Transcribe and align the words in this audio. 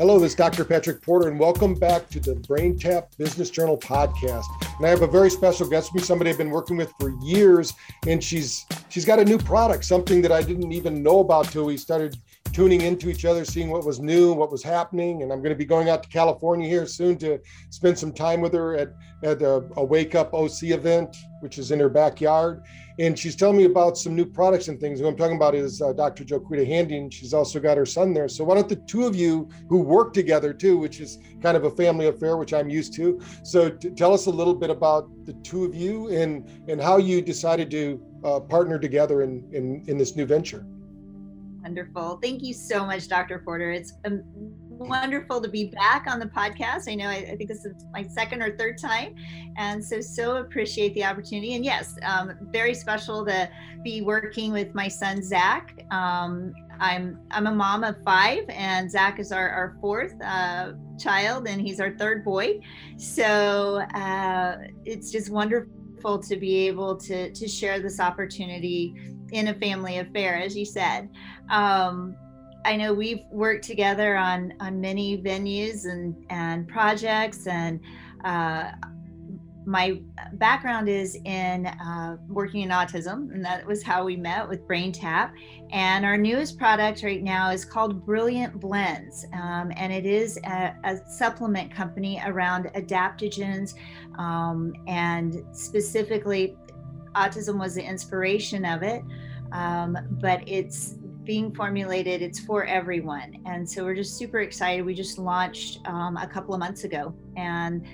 Hello, 0.00 0.18
this 0.18 0.32
is 0.32 0.34
Dr. 0.34 0.64
Patrick 0.64 1.02
Porter, 1.02 1.28
and 1.28 1.38
welcome 1.38 1.74
back 1.74 2.08
to 2.08 2.18
the 2.18 2.32
BrainTap 2.32 3.18
Business 3.18 3.50
Journal 3.50 3.76
podcast. 3.76 4.46
And 4.78 4.86
I 4.86 4.88
have 4.88 5.02
a 5.02 5.06
very 5.06 5.28
special 5.28 5.68
guest 5.68 5.92
with 5.92 6.02
me, 6.02 6.06
somebody 6.06 6.30
I've 6.30 6.38
been 6.38 6.48
working 6.48 6.78
with 6.78 6.90
for 6.98 7.10
years, 7.22 7.74
and 8.06 8.24
she's 8.24 8.64
she's 8.88 9.04
got 9.04 9.18
a 9.18 9.24
new 9.26 9.36
product, 9.36 9.84
something 9.84 10.22
that 10.22 10.32
I 10.32 10.42
didn't 10.42 10.72
even 10.72 11.02
know 11.02 11.18
about 11.20 11.52
till 11.52 11.66
we 11.66 11.76
started 11.76 12.16
tuning 12.52 12.82
into 12.82 13.08
each 13.08 13.24
other, 13.24 13.44
seeing 13.44 13.70
what 13.70 13.84
was 13.84 14.00
new, 14.00 14.32
what 14.32 14.50
was 14.50 14.62
happening. 14.62 15.22
And 15.22 15.32
I'm 15.32 15.38
going 15.38 15.50
to 15.50 15.58
be 15.58 15.64
going 15.64 15.88
out 15.88 16.02
to 16.02 16.08
California 16.08 16.68
here 16.68 16.86
soon 16.86 17.16
to 17.18 17.38
spend 17.70 17.98
some 17.98 18.12
time 18.12 18.40
with 18.40 18.52
her 18.54 18.76
at, 18.76 18.92
at 19.22 19.42
a, 19.42 19.64
a 19.76 19.84
Wake 19.84 20.14
Up 20.14 20.34
OC 20.34 20.64
event, 20.64 21.16
which 21.40 21.58
is 21.58 21.70
in 21.70 21.80
her 21.80 21.88
backyard 21.88 22.62
and 23.00 23.18
she's 23.18 23.34
telling 23.34 23.56
me 23.56 23.64
about 23.64 23.96
some 23.96 24.14
new 24.14 24.26
products 24.26 24.68
and 24.68 24.78
things. 24.78 25.00
Who 25.00 25.08
I'm 25.08 25.16
talking 25.16 25.36
about 25.36 25.54
is 25.54 25.80
uh, 25.80 25.94
Dr. 25.94 26.22
Joquita 26.22 26.66
Handy, 26.66 26.98
and 26.98 27.12
she's 27.12 27.32
also 27.32 27.58
got 27.58 27.78
her 27.78 27.86
son 27.86 28.12
there. 28.12 28.28
So 28.28 28.44
why 28.44 28.56
don't 28.56 28.68
the 28.68 28.76
two 28.76 29.06
of 29.06 29.16
you 29.16 29.48
who 29.70 29.80
work 29.80 30.12
together 30.12 30.52
too, 30.52 30.76
which 30.76 31.00
is 31.00 31.18
kind 31.42 31.56
of 31.56 31.64
a 31.64 31.70
family 31.70 32.08
affair, 32.08 32.36
which 32.36 32.52
I'm 32.52 32.68
used 32.68 32.92
to. 32.94 33.18
So 33.42 33.70
t- 33.70 33.88
tell 33.90 34.12
us 34.12 34.26
a 34.26 34.30
little 34.30 34.54
bit 34.54 34.68
about 34.68 35.08
the 35.24 35.32
two 35.32 35.64
of 35.64 35.74
you 35.74 36.08
and 36.08 36.46
and 36.68 36.78
how 36.78 36.98
you 36.98 37.22
decided 37.22 37.70
to 37.70 38.02
uh, 38.22 38.40
partner 38.40 38.78
together 38.78 39.22
in, 39.22 39.48
in 39.50 39.82
in 39.86 39.96
this 39.96 40.14
new 40.14 40.26
venture. 40.26 40.66
Wonderful. 41.62 42.18
Thank 42.22 42.42
you 42.42 42.54
so 42.54 42.86
much, 42.86 43.08
Dr. 43.08 43.38
Porter. 43.40 43.70
It's 43.70 43.92
um, 44.06 44.22
wonderful 44.80 45.42
to 45.42 45.48
be 45.48 45.66
back 45.66 46.06
on 46.06 46.18
the 46.18 46.26
podcast. 46.26 46.90
I 46.90 46.94
know 46.94 47.06
I, 47.06 47.16
I, 47.16 47.36
think 47.36 47.48
this 47.48 47.66
is 47.66 47.84
my 47.92 48.02
second 48.02 48.42
or 48.42 48.56
third 48.56 48.78
time, 48.78 49.14
and 49.58 49.84
so 49.84 50.00
so 50.00 50.36
appreciate 50.38 50.94
the 50.94 51.04
opportunity. 51.04 51.54
And 51.54 51.64
yes, 51.64 51.96
um, 52.02 52.32
very 52.50 52.72
special 52.72 53.26
to 53.26 53.48
be 53.84 54.00
working 54.00 54.52
with 54.52 54.74
my 54.74 54.88
son 54.88 55.22
Zach. 55.22 55.84
Um, 55.90 56.54
I'm 56.80 57.18
I'm 57.30 57.46
a 57.46 57.54
mom 57.54 57.84
of 57.84 58.02
five, 58.02 58.44
and 58.48 58.90
Zach 58.90 59.20
is 59.20 59.32
our 59.32 59.50
our 59.50 59.76
fourth 59.82 60.14
uh, 60.22 60.72
child, 60.98 61.46
and 61.46 61.60
he's 61.60 61.78
our 61.78 61.90
third 61.90 62.24
boy. 62.24 62.60
So 62.96 63.82
uh, 63.94 64.56
it's 64.86 65.12
just 65.12 65.28
wonderful 65.28 66.18
to 66.20 66.36
be 66.36 66.66
able 66.68 66.96
to 66.96 67.30
to 67.30 67.46
share 67.46 67.80
this 67.80 68.00
opportunity 68.00 68.94
in 69.32 69.48
a 69.48 69.54
family 69.54 69.98
affair, 69.98 70.36
as 70.36 70.56
you 70.56 70.64
said. 70.64 71.08
Um, 71.50 72.16
I 72.64 72.76
know 72.76 72.92
we've 72.92 73.24
worked 73.30 73.64
together 73.64 74.16
on 74.16 74.52
on 74.60 74.80
many 74.80 75.18
venues 75.18 75.86
and 75.86 76.14
and 76.28 76.68
projects, 76.68 77.46
and 77.46 77.80
uh, 78.24 78.72
my 79.66 80.00
background 80.34 80.88
is 80.88 81.16
in 81.24 81.66
uh, 81.66 82.16
working 82.28 82.62
in 82.62 82.70
autism, 82.70 83.32
and 83.32 83.44
that 83.44 83.66
was 83.66 83.82
how 83.82 84.04
we 84.04 84.16
met 84.16 84.48
with 84.48 84.66
Brain 84.66 84.90
Tap. 84.90 85.34
And 85.70 86.04
our 86.04 86.16
newest 86.16 86.58
product 86.58 87.02
right 87.02 87.22
now 87.22 87.50
is 87.50 87.64
called 87.64 88.04
Brilliant 88.04 88.58
Blends, 88.58 89.26
um, 89.32 89.70
and 89.76 89.92
it 89.92 90.06
is 90.06 90.38
a, 90.44 90.74
a, 90.84 90.98
supplement 91.08 91.72
company 91.72 92.20
around 92.26 92.66
adaptogens, 92.74 93.74
um, 94.18 94.74
and 94.86 95.44
specifically, 95.52 96.56
autism 97.14 97.58
was 97.58 97.74
the 97.74 97.82
inspiration 97.82 98.64
of 98.64 98.82
it. 98.82 99.02
Um, 99.52 99.98
but 100.20 100.48
it's 100.48 100.94
being 101.24 101.52
formulated. 101.54 102.22
It's 102.22 102.40
for 102.40 102.64
everyone. 102.64 103.36
And 103.46 103.68
so 103.68 103.84
we're 103.84 103.94
just 103.94 104.16
super 104.16 104.40
excited. 104.40 104.84
We 104.84 104.94
just 104.94 105.18
launched 105.18 105.80
um, 105.86 106.16
a 106.16 106.26
couple 106.26 106.54
of 106.54 106.60
months 106.60 106.84
ago 106.84 107.14
and 107.36 107.86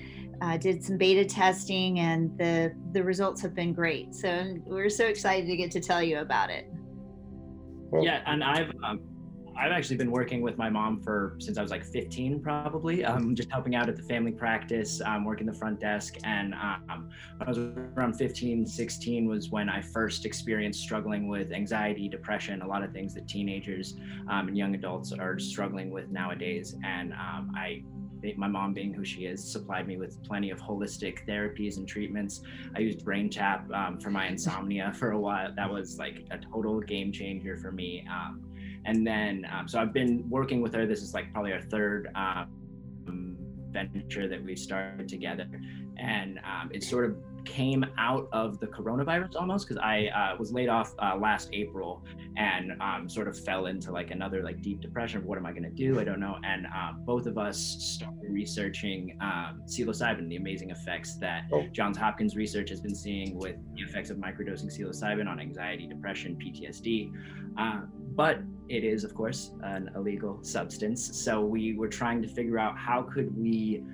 uh, 0.42 0.58
did 0.58 0.84
some 0.84 0.98
beta 0.98 1.24
testing, 1.24 2.00
and 2.00 2.36
the, 2.36 2.74
the 2.92 3.02
results 3.02 3.40
have 3.40 3.54
been 3.54 3.72
great. 3.72 4.14
So 4.14 4.58
we're 4.66 4.90
so 4.90 5.06
excited 5.06 5.46
to 5.46 5.56
get 5.56 5.70
to 5.72 5.80
tell 5.80 6.02
you 6.02 6.18
about 6.18 6.50
it. 6.50 6.70
Yeah, 8.00 8.22
and 8.26 8.44
I've 8.44 8.70
um, 8.84 9.00
I've 9.58 9.72
actually 9.72 9.96
been 9.96 10.10
working 10.10 10.42
with 10.42 10.58
my 10.58 10.68
mom 10.68 11.00
for 11.00 11.36
since 11.38 11.56
I 11.56 11.62
was 11.62 11.70
like 11.70 11.84
15, 11.84 12.40
probably. 12.40 13.04
Um, 13.04 13.34
just 13.34 13.50
helping 13.50 13.74
out 13.74 13.88
at 13.88 13.96
the 13.96 14.02
family 14.02 14.32
practice, 14.32 15.00
um, 15.04 15.24
working 15.24 15.46
the 15.46 15.54
front 15.54 15.80
desk. 15.80 16.16
And 16.24 16.54
um, 16.54 17.08
when 17.36 17.46
I 17.46 17.50
was 17.50 17.58
around 17.58 18.14
15, 18.14 18.66
16 18.66 19.28
was 19.28 19.50
when 19.50 19.68
I 19.68 19.80
first 19.80 20.26
experienced 20.26 20.80
struggling 20.80 21.28
with 21.28 21.52
anxiety, 21.52 22.08
depression, 22.08 22.62
a 22.62 22.66
lot 22.66 22.82
of 22.82 22.92
things 22.92 23.14
that 23.14 23.26
teenagers 23.28 23.94
um, 24.28 24.48
and 24.48 24.56
young 24.56 24.74
adults 24.74 25.12
are 25.12 25.38
struggling 25.38 25.90
with 25.90 26.10
nowadays. 26.10 26.76
And 26.84 27.12
um, 27.12 27.52
I 27.56 27.82
my 28.36 28.48
mom 28.48 28.72
being 28.72 28.92
who 28.92 29.04
she 29.04 29.26
is 29.26 29.44
supplied 29.44 29.86
me 29.86 29.98
with 29.98 30.20
plenty 30.24 30.50
of 30.50 30.58
holistic 30.58 31.24
therapies 31.28 31.76
and 31.76 31.86
treatments 31.86 32.40
i 32.74 32.80
used 32.80 33.04
brain 33.04 33.30
tap 33.30 33.70
um, 33.72 34.00
for 34.00 34.10
my 34.10 34.26
insomnia 34.32 34.92
for 34.94 35.12
a 35.12 35.20
while 35.20 35.52
that 35.54 35.70
was 35.70 35.96
like 35.98 36.26
a 36.32 36.38
total 36.38 36.80
game 36.80 37.12
changer 37.12 37.56
for 37.56 37.70
me 37.70 38.04
um, 38.10 38.42
and 38.86 39.06
then, 39.06 39.46
um, 39.52 39.68
so 39.68 39.78
I've 39.78 39.92
been 39.92 40.28
working 40.30 40.62
with 40.62 40.72
her. 40.74 40.86
This 40.86 41.02
is 41.02 41.12
like 41.12 41.32
probably 41.32 41.52
our 41.52 41.60
third 41.60 42.08
um, 42.14 42.48
venture 43.76 44.28
that 44.28 44.42
we've 44.42 44.58
started 44.58 45.08
together. 45.08 45.46
And 45.98 46.38
um, 46.38 46.70
it 46.72 46.82
sort 46.82 47.04
of 47.04 47.16
came 47.44 47.84
out 47.96 48.28
of 48.32 48.58
the 48.58 48.66
coronavirus 48.66 49.36
almost 49.36 49.68
because 49.68 49.80
I 49.82 50.06
uh, 50.06 50.36
was 50.36 50.52
laid 50.52 50.68
off 50.68 50.92
uh, 50.98 51.16
last 51.16 51.48
April 51.52 52.04
and 52.36 52.72
um, 52.82 53.08
sort 53.08 53.28
of 53.28 53.38
fell 53.38 53.66
into 53.66 53.92
like 53.92 54.10
another 54.10 54.42
like 54.42 54.60
deep 54.62 54.80
depression. 54.80 55.24
What 55.24 55.38
am 55.38 55.46
I 55.46 55.52
going 55.52 55.62
to 55.62 55.70
do? 55.70 56.00
I 56.00 56.04
don't 56.04 56.20
know. 56.20 56.36
And 56.44 56.66
um, 56.66 57.02
both 57.04 57.26
of 57.26 57.38
us 57.38 57.58
started 57.58 58.28
researching 58.28 59.16
um, 59.20 59.62
psilocybin, 59.64 60.28
the 60.28 60.36
amazing 60.36 60.70
effects 60.70 61.16
that 61.18 61.44
oh. 61.52 61.66
Johns 61.72 61.96
Hopkins 61.96 62.36
research 62.36 62.68
has 62.70 62.80
been 62.80 62.94
seeing 62.94 63.38
with 63.38 63.56
the 63.74 63.82
effects 63.82 64.10
of 64.10 64.16
microdosing 64.16 64.66
psilocybin 64.66 65.28
on 65.28 65.40
anxiety, 65.40 65.86
depression, 65.86 66.36
PTSD. 66.36 67.12
Uh, 67.56 67.82
but 68.14 68.40
it 68.68 68.84
is, 68.84 69.04
of 69.04 69.14
course, 69.14 69.52
an 69.62 69.90
illegal 69.94 70.38
substance. 70.42 71.16
So 71.24 71.44
we 71.44 71.74
were 71.74 71.88
trying 71.88 72.22
to 72.22 72.28
figure 72.28 72.58
out 72.58 72.76
how 72.76 73.02
could 73.02 73.36
we 73.36 73.84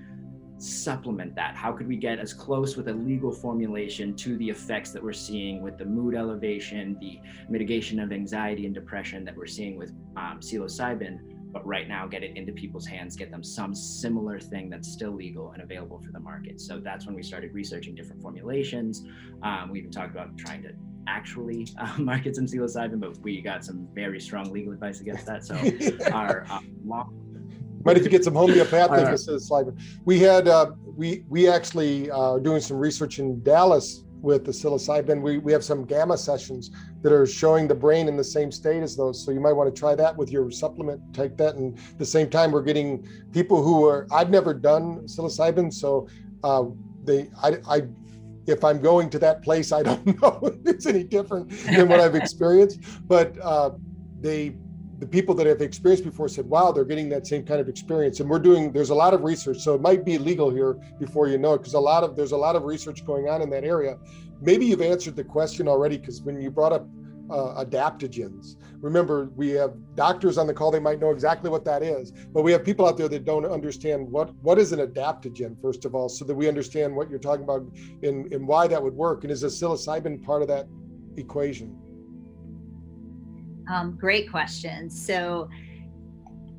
supplement 0.58 1.34
that? 1.34 1.56
How 1.56 1.72
could 1.72 1.88
we 1.88 1.96
get 1.96 2.20
as 2.20 2.32
close 2.32 2.76
with 2.76 2.88
a 2.88 2.92
legal 2.92 3.32
formulation 3.32 4.14
to 4.16 4.36
the 4.36 4.48
effects 4.48 4.92
that 4.92 5.02
we're 5.02 5.12
seeing 5.12 5.60
with 5.60 5.76
the 5.76 5.84
mood 5.84 6.14
elevation, 6.14 6.96
the 7.00 7.18
mitigation 7.48 7.98
of 7.98 8.12
anxiety 8.12 8.64
and 8.64 8.74
depression 8.74 9.24
that 9.24 9.36
we're 9.36 9.46
seeing 9.46 9.76
with 9.76 9.90
um, 10.16 10.38
psilocybin, 10.40 11.18
but 11.52 11.66
right 11.66 11.88
now 11.88 12.06
get 12.06 12.22
it 12.22 12.36
into 12.36 12.52
people's 12.52 12.86
hands, 12.86 13.16
get 13.16 13.30
them 13.30 13.42
some 13.42 13.74
similar 13.74 14.38
thing 14.38 14.70
that's 14.70 14.88
still 14.88 15.10
legal 15.10 15.50
and 15.50 15.62
available 15.62 15.98
for 15.98 16.12
the 16.12 16.20
market. 16.20 16.60
So 16.60 16.78
that's 16.78 17.06
when 17.06 17.14
we 17.16 17.22
started 17.22 17.52
researching 17.52 17.94
different 17.94 18.22
formulations. 18.22 19.04
Um, 19.42 19.70
we 19.70 19.80
even 19.80 19.90
talked 19.90 20.12
about 20.12 20.38
trying 20.38 20.62
to 20.62 20.70
actually 21.06 21.68
uh, 21.78 21.94
market 21.98 22.36
some 22.36 22.46
psilocybin, 22.46 23.00
but 23.00 23.18
we 23.18 23.40
got 23.40 23.64
some 23.64 23.88
very 23.94 24.20
strong 24.20 24.52
legal 24.52 24.72
advice 24.72 25.00
against 25.00 25.26
that. 25.26 25.44
So 25.44 25.54
our 26.12 26.46
uh, 26.50 26.60
long 26.84 27.18
might 27.84 27.96
if 27.96 28.04
you 28.04 28.10
get 28.10 28.24
some 28.24 28.34
homeopathic 28.34 29.06
psilocybin. 29.08 29.80
We 30.04 30.20
had 30.20 30.48
uh, 30.48 30.72
we 30.96 31.24
we 31.28 31.48
actually 31.48 32.10
are 32.10 32.36
uh, 32.36 32.38
doing 32.38 32.60
some 32.60 32.76
research 32.76 33.18
in 33.18 33.42
Dallas 33.42 34.04
with 34.20 34.44
the 34.44 34.52
psilocybin. 34.52 35.20
We 35.20 35.38
we 35.38 35.52
have 35.52 35.64
some 35.64 35.84
gamma 35.84 36.16
sessions 36.16 36.70
that 37.02 37.12
are 37.12 37.26
showing 37.26 37.66
the 37.66 37.74
brain 37.74 38.08
in 38.08 38.16
the 38.16 38.24
same 38.24 38.52
state 38.52 38.82
as 38.82 38.96
those. 38.96 39.24
So 39.24 39.32
you 39.32 39.40
might 39.40 39.52
want 39.52 39.74
to 39.74 39.78
try 39.78 39.94
that 39.96 40.16
with 40.16 40.30
your 40.30 40.50
supplement. 40.50 41.00
Take 41.12 41.36
that, 41.38 41.56
and 41.56 41.76
at 41.76 41.98
the 41.98 42.06
same 42.06 42.30
time, 42.30 42.52
we're 42.52 42.62
getting 42.62 43.06
people 43.32 43.62
who 43.62 43.86
are. 43.86 44.06
I've 44.12 44.30
never 44.30 44.54
done 44.54 45.00
psilocybin, 45.00 45.72
so 45.72 46.08
uh, 46.44 46.64
they 47.04 47.30
I 47.42 47.58
I 47.68 47.82
if 48.46 48.64
I'm 48.64 48.80
going 48.80 49.10
to 49.10 49.18
that 49.20 49.42
place, 49.42 49.72
I 49.72 49.82
don't 49.82 50.06
know 50.22 50.40
if 50.42 50.66
it's 50.66 50.86
any 50.86 51.04
different 51.04 51.50
than 51.66 51.88
what 51.88 52.00
I've 52.00 52.14
experienced. 52.14 52.80
But 53.06 53.38
uh, 53.40 53.70
they 54.20 54.54
the 55.02 55.08
people 55.08 55.34
that 55.34 55.48
have 55.48 55.60
experienced 55.60 56.04
before 56.04 56.28
said, 56.28 56.46
wow, 56.46 56.70
they're 56.70 56.84
getting 56.84 57.08
that 57.08 57.26
same 57.26 57.44
kind 57.44 57.60
of 57.60 57.68
experience. 57.68 58.20
And 58.20 58.30
we're 58.30 58.38
doing, 58.38 58.70
there's 58.70 58.90
a 58.90 58.94
lot 58.94 59.12
of 59.12 59.24
research. 59.24 59.58
So 59.58 59.74
it 59.74 59.80
might 59.80 60.04
be 60.04 60.16
legal 60.16 60.48
here 60.48 60.74
before 61.00 61.26
you 61.26 61.38
know 61.38 61.54
it, 61.54 61.58
because 61.58 61.74
a 61.74 61.80
lot 61.80 62.04
of, 62.04 62.14
there's 62.14 62.30
a 62.30 62.36
lot 62.36 62.54
of 62.54 62.62
research 62.62 63.04
going 63.04 63.28
on 63.28 63.42
in 63.42 63.50
that 63.50 63.64
area. 63.64 63.98
Maybe 64.40 64.64
you've 64.64 64.80
answered 64.80 65.16
the 65.16 65.24
question 65.24 65.66
already, 65.66 65.98
because 65.98 66.22
when 66.22 66.40
you 66.40 66.52
brought 66.52 66.72
up 66.72 66.86
uh, 67.30 67.64
adaptogens, 67.64 68.54
remember 68.82 69.30
we 69.36 69.50
have 69.50 69.74
doctors 69.94 70.36
on 70.36 70.46
the 70.46 70.52
call, 70.52 70.70
they 70.70 70.80
might 70.80 71.00
know 71.00 71.10
exactly 71.10 71.48
what 71.48 71.64
that 71.64 71.82
is, 71.82 72.12
but 72.34 72.42
we 72.42 72.50
have 72.52 72.64
people 72.64 72.86
out 72.86 72.98
there 72.98 73.08
that 73.08 73.24
don't 73.24 73.46
understand 73.46 74.06
what, 74.10 74.34
what 74.42 74.58
is 74.58 74.72
an 74.72 74.80
adaptogen, 74.80 75.56
first 75.62 75.84
of 75.84 75.94
all, 75.94 76.08
so 76.08 76.24
that 76.24 76.34
we 76.34 76.48
understand 76.48 76.94
what 76.94 77.08
you're 77.08 77.20
talking 77.20 77.44
about 77.44 77.64
and, 78.02 78.30
and 78.32 78.46
why 78.46 78.66
that 78.66 78.82
would 78.82 78.94
work. 78.94 79.22
And 79.22 79.32
is 79.32 79.44
a 79.44 79.46
psilocybin 79.46 80.22
part 80.22 80.42
of 80.42 80.48
that 80.48 80.66
equation? 81.16 81.78
Um, 83.72 83.96
great 83.96 84.28
question. 84.28 84.90
So 84.90 85.48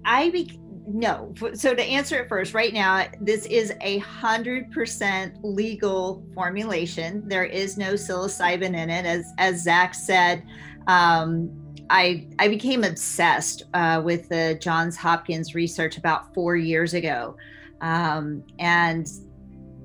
I 0.06 0.30
be 0.30 0.60
no. 0.88 1.34
So 1.54 1.74
to 1.74 1.82
answer 1.82 2.20
it 2.20 2.30
first, 2.30 2.54
right 2.54 2.74
now 2.74 3.06
this 3.20 3.46
is 3.48 3.74
a 3.82 3.98
hundred 4.00 4.72
percent 4.72 5.38
legal 5.44 6.26
formulation. 6.34 7.28
There 7.28 7.46
is 7.46 7.78
no 7.78 7.94
psilocybin 7.94 8.76
in 8.76 8.90
it, 8.90 9.06
as 9.06 9.26
as 9.38 9.64
Zach 9.64 9.94
said. 9.94 10.44
Um, 10.88 11.63
I 11.94 12.26
I 12.40 12.48
became 12.48 12.84
obsessed 12.84 13.64
uh, 13.76 14.02
with 14.04 14.28
the 14.28 14.58
Johns 14.60 14.98
Hopkins 14.98 15.54
research 15.54 15.98
about 15.98 16.34
four 16.34 16.56
years 16.58 16.96
ago, 16.96 17.38
um, 17.82 18.44
and 18.58 19.08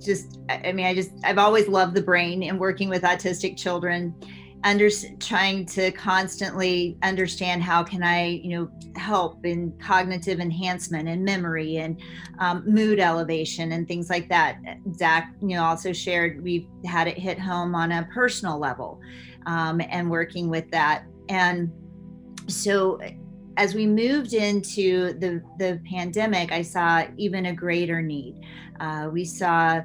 just 0.01 0.41
I 0.49 0.73
mean 0.73 0.87
I 0.87 0.95
just 0.95 1.11
I've 1.23 1.37
always 1.37 1.69
loved 1.69 1.95
the 1.95 2.03
brain 2.03 2.43
and 2.45 2.59
working 2.59 2.89
with 2.89 3.03
autistic 3.03 3.59
children 3.59 4.15
under 4.65 4.89
trying 5.21 5.67
to 5.67 5.93
constantly 5.93 6.99
understand 7.03 7.63
how 7.63 7.85
can 7.85 8.03
i 8.03 8.27
you 8.43 8.51
know 8.59 8.69
help 8.97 9.47
in 9.47 9.73
cognitive 9.79 10.41
enhancement 10.41 11.09
and 11.09 11.25
memory 11.25 11.77
and 11.77 12.01
um, 12.41 12.65
mood 12.67 12.99
elevation 12.99 13.71
and 13.73 13.87
things 13.87 14.11
like 14.11 14.29
that. 14.29 14.59
Zach 14.95 15.33
you 15.41 15.49
know 15.49 15.63
also 15.63 15.93
shared 15.93 16.43
we've 16.43 16.67
had 16.85 17.07
it 17.07 17.19
hit 17.19 17.39
home 17.39 17.75
on 17.75 17.93
a 17.93 18.09
personal 18.13 18.59
level 18.59 19.01
um, 19.47 19.81
and 19.91 20.11
working 20.11 20.49
with 20.49 20.69
that. 20.71 21.05
And 21.29 21.71
so 22.49 23.01
as 23.57 23.75
we 23.75 23.87
moved 23.87 24.35
into 24.35 25.13
the 25.15 25.43
the 25.59 25.81
pandemic 25.89 26.53
i 26.53 26.63
saw 26.63 27.05
even 27.17 27.47
a 27.47 27.53
greater 27.53 28.03
need 28.03 28.41
uh, 28.81 29.09
we 29.13 29.25
saw 29.25 29.81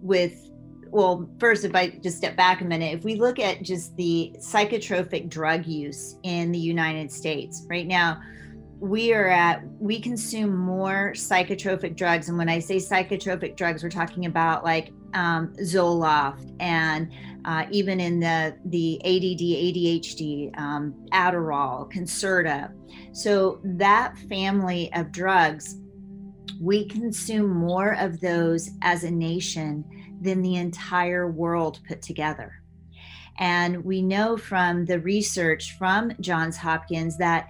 with 0.00 0.50
well, 0.92 1.26
first, 1.38 1.64
if 1.64 1.74
I 1.74 1.88
just 1.88 2.18
step 2.18 2.36
back 2.36 2.60
a 2.60 2.64
minute, 2.64 2.94
if 2.94 3.02
we 3.02 3.14
look 3.14 3.38
at 3.38 3.62
just 3.62 3.96
the 3.96 4.36
psychotropic 4.38 5.30
drug 5.30 5.66
use 5.66 6.16
in 6.22 6.52
the 6.52 6.58
United 6.58 7.10
States 7.10 7.64
right 7.66 7.86
now, 7.86 8.20
we 8.78 9.14
are 9.14 9.28
at, 9.28 9.62
we 9.80 9.98
consume 9.98 10.54
more 10.54 11.12
psychotropic 11.14 11.96
drugs. 11.96 12.28
And 12.28 12.36
when 12.36 12.50
I 12.50 12.58
say 12.58 12.76
psychotropic 12.76 13.56
drugs, 13.56 13.82
we're 13.82 13.88
talking 13.88 14.26
about 14.26 14.64
like 14.64 14.92
um, 15.14 15.54
Zoloft 15.60 16.54
and 16.60 17.10
uh, 17.44 17.66
even 17.70 18.00
in 18.00 18.20
the, 18.20 18.56
the 18.66 19.00
ADD, 19.04 19.40
ADHD, 19.40 20.58
um, 20.58 20.94
Adderall, 21.12 21.90
Concerta. 21.92 22.72
So 23.12 23.60
that 23.64 24.16
family 24.28 24.92
of 24.94 25.12
drugs, 25.12 25.76
we 26.60 26.86
consume 26.86 27.48
more 27.48 27.94
of 27.98 28.20
those 28.20 28.70
as 28.82 29.04
a 29.04 29.10
nation 29.10 29.84
than 30.20 30.42
the 30.42 30.56
entire 30.56 31.30
world 31.30 31.80
put 31.88 32.00
together. 32.00 32.62
And 33.38 33.84
we 33.84 34.02
know 34.02 34.36
from 34.36 34.84
the 34.84 35.00
research 35.00 35.76
from 35.78 36.12
Johns 36.20 36.56
Hopkins 36.56 37.16
that 37.18 37.48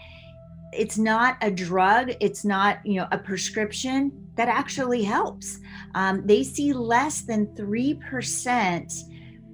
it's 0.72 0.96
not 0.96 1.36
a 1.42 1.50
drug, 1.50 2.12
it's 2.20 2.44
not 2.44 2.78
you 2.84 2.94
know 2.94 3.06
a 3.12 3.18
prescription 3.18 4.10
that 4.36 4.48
actually 4.48 5.02
helps. 5.02 5.58
Um, 5.94 6.26
they 6.26 6.42
see 6.42 6.72
less 6.72 7.22
than 7.22 7.54
three 7.54 7.94
percent 7.94 8.92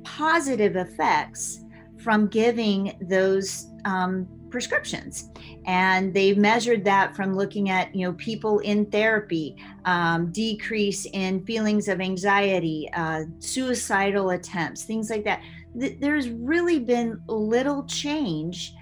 positive 0.05 0.77
effects 0.77 1.65
from 1.99 2.29
giving 2.29 2.97
those 3.09 3.67
um, 3.85 4.29
prescriptions. 4.51 5.31
And 5.67 6.15
they've 6.15 6.39
measured 6.39 6.85
that 6.85 7.15
from 7.15 7.35
looking 7.35 7.71
at 7.71 7.95
you 7.95 8.07
know 8.07 8.15
people 8.15 8.61
in 8.61 8.87
therapy 8.87 9.57
um, 9.85 10.31
decrease 10.33 11.07
in 11.13 11.45
feelings 11.45 11.89
of 11.89 12.01
anxiety 12.01 12.89
uh, 12.95 13.25
suicidal 13.39 14.31
attempts 14.31 14.85
things 14.85 15.11
like 15.11 15.25
that. 15.25 15.43
Th- 15.79 15.99
there's 16.01 16.31
really 16.31 16.79
been 16.79 17.21
little 17.27 17.85
change 17.85 18.75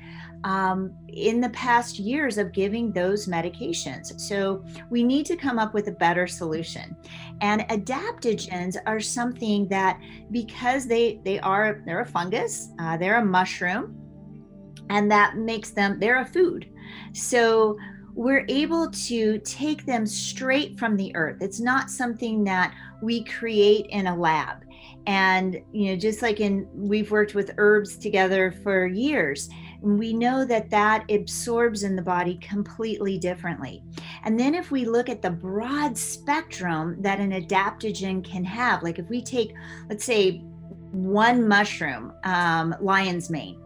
um, 0.44 0.94
in 1.08 1.40
the 1.40 1.50
past 1.50 1.98
years 1.98 2.38
of 2.38 2.52
giving 2.52 2.92
those 2.92 3.26
medications. 3.26 4.20
So 4.20 4.64
we 4.90 5.02
need 5.02 5.26
to 5.26 5.36
come 5.36 5.58
up 5.58 5.74
with 5.74 5.88
a 5.88 5.92
better 5.92 6.26
solution. 6.26 6.96
And 7.40 7.62
adaptogens 7.62 8.76
are 8.86 9.00
something 9.00 9.68
that 9.68 10.00
because 10.30 10.86
they 10.86 11.20
they 11.24 11.40
are 11.40 11.82
they're 11.84 12.00
a 12.00 12.06
fungus, 12.06 12.68
uh, 12.78 12.96
they're 12.96 13.18
a 13.18 13.24
mushroom, 13.24 14.06
and 14.90 15.10
that 15.10 15.36
makes 15.36 15.70
them 15.70 15.98
they're 15.98 16.20
a 16.20 16.24
food 16.24 16.68
so 17.12 17.76
we're 18.14 18.46
able 18.48 18.90
to 18.90 19.38
take 19.40 19.84
them 19.84 20.06
straight 20.06 20.78
from 20.78 20.96
the 20.96 21.14
earth 21.16 21.36
it's 21.40 21.60
not 21.60 21.90
something 21.90 22.44
that 22.44 22.74
we 23.02 23.24
create 23.24 23.86
in 23.90 24.06
a 24.06 24.16
lab 24.16 24.62
and 25.06 25.60
you 25.72 25.90
know 25.90 25.96
just 25.96 26.22
like 26.22 26.40
in 26.40 26.68
we've 26.74 27.10
worked 27.10 27.34
with 27.34 27.52
herbs 27.58 27.96
together 27.96 28.52
for 28.62 28.86
years 28.86 29.48
we 29.86 30.12
know 30.12 30.44
that 30.44 30.68
that 30.70 31.08
absorbs 31.10 31.84
in 31.84 31.94
the 31.94 32.02
body 32.02 32.38
completely 32.42 33.18
differently. 33.18 33.84
And 34.24 34.38
then 34.38 34.54
if 34.54 34.72
we 34.72 34.84
look 34.84 35.08
at 35.08 35.22
the 35.22 35.30
broad 35.30 35.96
spectrum 35.96 36.96
that 37.00 37.20
an 37.20 37.30
adaptogen 37.30 38.24
can 38.24 38.44
have 38.44 38.82
like 38.82 38.98
if 38.98 39.08
we 39.08 39.22
take 39.22 39.54
let's 39.88 40.04
say 40.04 40.38
one 40.90 41.46
mushroom 41.46 42.12
um, 42.24 42.74
lion's 42.80 43.30
mane 43.30 43.60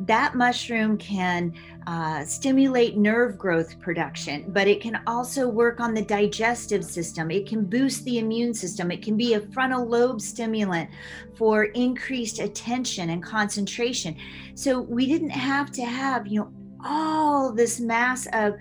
that 0.00 0.34
mushroom 0.34 0.96
can 0.98 1.52
uh, 1.86 2.24
stimulate 2.24 2.96
nerve 2.96 3.36
growth 3.36 3.78
production, 3.80 4.44
but 4.48 4.66
it 4.66 4.80
can 4.80 5.00
also 5.06 5.48
work 5.48 5.80
on 5.80 5.92
the 5.92 6.02
digestive 6.02 6.84
system. 6.84 7.30
It 7.30 7.46
can 7.46 7.64
boost 7.64 8.04
the 8.04 8.18
immune 8.18 8.54
system. 8.54 8.90
It 8.90 9.02
can 9.02 9.16
be 9.16 9.34
a 9.34 9.40
frontal 9.40 9.86
lobe 9.86 10.20
stimulant 10.20 10.88
for 11.36 11.64
increased 11.64 12.38
attention 12.38 13.10
and 13.10 13.22
concentration. 13.22 14.16
So 14.54 14.80
we 14.80 15.06
didn't 15.06 15.30
have 15.30 15.70
to 15.72 15.84
have, 15.84 16.26
you 16.26 16.40
know, 16.40 16.52
all 16.84 17.52
this 17.52 17.80
mass 17.80 18.26
of 18.32 18.54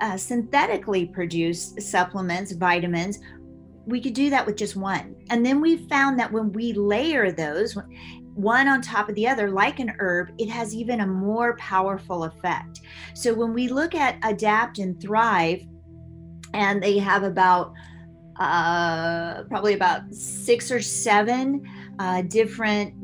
uh, 0.00 0.16
synthetically 0.16 1.06
produced 1.06 1.80
supplements, 1.80 2.52
vitamins, 2.52 3.20
we 3.86 4.00
could 4.00 4.14
do 4.14 4.30
that 4.30 4.46
with 4.46 4.56
just 4.56 4.76
one. 4.76 5.16
And 5.30 5.44
then 5.44 5.60
we 5.60 5.76
found 5.88 6.18
that 6.18 6.32
when 6.32 6.52
we 6.52 6.72
layer 6.72 7.32
those, 7.32 7.76
one 8.34 8.68
on 8.68 8.80
top 8.80 9.08
of 9.08 9.14
the 9.14 9.28
other, 9.28 9.50
like 9.50 9.78
an 9.78 9.94
herb, 9.98 10.30
it 10.38 10.48
has 10.48 10.74
even 10.74 11.00
a 11.00 11.06
more 11.06 11.56
powerful 11.56 12.24
effect. 12.24 12.80
So 13.14 13.34
when 13.34 13.52
we 13.52 13.68
look 13.68 13.94
at 13.94 14.18
Adapt 14.22 14.78
and 14.78 15.00
Thrive, 15.00 15.62
and 16.54 16.82
they 16.82 16.98
have 16.98 17.22
about 17.22 17.72
uh, 18.38 19.42
probably 19.44 19.74
about 19.74 20.14
six 20.14 20.70
or 20.70 20.80
seven 20.80 21.62
uh, 21.98 22.22
different 22.22 22.94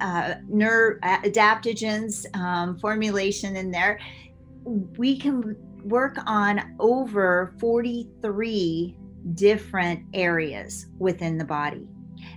uh, 0.00 0.34
nerve 0.48 1.00
adaptogens 1.02 2.26
um, 2.36 2.78
formulation 2.78 3.56
in 3.56 3.70
there, 3.70 4.00
we 4.96 5.18
can 5.18 5.56
work 5.84 6.16
on 6.26 6.76
over 6.80 7.54
43 7.60 8.96
different 9.32 10.04
areas 10.12 10.86
within 10.98 11.38
the 11.38 11.44
body. 11.44 11.88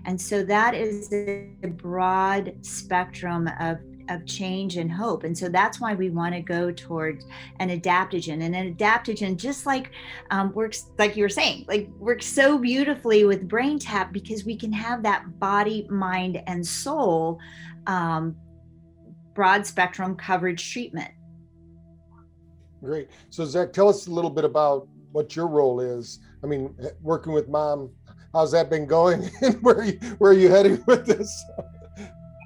And 0.05 0.19
so 0.19 0.43
that 0.43 0.73
is 0.73 1.11
a 1.11 1.49
broad 1.67 2.53
spectrum 2.61 3.49
of 3.59 3.79
of 4.09 4.25
change 4.25 4.77
and 4.77 4.91
hope. 4.91 5.23
And 5.23 5.37
so 5.37 5.49
that's 5.49 5.79
why 5.79 5.93
we 5.93 6.09
want 6.09 6.33
to 6.33 6.41
go 6.41 6.71
towards 6.71 7.25
an 7.59 7.69
adaptogen. 7.69 8.41
And 8.43 8.55
an 8.55 8.75
adaptogen, 8.75 9.37
just 9.37 9.65
like 9.65 9.91
um, 10.31 10.53
works, 10.53 10.91
like 10.97 11.15
you 11.15 11.23
were 11.23 11.29
saying, 11.29 11.65
like 11.67 11.89
works 11.97 12.25
so 12.25 12.57
beautifully 12.57 13.25
with 13.25 13.47
Brain 13.47 13.79
Tap 13.79 14.13
because 14.13 14.45
we 14.45 14.55
can 14.55 14.71
have 14.71 15.03
that 15.03 15.39
body, 15.39 15.87
mind, 15.89 16.41
and 16.47 16.65
soul 16.65 17.39
um, 17.85 18.35
broad 19.33 19.65
spectrum 19.65 20.15
coverage 20.15 20.71
treatment. 20.71 21.11
Great. 22.83 23.09
So, 23.29 23.45
Zach, 23.45 23.73
tell 23.73 23.89
us 23.89 24.07
a 24.07 24.11
little 24.11 24.29
bit 24.29 24.45
about 24.45 24.87
what 25.11 25.35
your 25.35 25.47
role 25.47 25.79
is. 25.79 26.19
I 26.43 26.47
mean, 26.47 26.75
working 27.01 27.33
with 27.33 27.47
mom 27.47 27.91
how's 28.33 28.51
that 28.51 28.69
been 28.69 28.85
going 28.85 29.23
where 29.61 29.75
are 29.75 29.83
you, 29.85 29.99
where 30.19 30.31
are 30.31 30.35
you 30.35 30.49
heading 30.49 30.83
with 30.85 31.05
this 31.05 31.45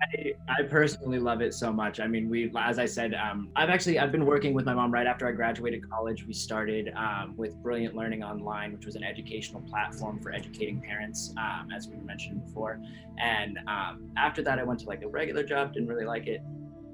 I, 0.04 0.34
I, 0.50 0.64
personally 0.64 1.20
love 1.20 1.42
it 1.42 1.54
so 1.54 1.72
much. 1.72 2.00
I 2.00 2.08
mean, 2.08 2.28
we, 2.28 2.52
as 2.58 2.80
I 2.80 2.86
said, 2.86 3.14
um, 3.14 3.50
I've 3.56 3.70
actually 3.70 4.00
I've 4.00 4.12
been 4.12 4.26
working 4.26 4.54
with 4.54 4.66
my 4.66 4.74
mom 4.74 4.92
right 4.92 5.06
after 5.06 5.28
I 5.28 5.32
graduated 5.32 5.88
college. 5.90 6.26
We 6.26 6.34
started 6.34 6.92
um, 6.98 7.36
with 7.38 7.56
Brilliant 7.62 7.96
Learning 7.96 8.24
Online, 8.24 8.74
which 8.74 8.86
was 8.86 8.96
an 8.96 9.04
educational 9.04 9.62
platform 9.62 10.20
for 10.20 10.34
educating 10.34 10.82
parents, 10.82 11.34
um, 11.38 11.70
as 11.74 11.88
we 11.88 11.96
mentioned 11.98 12.46
before. 12.46 12.82
And 13.20 13.60
um, 13.68 14.12
after 14.18 14.42
that, 14.42 14.60
I 14.60 14.64
went 14.64 14.80
to 14.82 14.88
like 14.88 15.04
a 15.04 15.08
regular 15.08 15.44
job, 15.44 15.74
didn't 15.74 15.88
really 15.88 16.06
like 16.06 16.28
it. 16.28 16.42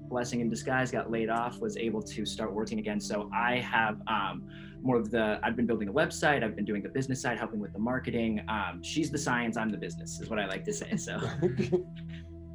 Blessing 0.09 0.41
in 0.41 0.49
disguise, 0.49 0.91
got 0.91 1.09
laid 1.09 1.29
off, 1.29 1.59
was 1.59 1.77
able 1.77 2.03
to 2.03 2.25
start 2.25 2.53
working 2.53 2.77
again. 2.77 2.99
So 2.99 3.31
I 3.33 3.59
have 3.59 3.99
um, 4.07 4.47
more 4.81 4.95
of 4.95 5.11
the 5.11 5.39
i've 5.43 5.55
been 5.55 5.65
building 5.65 5.87
the 5.87 5.93
website 5.93 6.43
i've 6.43 6.55
been 6.55 6.65
doing 6.65 6.81
the 6.81 6.89
business 6.89 7.21
side 7.21 7.37
helping 7.37 7.59
with 7.59 7.73
the 7.73 7.79
marketing. 7.79 8.41
Um, 8.47 8.81
she's 8.83 9.11
the 9.11 9.17
science 9.17 9.57
i'm 9.57 9.69
the 9.69 9.77
business 9.77 10.19
is 10.19 10.29
what 10.29 10.39
i 10.39 10.45
like 10.45 10.63
to 10.65 10.73
say 10.73 10.95
so. 10.95 11.19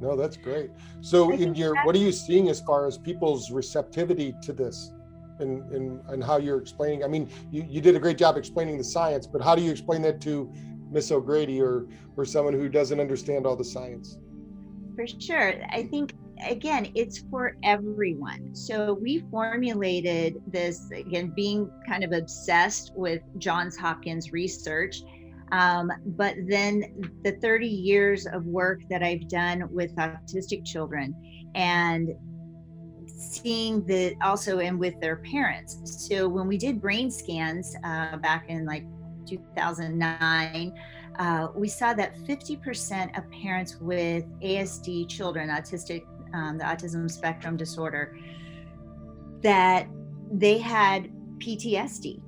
No 0.01 0.17
that's 0.17 0.35
great. 0.35 0.69
So 0.99 1.31
in 1.31 1.55
your 1.55 1.75
what 1.85 1.95
are 1.95 1.99
you 1.99 2.11
seeing 2.11 2.49
as 2.49 2.59
far 2.59 2.87
as 2.87 2.97
people's 2.97 3.51
receptivity 3.51 4.35
to 4.41 4.51
this 4.51 4.91
and 5.39 5.63
and, 5.71 6.01
and 6.09 6.21
how 6.21 6.37
you're 6.37 6.57
explaining 6.57 7.03
i 7.05 7.07
mean 7.07 7.29
you, 7.51 7.65
you 7.69 7.79
did 7.79 7.95
a 7.95 7.99
great 7.99 8.17
job 8.17 8.35
explaining 8.35 8.77
the 8.77 8.83
science 8.83 9.25
but 9.25 9.41
how 9.41 9.55
do 9.55 9.61
you 9.61 9.71
explain 9.71 10.01
that 10.01 10.19
to 10.21 10.51
miss 10.93 11.11
o'grady 11.11 11.59
or 11.61 11.87
or 12.15 12.23
someone 12.23 12.53
who 12.53 12.69
doesn't 12.69 12.99
understand 12.99 13.45
all 13.45 13.55
the 13.55 13.65
science? 13.65 14.17
For 14.95 15.07
sure. 15.07 15.55
I 15.71 15.83
think 15.83 16.13
again, 16.47 16.91
it's 16.95 17.19
for 17.29 17.57
everyone. 17.63 18.55
So 18.55 18.93
we 18.93 19.23
formulated 19.31 20.41
this, 20.47 20.91
again, 20.91 21.33
being 21.35 21.69
kind 21.87 22.03
of 22.03 22.11
obsessed 22.11 22.93
with 22.95 23.21
Johns 23.37 23.77
Hopkins 23.77 24.31
research. 24.31 25.01
Um, 25.51 25.91
but 26.05 26.35
then 26.47 27.11
the 27.23 27.33
30 27.33 27.67
years 27.67 28.25
of 28.25 28.45
work 28.45 28.81
that 28.89 29.03
I've 29.03 29.27
done 29.27 29.67
with 29.71 29.95
autistic 29.97 30.65
children 30.65 31.15
and 31.53 32.09
seeing 33.05 33.85
that 33.85 34.15
also 34.23 34.59
and 34.59 34.79
with 34.79 34.99
their 34.99 35.17
parents. 35.17 36.07
So 36.07 36.27
when 36.27 36.47
we 36.47 36.57
did 36.57 36.81
brain 36.81 37.11
scans 37.11 37.75
uh, 37.83 38.17
back 38.17 38.49
in 38.49 38.65
like 38.65 38.85
2009, 39.27 40.73
uh, 41.19 41.47
we 41.55 41.67
saw 41.67 41.93
that 41.93 42.17
50% 42.17 43.17
of 43.17 43.29
parents 43.31 43.77
with 43.79 44.25
ASD 44.41 45.07
children, 45.07 45.49
autistic 45.49 46.03
um, 46.33 46.57
the 46.57 46.63
autism 46.63 47.09
spectrum 47.09 47.57
disorder, 47.57 48.17
that 49.41 49.87
they 50.31 50.57
had 50.57 51.11
PTSD 51.37 52.21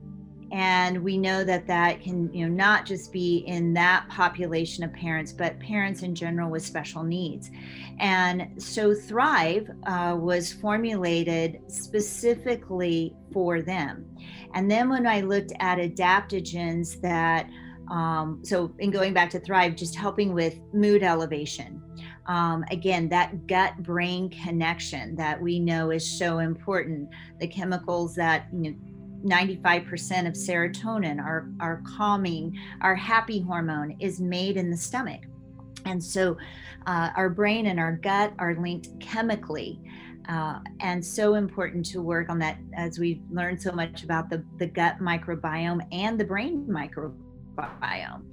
and 0.52 1.04
we 1.04 1.18
know 1.18 1.44
that 1.44 1.66
that 1.68 2.02
can 2.02 2.32
you 2.34 2.48
know 2.48 2.54
not 2.54 2.86
just 2.86 3.12
be 3.12 3.38
in 3.48 3.74
that 3.74 4.08
population 4.10 4.84
of 4.84 4.94
parents 4.94 5.32
but 5.32 5.60
parents 5.60 6.04
in 6.04 6.14
general 6.14 6.50
with 6.50 6.64
special 6.64 7.04
needs. 7.04 7.50
And 8.00 8.62
so 8.62 8.94
thrive 8.94 9.70
uh, 9.86 10.16
was 10.20 10.54
formulated 10.54 11.62
specifically 11.68 13.16
for 13.34 13.62
them. 13.62 14.06
And 14.54 14.70
then 14.70 14.90
when 14.90 15.08
i 15.08 15.22
looked 15.22 15.52
at 15.60 15.78
adaptogens 15.78 17.02
that 17.02 17.50
um, 17.90 18.40
so 18.44 18.74
in 18.80 18.90
going 18.90 19.14
back 19.14 19.30
to 19.32 19.40
thrive 19.40 19.76
just 19.76 19.96
helping 19.96 20.34
with 20.34 20.60
mood 20.74 21.04
elevation 21.04 21.82
um, 22.27 22.63
again 22.72 23.08
that 23.10 23.48
gut 23.48 23.77
brain 23.84 24.29
connection 24.29 25.15
that 25.15 25.39
we 25.39 25.60
know 25.60 25.91
is 25.91 26.05
so 26.17 26.39
important 26.39 27.10
the 27.39 27.48
chemicals 27.48 28.15
that 28.15 28.48
you 28.51 28.72
know 28.72 28.77
95% 29.25 30.27
of 30.27 30.34
serotonin, 30.34 31.20
our, 31.20 31.50
our 31.60 31.82
calming, 31.98 32.58
our 32.82 32.96
happy 32.96 33.41
hormone, 33.41 33.96
is 34.00 34.20
made 34.20 34.55
in 34.55 34.70
the 34.70 34.77
stomach. 34.77 35.22
And 35.86 36.03
so 36.03 36.38
uh, 36.86 37.10
our 37.15 37.29
brain 37.29 37.67
and 37.67 37.79
our 37.79 37.94
gut 37.94 38.34
are 38.39 38.55
linked 38.55 39.00
chemically. 39.00 39.82
Uh, 40.29 40.60
and 40.79 41.05
so 41.05 41.36
important 41.36 41.86
to 41.86 42.01
work 42.01 42.29
on 42.29 42.39
that 42.39 42.58
as 42.75 42.98
we've 42.98 43.22
learned 43.32 43.62
so 43.62 43.72
much 43.72 44.03
about 44.03 44.29
the, 44.29 44.44
the 44.58 44.65
gut 44.65 45.00
microbiome 45.00 45.86
and 45.91 46.20
the 46.20 46.25
brain 46.25 46.65
microbiome. 46.67 48.24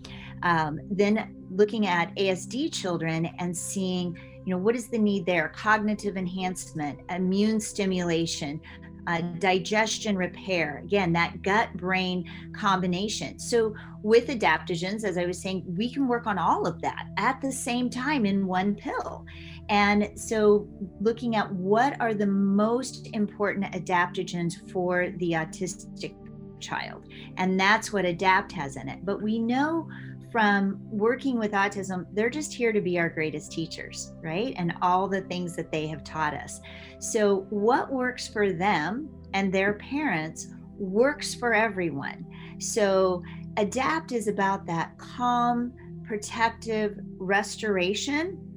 Um, 0.43 0.81
then 0.91 1.35
looking 1.51 1.87
at 1.87 2.15
ASD 2.17 2.73
children 2.73 3.27
and 3.39 3.57
seeing, 3.57 4.17
you 4.45 4.55
know, 4.55 4.59
what 4.59 4.75
is 4.75 4.89
the 4.89 4.99
need 4.99 5.27
there? 5.27 5.49
Cognitive 5.51 6.17
enhancement, 6.17 7.01
immune 7.11 7.61
stimulation, 7.61 8.61
uh, 9.07 9.21
digestion 9.39 10.17
repair, 10.17 10.81
again, 10.85 11.13
that 11.13 11.43
gut 11.43 11.73
brain 11.75 12.25
combination. 12.55 13.39
So, 13.39 13.75
with 14.03 14.29
adaptogens, 14.29 15.05
as 15.05 15.19
I 15.19 15.27
was 15.27 15.41
saying, 15.41 15.65
we 15.67 15.93
can 15.93 16.07
work 16.07 16.27
on 16.27 16.39
all 16.39 16.67
of 16.67 16.81
that 16.83 17.09
at 17.17 17.41
the 17.41 17.51
same 17.51 17.91
time 17.91 18.27
in 18.27 18.47
one 18.47 18.75
pill. 18.75 19.25
And 19.69 20.11
so, 20.17 20.69
looking 21.01 21.37
at 21.37 21.53
what 21.53 22.01
are 22.01 22.15
the 22.15 22.27
most 22.27 23.09
important 23.13 23.73
adaptogens 23.73 24.71
for 24.71 25.11
the 25.17 25.33
autistic 25.33 26.15
child, 26.61 27.09
and 27.39 27.59
that's 27.59 27.93
what 27.93 28.05
ADAPT 28.05 28.53
has 28.53 28.77
in 28.77 28.89
it. 28.89 29.05
But 29.05 29.21
we 29.21 29.39
know 29.39 29.89
from 30.33 30.81
working 30.91 31.39
with 31.39 31.53
autism, 31.53 32.07
they're 32.13 32.31
just 32.31 32.55
here 32.55 32.73
to 32.73 32.81
be 32.81 32.99
our 32.99 33.11
greatest 33.11 33.53
teachers, 33.53 34.13
right? 34.23 34.55
And 34.57 34.75
all 34.81 35.07
the 35.07 35.21
things 35.21 35.55
that 35.57 35.71
they 35.71 35.87
have 35.87 36.03
taught 36.03 36.33
us. 36.33 36.61
So, 36.99 37.47
what 37.51 37.93
works 37.93 38.27
for 38.27 38.53
them 38.53 39.11
and 39.35 39.53
their 39.53 39.75
parents 39.75 40.49
works 40.79 41.35
for 41.35 41.53
everyone. 41.53 42.27
So, 42.59 43.23
adapt 43.59 44.13
is 44.13 44.27
about 44.27 44.65
that 44.67 44.97
calm, 44.97 45.75
protective 46.05 46.99
restoration. 47.19 48.49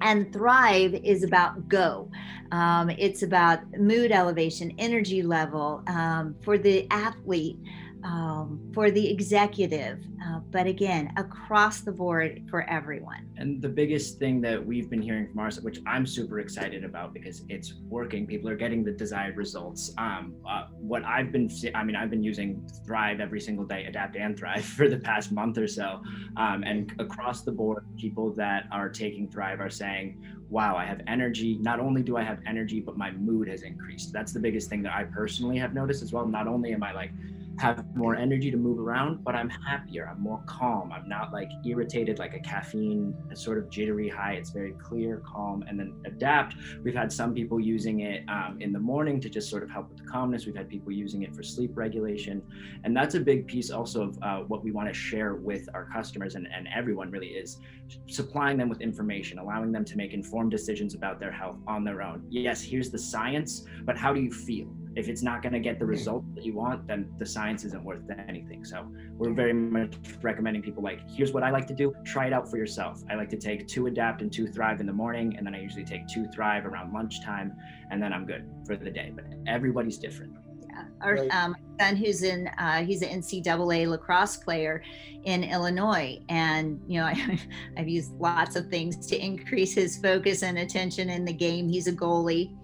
And 0.00 0.32
thrive 0.32 0.94
is 0.94 1.22
about 1.24 1.68
go. 1.68 2.10
Um, 2.52 2.90
it's 2.90 3.22
about 3.22 3.60
mood 3.78 4.12
elevation, 4.12 4.72
energy 4.78 5.22
level 5.22 5.82
um, 5.86 6.36
for 6.42 6.58
the 6.58 6.86
athlete 6.90 7.58
um, 8.04 8.60
for 8.74 8.90
the 8.90 9.10
executive, 9.10 10.04
uh, 10.24 10.40
but 10.50 10.66
again, 10.66 11.12
across 11.16 11.80
the 11.80 11.92
board 11.92 12.44
for 12.50 12.62
everyone. 12.68 13.28
And 13.36 13.62
the 13.62 13.68
biggest 13.68 14.18
thing 14.18 14.40
that 14.42 14.64
we've 14.64 14.90
been 14.90 15.02
hearing 15.02 15.28
from 15.28 15.38
ours, 15.38 15.60
which 15.60 15.80
I'm 15.86 16.06
super 16.06 16.40
excited 16.40 16.84
about 16.84 17.14
because 17.14 17.42
it's 17.48 17.74
working, 17.88 18.26
people 18.26 18.48
are 18.48 18.56
getting 18.56 18.84
the 18.84 18.92
desired 18.92 19.36
results. 19.36 19.92
Um, 19.98 20.34
uh, 20.48 20.66
what 20.78 21.04
I've 21.04 21.32
been, 21.32 21.50
I 21.74 21.84
mean, 21.84 21.96
I've 21.96 22.10
been 22.10 22.22
using 22.22 22.68
Thrive 22.86 23.20
every 23.20 23.40
single 23.40 23.64
day, 23.64 23.84
Adapt 23.86 24.16
and 24.16 24.38
Thrive 24.38 24.64
for 24.76 24.88
the 24.88 24.98
past 24.98 25.32
month 25.32 25.58
or 25.58 25.68
so. 25.68 26.02
Um, 26.36 26.64
and 26.64 26.92
across 26.98 27.42
the 27.42 27.52
board, 27.52 27.84
people 27.96 28.32
that 28.34 28.66
are 28.72 28.88
taking 28.88 29.28
Thrive 29.28 29.60
are 29.60 29.70
saying, 29.70 30.20
wow, 30.52 30.76
I 30.76 30.84
have 30.84 31.00
energy. 31.06 31.56
Not 31.62 31.80
only 31.80 32.02
do 32.02 32.18
I 32.18 32.22
have 32.22 32.38
energy, 32.46 32.78
but 32.78 32.98
my 32.98 33.10
mood 33.10 33.48
has 33.48 33.62
increased. 33.62 34.12
That's 34.12 34.34
the 34.34 34.40
biggest 34.40 34.68
thing 34.68 34.82
that 34.82 34.92
I 34.92 35.04
personally 35.04 35.56
have 35.56 35.72
noticed 35.72 36.02
as 36.02 36.12
well. 36.12 36.26
Not 36.26 36.46
only 36.46 36.74
am 36.74 36.82
I 36.82 36.92
like, 36.92 37.10
have 37.58 37.84
more 37.94 38.16
energy 38.16 38.50
to 38.50 38.56
move 38.56 38.78
around, 38.78 39.22
but 39.24 39.34
I'm 39.34 39.48
happier. 39.48 40.08
I'm 40.08 40.20
more 40.20 40.42
calm. 40.46 40.92
I'm 40.92 41.08
not 41.08 41.32
like 41.32 41.50
irritated 41.64 42.18
like 42.18 42.34
a 42.34 42.40
caffeine, 42.40 43.14
a 43.30 43.36
sort 43.36 43.58
of 43.58 43.70
jittery 43.70 44.08
high. 44.08 44.32
It's 44.32 44.50
very 44.50 44.72
clear, 44.72 45.22
calm, 45.26 45.64
and 45.68 45.78
then 45.78 45.94
adapt. 46.04 46.56
We've 46.82 46.94
had 46.94 47.12
some 47.12 47.34
people 47.34 47.60
using 47.60 48.00
it 48.00 48.24
um, 48.28 48.58
in 48.60 48.72
the 48.72 48.78
morning 48.78 49.20
to 49.20 49.28
just 49.28 49.50
sort 49.50 49.62
of 49.62 49.70
help 49.70 49.90
with 49.90 49.98
the 49.98 50.04
calmness. 50.04 50.46
We've 50.46 50.56
had 50.56 50.68
people 50.68 50.92
using 50.92 51.22
it 51.22 51.34
for 51.34 51.42
sleep 51.42 51.72
regulation. 51.74 52.42
And 52.84 52.96
that's 52.96 53.14
a 53.14 53.20
big 53.20 53.46
piece 53.46 53.70
also 53.70 54.02
of 54.08 54.18
uh, 54.22 54.38
what 54.40 54.64
we 54.64 54.72
want 54.72 54.88
to 54.88 54.94
share 54.94 55.34
with 55.34 55.68
our 55.74 55.84
customers 55.92 56.34
and, 56.34 56.48
and 56.54 56.68
everyone 56.74 57.10
really 57.10 57.28
is 57.28 57.58
supplying 58.06 58.56
them 58.56 58.68
with 58.68 58.80
information, 58.80 59.38
allowing 59.38 59.72
them 59.72 59.84
to 59.84 59.96
make 59.96 60.12
informed 60.12 60.50
decisions 60.50 60.94
about 60.94 61.20
their 61.20 61.32
health 61.32 61.58
on 61.66 61.84
their 61.84 62.02
own. 62.02 62.24
Yes, 62.30 62.62
here's 62.62 62.90
the 62.90 62.98
science, 62.98 63.64
but 63.84 63.96
how 63.96 64.12
do 64.12 64.20
you 64.20 64.30
feel? 64.30 64.68
If 64.94 65.08
it's 65.08 65.22
not 65.22 65.42
going 65.42 65.52
to 65.52 65.60
get 65.60 65.78
the 65.78 65.86
result 65.86 66.24
that 66.34 66.44
you 66.44 66.54
want, 66.54 66.86
then 66.86 67.10
the 67.18 67.26
science 67.26 67.64
isn't 67.64 67.82
worth 67.82 68.02
anything. 68.28 68.64
So 68.64 68.92
we're 69.16 69.32
very 69.32 69.52
much 69.52 69.94
recommending 70.20 70.62
people 70.62 70.82
like, 70.82 71.00
here's 71.08 71.32
what 71.32 71.42
I 71.42 71.50
like 71.50 71.66
to 71.68 71.74
do. 71.74 71.94
Try 72.04 72.26
it 72.26 72.32
out 72.32 72.50
for 72.50 72.56
yourself. 72.56 73.02
I 73.10 73.14
like 73.14 73.30
to 73.30 73.38
take 73.38 73.66
two 73.66 73.86
adapt 73.86 74.22
and 74.22 74.32
two 74.32 74.46
thrive 74.46 74.80
in 74.80 74.86
the 74.86 74.92
morning, 74.92 75.36
and 75.36 75.46
then 75.46 75.54
I 75.54 75.60
usually 75.60 75.84
take 75.84 76.06
two 76.08 76.26
thrive 76.26 76.66
around 76.66 76.92
lunchtime, 76.92 77.52
and 77.90 78.02
then 78.02 78.12
I'm 78.12 78.26
good 78.26 78.48
for 78.66 78.76
the 78.76 78.90
day. 78.90 79.12
But 79.14 79.24
everybody's 79.46 79.98
different. 79.98 80.34
Yeah. 80.68 80.84
Our 81.00 81.14
right. 81.14 81.30
um, 81.34 81.54
son, 81.80 81.96
who's 81.96 82.22
in, 82.22 82.48
uh, 82.58 82.84
he's 82.84 83.02
an 83.02 83.20
NCAA 83.20 83.88
lacrosse 83.88 84.36
player 84.38 84.82
in 85.24 85.44
Illinois, 85.44 86.18
and 86.28 86.80
you 86.86 87.00
know, 87.00 87.06
I, 87.06 87.38
I've 87.76 87.88
used 87.88 88.12
lots 88.12 88.56
of 88.56 88.68
things 88.68 89.06
to 89.06 89.16
increase 89.16 89.74
his 89.74 89.98
focus 89.98 90.42
and 90.42 90.58
attention 90.58 91.08
in 91.08 91.24
the 91.24 91.32
game. 91.32 91.68
He's 91.68 91.86
a 91.86 91.92
goalie 91.92 92.54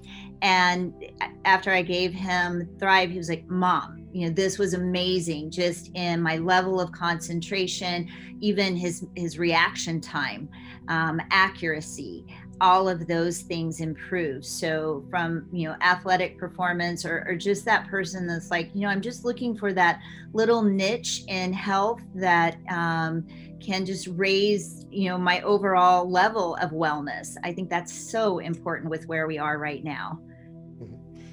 and 0.42 0.92
after 1.44 1.70
I 1.70 1.82
gave 1.82 2.12
him 2.12 2.68
Thrive, 2.78 3.10
he 3.10 3.18
was 3.18 3.28
like, 3.28 3.46
Mom, 3.48 4.06
you 4.12 4.26
know, 4.26 4.32
this 4.32 4.58
was 4.58 4.74
amazing 4.74 5.50
just 5.50 5.90
in 5.94 6.20
my 6.22 6.36
level 6.38 6.80
of 6.80 6.92
concentration, 6.92 8.08
even 8.40 8.76
his 8.76 9.06
his 9.16 9.38
reaction 9.38 10.00
time, 10.00 10.48
um, 10.88 11.20
accuracy, 11.30 12.24
all 12.60 12.88
of 12.88 13.06
those 13.06 13.40
things 13.40 13.80
improve. 13.80 14.44
So 14.44 15.04
from 15.10 15.46
you 15.52 15.68
know 15.68 15.76
athletic 15.80 16.38
performance 16.38 17.04
or, 17.04 17.24
or 17.28 17.36
just 17.36 17.64
that 17.66 17.86
person 17.88 18.26
that's 18.26 18.50
like, 18.50 18.70
you 18.74 18.82
know, 18.82 18.88
I'm 18.88 19.02
just 19.02 19.24
looking 19.24 19.56
for 19.56 19.72
that 19.74 20.00
little 20.32 20.62
niche 20.62 21.24
in 21.28 21.52
health 21.52 22.00
that 22.14 22.56
um, 22.70 23.26
can 23.60 23.84
just 23.84 24.08
raise 24.12 24.86
you 24.90 25.08
know 25.08 25.18
my 25.18 25.40
overall 25.42 26.08
level 26.10 26.56
of 26.56 26.70
wellness. 26.70 27.36
I 27.44 27.52
think 27.52 27.68
that's 27.68 27.92
so 27.92 28.38
important 28.38 28.90
with 28.90 29.06
where 29.06 29.26
we 29.26 29.38
are 29.38 29.58
right 29.58 29.84
now. 29.84 30.18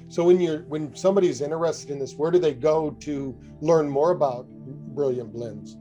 So 0.08 0.24
when 0.24 0.40
you're 0.40 0.62
when 0.62 0.94
somebody's 0.94 1.40
interested 1.40 1.90
in 1.90 1.98
this, 1.98 2.14
where 2.14 2.30
do 2.30 2.38
they 2.38 2.54
go 2.54 2.92
to 3.00 3.36
learn 3.60 3.88
more 3.88 4.12
about 4.12 4.46
Brilliant 4.94 5.32
Blends? 5.32 5.76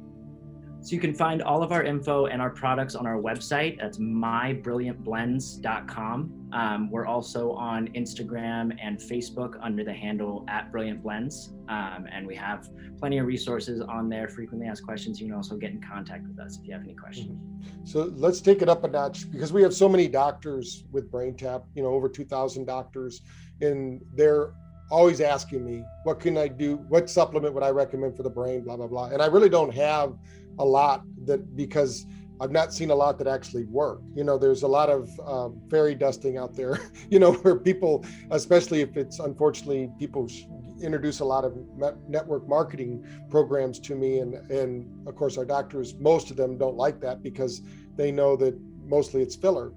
So 0.82 0.94
you 0.94 1.00
can 1.00 1.14
find 1.16 1.42
all 1.42 1.64
of 1.64 1.72
our 1.72 1.84
info 1.84 2.26
and 2.28 2.42
our 2.42 2.50
products 2.52 2.96
on 2.96 3.08
our 3.08 3.18
website. 3.18 3.80
That's 3.80 3.98
mybrilliantblends.com. 3.98 6.45
Um, 6.56 6.90
we're 6.90 7.06
also 7.06 7.52
on 7.52 7.90
Instagram 7.90 8.76
and 8.82 8.98
Facebook 8.98 9.60
under 9.62 9.84
the 9.84 9.94
handle 9.94 10.46
at 10.48 10.72
Brilliant 10.72 11.04
Blends. 11.04 11.54
Um, 11.68 12.08
and 12.10 12.26
we 12.26 12.34
have 12.36 12.70
plenty 12.98 13.18
of 13.18 13.28
resources 13.28 13.82
on 13.82 14.08
there, 14.08 14.30
frequently 14.30 14.66
asked 14.66 14.86
questions. 14.86 15.20
You 15.20 15.28
can 15.28 15.36
also 15.36 15.58
get 15.58 15.72
in 15.72 15.82
contact 15.82 16.26
with 16.26 16.40
us 16.40 16.58
if 16.58 16.66
you 16.66 16.72
have 16.72 16.82
any 16.82 16.94
questions. 16.94 17.42
Mm-hmm. 17.42 17.86
So 17.86 18.14
let's 18.16 18.40
take 18.40 18.62
it 18.62 18.70
up 18.70 18.86
a 18.86 18.88
notch 18.88 19.30
because 19.30 19.52
we 19.52 19.62
have 19.64 19.74
so 19.74 19.90
many 19.90 20.08
doctors 20.08 20.86
with 20.94 21.12
BrainTap, 21.12 21.66
you 21.76 21.84
know, 21.84 21.90
over 21.90 22.08
2,000 22.08 22.64
doctors, 22.64 23.22
and 23.60 24.02
they're 24.14 24.54
always 24.90 25.20
asking 25.20 25.66
me, 25.66 25.84
what 26.04 26.22
can 26.22 26.38
I 26.38 26.48
do? 26.48 26.78
What 26.88 27.10
supplement 27.10 27.54
would 27.54 27.64
I 27.64 27.72
recommend 27.72 28.16
for 28.16 28.24
the 28.24 28.30
brain? 28.30 28.62
Blah, 28.62 28.78
blah, 28.78 28.88
blah. 28.88 29.08
And 29.08 29.22
I 29.22 29.26
really 29.26 29.50
don't 29.50 29.74
have 29.74 30.18
a 30.60 30.64
lot 30.64 31.04
that 31.26 31.58
because 31.58 32.06
I've 32.42 32.52
not 32.52 32.74
seen 32.74 32.90
a 32.90 32.96
lot 32.96 33.18
that 33.20 33.28
actually 33.28 33.66
work. 33.66 34.02
You 34.14 34.24
know, 34.24 34.38
there's 34.38 34.64
a 34.64 34.68
lot 34.68 34.90
of 34.90 35.10
um, 35.26 35.62
fairy 35.70 35.96
dusting 35.96 36.38
out 36.38 36.56
there, 36.56 36.80
you 37.10 37.20
know, 37.20 37.34
where 37.44 37.56
people, 37.56 38.06
especially 38.32 38.82
if 38.82 38.98
it's 38.98 39.20
unfortunately 39.20 39.92
people 39.98 40.30
introduce 40.82 41.22
a 41.22 41.26
lot 41.26 41.46
of 41.46 41.56
network 42.08 42.48
marketing 42.48 43.06
programs 43.30 43.80
to 43.80 43.96
me. 43.96 44.20
And, 44.20 44.36
and 44.52 45.08
of 45.08 45.16
course, 45.16 45.38
our 45.38 45.46
doctors, 45.46 45.96
most 45.96 46.32
of 46.32 46.38
them 46.38 46.58
don't 46.58 46.76
like 46.76 47.00
that 47.02 47.24
because 47.24 47.62
they 47.96 48.12
know 48.12 48.36
that 48.38 48.60
mostly 48.84 49.22
it's 49.22 49.36
filler. 49.36 49.72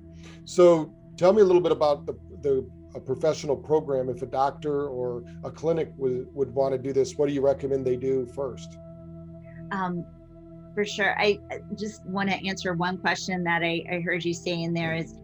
So 0.44 0.92
tell 1.16 1.32
me 1.32 1.42
a 1.42 1.44
little 1.44 1.62
bit 1.62 1.72
about 1.72 2.06
the, 2.06 2.14
the 2.42 2.68
a 2.94 3.00
professional 3.00 3.56
program. 3.56 4.08
If 4.08 4.22
a 4.22 4.26
doctor 4.26 4.88
or 4.88 5.22
a 5.44 5.50
clinic 5.50 5.92
would, 5.96 6.26
would 6.34 6.52
want 6.54 6.72
to 6.72 6.78
do 6.78 6.92
this, 6.92 7.14
what 7.16 7.28
do 7.28 7.34
you 7.34 7.40
recommend 7.40 7.86
they 7.86 7.96
do 7.96 8.26
first? 8.34 8.76
Um, 9.70 10.04
for 10.78 10.84
sure. 10.84 11.18
I 11.18 11.40
just 11.76 12.06
want 12.06 12.30
to 12.30 12.36
answer 12.46 12.72
one 12.72 12.98
question 12.98 13.42
that 13.42 13.64
I, 13.64 13.82
I 13.90 13.98
heard 13.98 14.24
you 14.24 14.32
say 14.32 14.62
in 14.62 14.72
there 14.72 14.94
is 14.94 15.16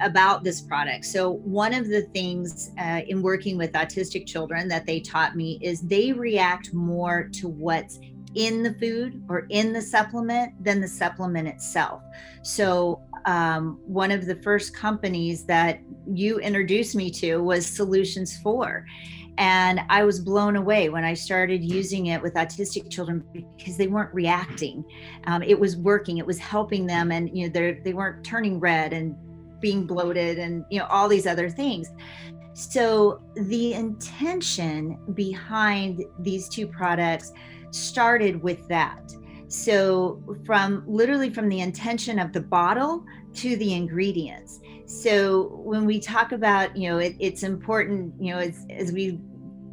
about 0.00 0.44
this 0.44 0.60
product. 0.60 1.04
So, 1.06 1.32
one 1.32 1.74
of 1.74 1.88
the 1.88 2.02
things 2.14 2.70
uh, 2.78 3.00
in 3.08 3.22
working 3.22 3.58
with 3.58 3.72
autistic 3.72 4.28
children 4.28 4.68
that 4.68 4.86
they 4.86 5.00
taught 5.00 5.34
me 5.34 5.58
is 5.60 5.80
they 5.80 6.12
react 6.12 6.72
more 6.72 7.28
to 7.40 7.48
what's 7.48 7.98
in 8.36 8.62
the 8.62 8.72
food 8.74 9.20
or 9.28 9.48
in 9.50 9.72
the 9.72 9.82
supplement 9.82 10.52
than 10.62 10.80
the 10.80 10.86
supplement 10.86 11.48
itself. 11.48 12.00
So, 12.44 13.02
um, 13.26 13.80
one 13.84 14.12
of 14.12 14.26
the 14.26 14.36
first 14.36 14.76
companies 14.76 15.44
that 15.46 15.80
you 16.06 16.38
introduced 16.38 16.94
me 16.94 17.10
to 17.14 17.38
was 17.38 17.66
Solutions 17.66 18.38
4. 18.44 18.86
And 19.40 19.80
I 19.88 20.04
was 20.04 20.20
blown 20.20 20.56
away 20.56 20.90
when 20.90 21.02
I 21.02 21.14
started 21.14 21.64
using 21.64 22.06
it 22.06 22.20
with 22.20 22.34
autistic 22.34 22.90
children 22.90 23.24
because 23.56 23.78
they 23.78 23.86
weren't 23.86 24.12
reacting. 24.12 24.84
Um, 25.24 25.42
it 25.42 25.58
was 25.58 25.78
working, 25.78 26.18
it 26.18 26.26
was 26.26 26.38
helping 26.38 26.86
them, 26.86 27.10
and 27.10 27.34
you 27.34 27.48
know 27.48 27.74
they 27.82 27.94
weren't 27.94 28.22
turning 28.22 28.60
red 28.60 28.92
and 28.92 29.16
being 29.58 29.86
bloated 29.86 30.38
and 30.38 30.66
you 30.70 30.78
know 30.78 30.86
all 30.90 31.08
these 31.08 31.26
other 31.26 31.48
things. 31.48 31.88
So 32.52 33.22
the 33.34 33.72
intention 33.72 34.98
behind 35.14 36.04
these 36.18 36.46
two 36.46 36.66
products 36.66 37.32
started 37.70 38.42
with 38.42 38.68
that. 38.68 39.10
So 39.48 40.22
from 40.44 40.84
literally 40.86 41.30
from 41.30 41.48
the 41.48 41.60
intention 41.60 42.18
of 42.18 42.34
the 42.34 42.42
bottle 42.42 43.06
to 43.36 43.56
the 43.56 43.72
ingredients. 43.72 44.60
So 44.84 45.60
when 45.64 45.86
we 45.86 45.98
talk 45.98 46.32
about, 46.32 46.76
you 46.76 46.90
know, 46.90 46.98
it, 46.98 47.16
it's 47.20 47.42
important, 47.42 48.12
you 48.20 48.34
know, 48.34 48.40
as, 48.40 48.66
as 48.70 48.92
we 48.92 49.20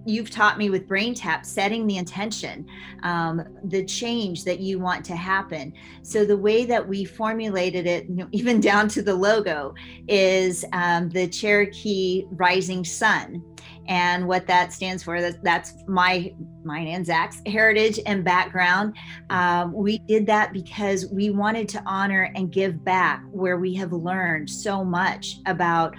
you've 0.07 0.31
taught 0.31 0.57
me 0.57 0.69
with 0.69 0.87
brain 0.87 1.13
tap 1.13 1.45
setting 1.45 1.85
the 1.85 1.97
intention 1.97 2.65
um, 3.03 3.43
the 3.65 3.83
change 3.85 4.43
that 4.45 4.59
you 4.59 4.79
want 4.79 5.03
to 5.05 5.15
happen. 5.15 5.73
So 6.01 6.25
the 6.25 6.37
way 6.37 6.65
that 6.65 6.87
we 6.87 7.05
formulated 7.05 7.85
it 7.85 8.07
even 8.31 8.59
down 8.59 8.87
to 8.89 9.01
the 9.01 9.13
logo 9.13 9.73
is 10.07 10.65
um, 10.73 11.09
the 11.09 11.27
cherokee 11.27 12.25
rising 12.31 12.83
sun. 12.83 13.43
And 13.89 14.27
what 14.27 14.47
that 14.47 14.73
stands 14.73 15.01
for 15.01 15.21
that's, 15.21 15.37
that's 15.43 15.73
my 15.87 16.33
mine 16.65 16.87
and 16.87 17.05
zach's 17.05 17.41
heritage 17.45 17.99
and 18.05 18.21
background. 18.23 18.97
Um, 19.29 19.71
we 19.71 19.99
did 19.99 20.25
that 20.27 20.51
because 20.51 21.07
we 21.07 21.29
wanted 21.29 21.69
to 21.69 21.83
honor 21.85 22.29
and 22.35 22.51
give 22.51 22.83
back 22.83 23.23
where 23.31 23.57
we 23.57 23.73
have 23.75 23.93
learned 23.93 24.49
so 24.49 24.83
much 24.83 25.37
about 25.45 25.95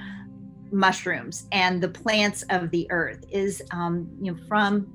mushrooms 0.71 1.47
and 1.53 1.83
the 1.83 1.89
plants 1.89 2.45
of 2.51 2.71
the 2.71 2.87
earth 2.91 3.25
is 3.31 3.63
um, 3.73 4.09
you 4.21 4.33
know 4.33 4.39
from 4.49 4.93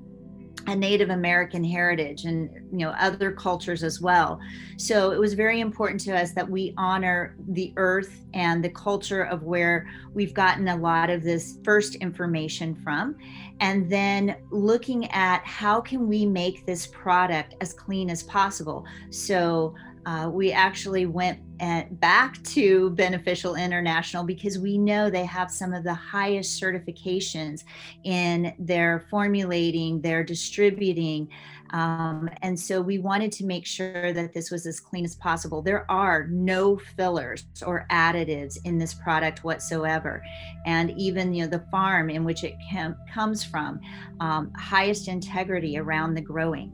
a 0.66 0.74
Native 0.74 1.10
American 1.10 1.62
heritage 1.62 2.24
and 2.24 2.50
you 2.72 2.86
know 2.86 2.90
other 2.98 3.32
cultures 3.32 3.82
as 3.82 4.00
well. 4.00 4.40
So 4.78 5.10
it 5.10 5.18
was 5.18 5.34
very 5.34 5.60
important 5.60 6.00
to 6.02 6.16
us 6.16 6.32
that 6.32 6.48
we 6.48 6.72
honor 6.76 7.36
the 7.48 7.72
earth 7.76 8.24
and 8.32 8.64
the 8.64 8.70
culture 8.70 9.24
of 9.24 9.42
where 9.42 9.90
we've 10.14 10.32
gotten 10.32 10.68
a 10.68 10.76
lot 10.76 11.10
of 11.10 11.22
this 11.22 11.58
first 11.64 11.96
information 11.96 12.74
from 12.74 13.16
and 13.60 13.90
then 13.90 14.36
looking 14.50 15.10
at 15.10 15.44
how 15.44 15.80
can 15.80 16.08
we 16.08 16.24
make 16.24 16.66
this 16.66 16.86
product 16.86 17.54
as 17.60 17.72
clean 17.72 18.10
as 18.10 18.22
possible. 18.22 18.84
So 19.10 19.74
uh, 20.06 20.28
we 20.30 20.52
actually 20.52 21.06
went 21.06 21.40
at, 21.60 21.98
back 22.00 22.42
to 22.42 22.90
Beneficial 22.90 23.54
International 23.54 24.24
because 24.24 24.58
we 24.58 24.76
know 24.76 25.08
they 25.08 25.24
have 25.24 25.50
some 25.50 25.72
of 25.72 25.84
the 25.84 25.94
highest 25.94 26.60
certifications 26.60 27.64
in 28.04 28.54
their 28.58 29.06
formulating, 29.10 30.00
their 30.00 30.22
distributing. 30.22 31.28
Um, 31.70 32.28
and 32.42 32.58
so 32.58 32.80
we 32.80 32.98
wanted 32.98 33.32
to 33.32 33.44
make 33.44 33.66
sure 33.66 34.12
that 34.12 34.32
this 34.32 34.50
was 34.50 34.66
as 34.66 34.78
clean 34.78 35.04
as 35.04 35.16
possible. 35.16 35.62
There 35.62 35.90
are 35.90 36.28
no 36.28 36.76
fillers 36.76 37.46
or 37.66 37.86
additives 37.90 38.58
in 38.64 38.78
this 38.78 38.94
product 38.94 39.42
whatsoever. 39.42 40.22
And 40.66 40.92
even 40.98 41.34
you 41.34 41.44
know 41.44 41.50
the 41.50 41.64
farm 41.70 42.10
in 42.10 42.24
which 42.24 42.44
it 42.44 42.54
com- 42.72 42.96
comes 43.12 43.42
from, 43.42 43.80
um, 44.20 44.52
highest 44.54 45.08
integrity 45.08 45.78
around 45.78 46.14
the 46.14 46.20
growing. 46.20 46.70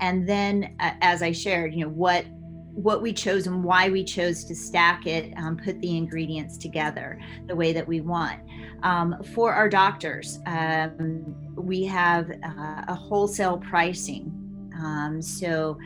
And 0.00 0.28
then, 0.28 0.74
uh, 0.80 0.92
as 1.00 1.22
I 1.22 1.32
shared, 1.32 1.74
you 1.74 1.84
know 1.84 1.90
what 1.90 2.26
what 2.74 3.02
we 3.02 3.12
chose 3.12 3.46
and 3.46 3.62
why 3.62 3.90
we 3.90 4.02
chose 4.02 4.44
to 4.44 4.54
stack 4.54 5.06
it, 5.06 5.32
um, 5.36 5.56
put 5.56 5.80
the 5.80 5.96
ingredients 5.96 6.56
together 6.56 7.20
the 7.46 7.54
way 7.54 7.72
that 7.72 7.86
we 7.86 8.00
want. 8.00 8.40
Um, 8.82 9.22
for 9.34 9.52
our 9.52 9.68
doctors, 9.68 10.40
um, 10.46 11.34
we 11.54 11.84
have 11.84 12.30
uh, 12.30 12.82
a 12.88 12.94
wholesale 12.94 13.58
pricing. 13.58 14.32
Um, 14.78 15.20
so, 15.20 15.78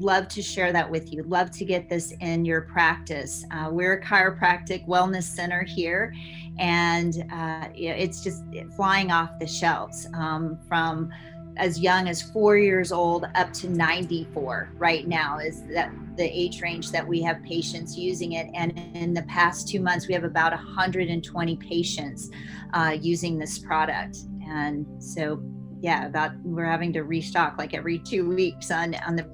love 0.00 0.28
to 0.28 0.42
share 0.42 0.70
that 0.70 0.90
with 0.90 1.12
you. 1.12 1.22
Love 1.22 1.50
to 1.50 1.64
get 1.64 1.88
this 1.88 2.12
in 2.20 2.44
your 2.44 2.62
practice. 2.62 3.44
Uh, 3.50 3.70
we're 3.72 3.94
a 3.94 4.02
chiropractic 4.02 4.86
wellness 4.86 5.22
center 5.22 5.62
here, 5.62 6.12
and 6.58 7.24
uh, 7.32 7.68
it's 7.74 8.22
just 8.22 8.42
flying 8.76 9.10
off 9.10 9.38
the 9.38 9.46
shelves 9.46 10.06
um, 10.14 10.58
from 10.68 11.10
as 11.58 11.78
young 11.78 12.08
as 12.08 12.22
four 12.22 12.56
years 12.56 12.92
old 12.92 13.26
up 13.34 13.52
to 13.52 13.68
94 13.68 14.70
right 14.76 15.06
now 15.06 15.38
is 15.38 15.64
that 15.66 15.92
the 16.16 16.24
age 16.24 16.60
range 16.62 16.90
that 16.90 17.06
we 17.06 17.20
have 17.22 17.42
patients 17.42 17.96
using 17.96 18.32
it. 18.32 18.48
And 18.54 18.78
in 18.94 19.14
the 19.14 19.22
past 19.22 19.68
two 19.68 19.80
months 19.80 20.08
we 20.08 20.14
have 20.14 20.24
about 20.24 20.52
120 20.52 21.56
patients 21.56 22.30
uh, 22.74 22.96
using 23.00 23.38
this 23.38 23.58
product. 23.58 24.18
And 24.48 24.86
so 25.02 25.42
yeah 25.80 26.06
about 26.06 26.32
we're 26.42 26.64
having 26.64 26.92
to 26.92 27.04
restock 27.04 27.56
like 27.56 27.72
every 27.72 28.00
two 28.00 28.28
weeks 28.28 28.70
on 28.70 28.94
on 29.06 29.16
the 29.16 29.28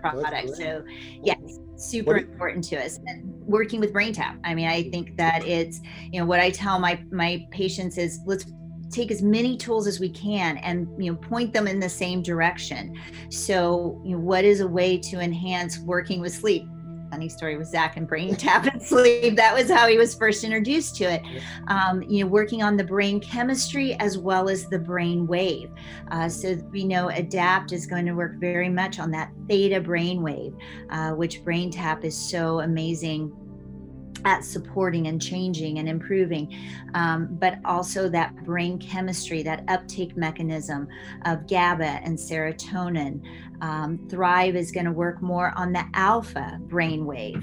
product. 0.00 0.56
So 0.56 0.84
yes 1.22 1.38
super 1.76 2.16
important 2.18 2.64
to 2.64 2.76
us. 2.76 2.98
And 3.06 3.34
working 3.46 3.80
with 3.80 3.92
brain 3.92 4.12
tap 4.12 4.38
i 4.44 4.54
mean 4.54 4.66
i 4.66 4.88
think 4.90 5.16
that 5.16 5.44
it's 5.44 5.80
you 6.10 6.18
know 6.18 6.26
what 6.26 6.40
i 6.40 6.50
tell 6.50 6.78
my 6.78 7.02
my 7.10 7.46
patients 7.50 7.98
is 7.98 8.20
let's 8.26 8.46
take 8.94 9.10
as 9.10 9.22
many 9.22 9.56
tools 9.56 9.86
as 9.86 9.98
we 10.00 10.08
can 10.08 10.56
and 10.58 10.88
you 11.02 11.10
know 11.10 11.16
point 11.16 11.52
them 11.52 11.66
in 11.66 11.80
the 11.80 11.88
same 11.88 12.22
direction 12.22 12.94
so 13.28 14.00
you 14.04 14.12
know, 14.12 14.18
what 14.18 14.44
is 14.44 14.60
a 14.60 14.68
way 14.68 14.96
to 14.96 15.20
enhance 15.20 15.78
working 15.80 16.20
with 16.20 16.32
sleep 16.32 16.66
funny 17.14 17.28
story 17.28 17.56
with 17.56 17.68
Zach 17.68 17.96
and 17.96 18.08
brain 18.08 18.34
tap 18.36 18.66
and 18.66 18.82
sleep. 18.82 19.36
That 19.36 19.54
was 19.54 19.70
how 19.70 19.86
he 19.86 19.96
was 19.96 20.16
first 20.16 20.42
introduced 20.42 20.96
to 20.96 21.04
it. 21.04 21.22
Um, 21.68 22.02
you 22.02 22.24
know, 22.24 22.28
working 22.28 22.60
on 22.60 22.76
the 22.76 22.82
brain 22.82 23.20
chemistry 23.20 23.94
as 24.00 24.18
well 24.18 24.48
as 24.48 24.66
the 24.66 24.80
brain 24.80 25.24
wave. 25.28 25.70
Uh, 26.10 26.28
so 26.28 26.56
we 26.72 26.82
know 26.82 27.10
ADAPT 27.10 27.70
is 27.72 27.86
going 27.86 28.04
to 28.06 28.14
work 28.14 28.40
very 28.40 28.68
much 28.68 28.98
on 28.98 29.12
that 29.12 29.30
theta 29.48 29.80
brain 29.80 30.22
wave, 30.22 30.56
uh, 30.90 31.12
which 31.12 31.44
brain 31.44 31.70
tap 31.70 32.04
is 32.04 32.16
so 32.16 32.60
amazing 32.60 33.32
at 34.24 34.44
supporting 34.44 35.06
and 35.06 35.20
changing 35.20 35.78
and 35.78 35.88
improving, 35.88 36.54
um, 36.94 37.28
but 37.32 37.58
also 37.64 38.08
that 38.08 38.34
brain 38.44 38.78
chemistry, 38.78 39.42
that 39.42 39.64
uptake 39.68 40.16
mechanism 40.16 40.88
of 41.24 41.46
GABA 41.46 42.00
and 42.04 42.16
serotonin. 42.16 43.22
Um, 43.60 43.98
Thrive 44.10 44.56
is 44.56 44.72
going 44.72 44.86
to 44.86 44.92
work 44.92 45.22
more 45.22 45.52
on 45.56 45.72
the 45.72 45.84
alpha 45.94 46.58
brain 46.62 47.06
wave 47.06 47.42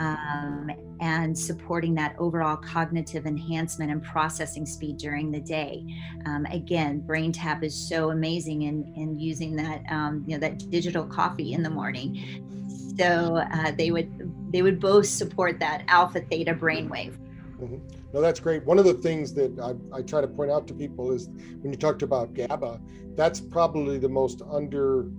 um, 0.00 0.70
and 1.00 1.36
supporting 1.36 1.94
that 1.94 2.14
overall 2.18 2.56
cognitive 2.56 3.26
enhancement 3.26 3.90
and 3.90 4.02
processing 4.02 4.66
speed 4.66 4.98
during 4.98 5.30
the 5.30 5.40
day. 5.40 5.84
Um, 6.26 6.46
again, 6.46 7.00
Brain 7.00 7.32
Tap 7.32 7.62
is 7.62 7.74
so 7.74 8.10
amazing 8.10 8.62
in, 8.62 8.92
in 8.96 9.18
using 9.18 9.56
that, 9.56 9.82
um, 9.90 10.24
you 10.26 10.34
know, 10.34 10.40
that 10.40 10.70
digital 10.70 11.04
coffee 11.04 11.52
in 11.52 11.62
the 11.62 11.70
morning. 11.70 12.61
So 12.98 13.36
uh, 13.36 13.70
they 13.72 13.90
would 13.90 14.52
they 14.52 14.62
would 14.62 14.80
both 14.80 15.06
support 15.06 15.58
that 15.60 15.84
alpha 15.88 16.20
theta 16.20 16.54
brainwave. 16.54 17.16
Mm-hmm. 17.60 17.78
No, 18.12 18.20
that's 18.20 18.40
great. 18.40 18.64
One 18.64 18.78
of 18.78 18.84
the 18.84 18.94
things 18.94 19.32
that 19.34 19.58
I, 19.58 19.96
I 19.96 20.02
try 20.02 20.20
to 20.20 20.28
point 20.28 20.50
out 20.50 20.66
to 20.68 20.74
people 20.74 21.12
is 21.12 21.28
when 21.60 21.72
you 21.72 21.78
talked 21.78 22.02
about 22.02 22.34
GABA, 22.34 22.80
that's 23.14 23.40
probably 23.40 23.98
the 23.98 24.08
most 24.08 24.42
under 24.50 25.10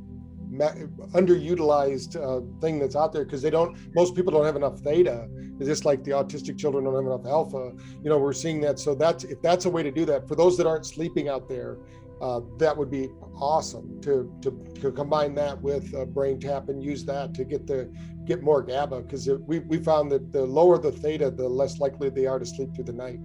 underutilized 0.53 2.15
uh, 2.15 2.41
thing 2.61 2.77
that's 2.77 2.95
out 2.95 3.11
there 3.11 3.25
because 3.25 3.41
they 3.41 3.49
don't 3.49 3.75
most 3.95 4.13
people 4.15 4.31
don't 4.31 4.45
have 4.45 4.55
enough 4.55 4.77
theta 4.81 5.27
it's 5.57 5.65
just 5.65 5.83
like 5.83 6.03
the 6.03 6.11
autistic 6.11 6.59
children 6.59 6.83
don't 6.83 6.93
have 6.93 7.05
enough 7.05 7.25
alpha 7.25 7.71
you 8.03 8.09
know 8.09 8.19
we're 8.19 8.33
seeing 8.33 8.61
that 8.61 8.77
so 8.77 8.93
that's 8.93 9.23
if 9.23 9.41
that's 9.41 9.65
a 9.65 9.69
way 9.69 9.81
to 9.81 9.89
do 9.89 10.05
that 10.05 10.27
for 10.27 10.35
those 10.35 10.55
that 10.55 10.67
aren't 10.67 10.85
sleeping 10.85 11.27
out 11.27 11.49
there 11.49 11.77
uh, 12.21 12.41
that 12.57 12.75
would 12.75 12.89
be 12.89 13.09
awesome 13.35 13.99
to, 14.01 14.33
to, 14.41 14.51
to 14.79 14.91
combine 14.91 15.35
that 15.35 15.61
with 15.61 15.93
uh, 15.93 16.05
brain 16.05 16.39
tap 16.39 16.69
and 16.69 16.83
use 16.83 17.03
that 17.05 17.33
to 17.33 17.43
get 17.43 17.67
the 17.67 17.91
get 18.25 18.41
more 18.41 18.61
GABA 18.61 19.01
because 19.01 19.29
we, 19.47 19.59
we 19.59 19.77
found 19.77 20.11
that 20.11 20.31
the 20.31 20.45
lower 20.45 20.77
the 20.77 20.91
theta, 20.91 21.29
the 21.29 21.47
less 21.47 21.79
likely 21.79 22.09
they 22.09 22.25
are 22.25 22.39
to 22.39 22.45
sleep 22.45 22.73
through 22.73 22.85
the 22.85 22.93
night. 22.93 23.19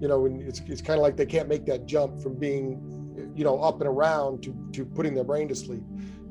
You 0.00 0.08
know, 0.08 0.26
and 0.26 0.40
it's, 0.42 0.60
it's 0.66 0.80
kind 0.80 0.98
of 0.98 1.02
like 1.02 1.16
they 1.16 1.26
can't 1.26 1.48
make 1.48 1.66
that 1.66 1.86
jump 1.86 2.22
from 2.22 2.36
being, 2.38 3.32
you 3.34 3.44
know, 3.44 3.60
up 3.60 3.80
and 3.80 3.88
around 3.88 4.42
to, 4.44 4.54
to 4.72 4.84
putting 4.84 5.14
their 5.14 5.24
brain 5.24 5.48
to 5.48 5.54
sleep. 5.54 5.82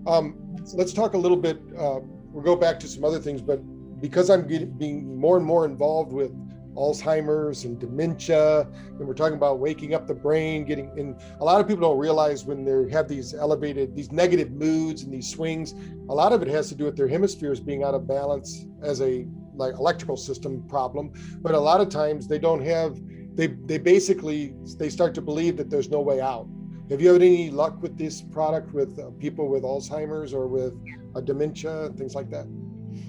Um, 0.08 0.56
let's 0.74 0.94
talk 0.94 1.14
a 1.14 1.18
little 1.18 1.38
bit. 1.38 1.60
Uh, 1.78 2.00
we'll 2.32 2.44
go 2.44 2.56
back 2.56 2.80
to 2.82 2.88
some 2.88 3.04
other 3.04 3.20
things, 3.20 3.42
but 3.42 3.58
because 4.00 4.30
I'm 4.30 4.48
getting, 4.48 4.72
being 4.72 5.18
more 5.18 5.38
and 5.38 5.46
more 5.46 5.66
involved 5.66 6.12
with 6.12 6.32
Alzheimer's 6.76 7.66
and 7.66 7.80
dementia. 7.80 8.62
And 9.00 9.08
we're 9.08 9.14
talking 9.14 9.38
about 9.38 9.60
waking 9.60 9.94
up 9.94 10.08
the 10.08 10.14
brain, 10.14 10.66
getting 10.66 10.92
and 10.98 11.20
a 11.40 11.44
lot 11.44 11.62
of 11.62 11.68
people 11.68 11.88
don't 11.90 12.00
realize 12.00 12.46
when 12.46 12.64
they 12.64 12.92
have 12.92 13.08
these 13.08 13.34
elevated, 13.34 13.96
these 13.96 14.12
negative 14.12 14.52
moods 14.52 15.04
and 15.04 15.14
these 15.14 15.30
swings, 15.30 15.76
a 16.10 16.14
lot 16.14 16.34
of 16.34 16.42
it 16.42 16.48
has 16.48 16.70
to 16.70 16.76
do 16.76 16.86
with 16.86 16.96
their 16.96 17.08
hemispheres 17.08 17.60
being 17.60 17.84
out 17.84 17.94
of 17.94 18.08
balance 18.08 18.66
as 18.82 19.02
a 19.02 19.26
like 19.56 19.74
electrical 19.76 20.18
system 20.18 20.64
problem. 20.68 21.12
But 21.42 21.54
a 21.54 21.60
lot 21.60 21.82
of 21.82 21.90
times 21.90 22.28
they 22.28 22.40
don't 22.40 22.64
have 22.66 23.00
they 23.36 23.48
they 23.48 23.78
basically 23.78 24.54
they 24.78 24.90
start 24.90 25.14
to 25.16 25.22
believe 25.22 25.58
that 25.58 25.70
there's 25.70 25.90
no 25.90 26.02
way 26.02 26.22
out. 26.22 26.48
Have 26.90 27.02
you 27.02 27.14
had 27.14 27.22
any 27.22 27.50
luck 27.50 27.82
with 27.82 27.98
this 27.98 28.22
product 28.22 28.74
with 28.74 29.00
uh, 29.00 29.10
people 29.12 29.48
with 29.48 29.64
Alzheimer's 29.64 30.34
or 30.34 30.48
with 30.48 30.74
uh, 31.16 31.22
dementia 31.22 31.90
things 31.98 32.14
like 32.14 32.30
that? 32.30 32.46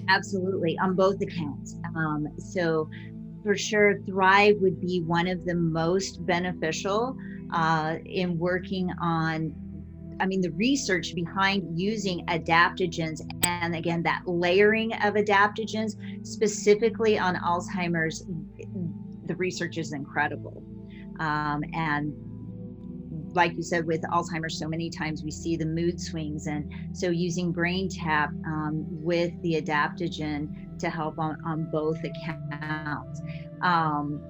Absolutely, 0.07 0.77
on 0.79 0.95
both 0.95 1.21
accounts. 1.21 1.75
Um, 1.95 2.27
so 2.37 2.89
for 3.45 3.55
sure, 3.55 3.99
Thrive 4.07 4.55
would 4.59 4.81
be 4.81 5.01
one 5.01 5.27
of 5.27 5.45
the 5.45 5.53
most 5.53 6.25
beneficial 6.25 7.15
uh, 7.53 7.97
in 8.03 8.39
working 8.39 8.89
on. 8.99 9.53
I 10.19 10.25
mean, 10.25 10.41
the 10.41 10.51
research 10.51 11.13
behind 11.13 11.79
using 11.79 12.25
adaptogens 12.25 13.21
and 13.43 13.75
again, 13.75 14.01
that 14.01 14.23
layering 14.25 14.93
of 14.93 15.13
adaptogens 15.13 15.95
specifically 16.25 17.19
on 17.19 17.35
Alzheimer's, 17.35 18.25
the 19.27 19.35
research 19.35 19.77
is 19.77 19.93
incredible. 19.93 20.63
Um, 21.19 21.63
and 21.73 22.13
like 23.35 23.53
you 23.53 23.63
said 23.63 23.85
with 23.85 24.01
alzheimer's 24.03 24.57
so 24.57 24.67
many 24.67 24.89
times 24.89 25.23
we 25.23 25.31
see 25.31 25.55
the 25.55 25.65
mood 25.65 25.99
swings. 25.99 26.47
And 26.47 26.71
so 26.93 27.09
using 27.09 27.51
brain 27.51 27.89
tap 27.89 28.29
um, 28.45 28.85
with 28.89 29.31
the 29.41 29.61
adaptogen 29.61 30.77
to 30.79 30.89
help 30.89 31.19
on, 31.19 31.37
on 31.45 31.69
both 31.71 31.99
accounts. 32.03 33.21
Um, 33.61 34.21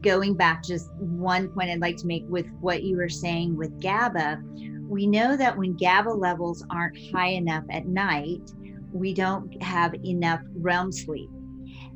going 0.00 0.34
back 0.34 0.64
just 0.64 0.92
one 0.94 1.46
point 1.48 1.70
i'd 1.70 1.80
like 1.80 1.96
to 1.96 2.08
make 2.08 2.24
with 2.26 2.46
what 2.60 2.82
you 2.82 2.96
were 2.96 3.08
saying 3.08 3.56
with 3.56 3.80
gaba 3.80 4.42
we 4.88 5.06
know 5.06 5.36
that 5.36 5.56
when 5.56 5.76
gaba 5.76 6.10
levels 6.10 6.64
aren't 6.70 6.98
high 7.12 7.28
enough 7.28 7.62
at 7.70 7.86
night 7.86 8.50
we 8.92 9.14
don't 9.14 9.62
have 9.62 9.94
enough 10.04 10.40
REM 10.56 10.92
sleep. 10.92 11.30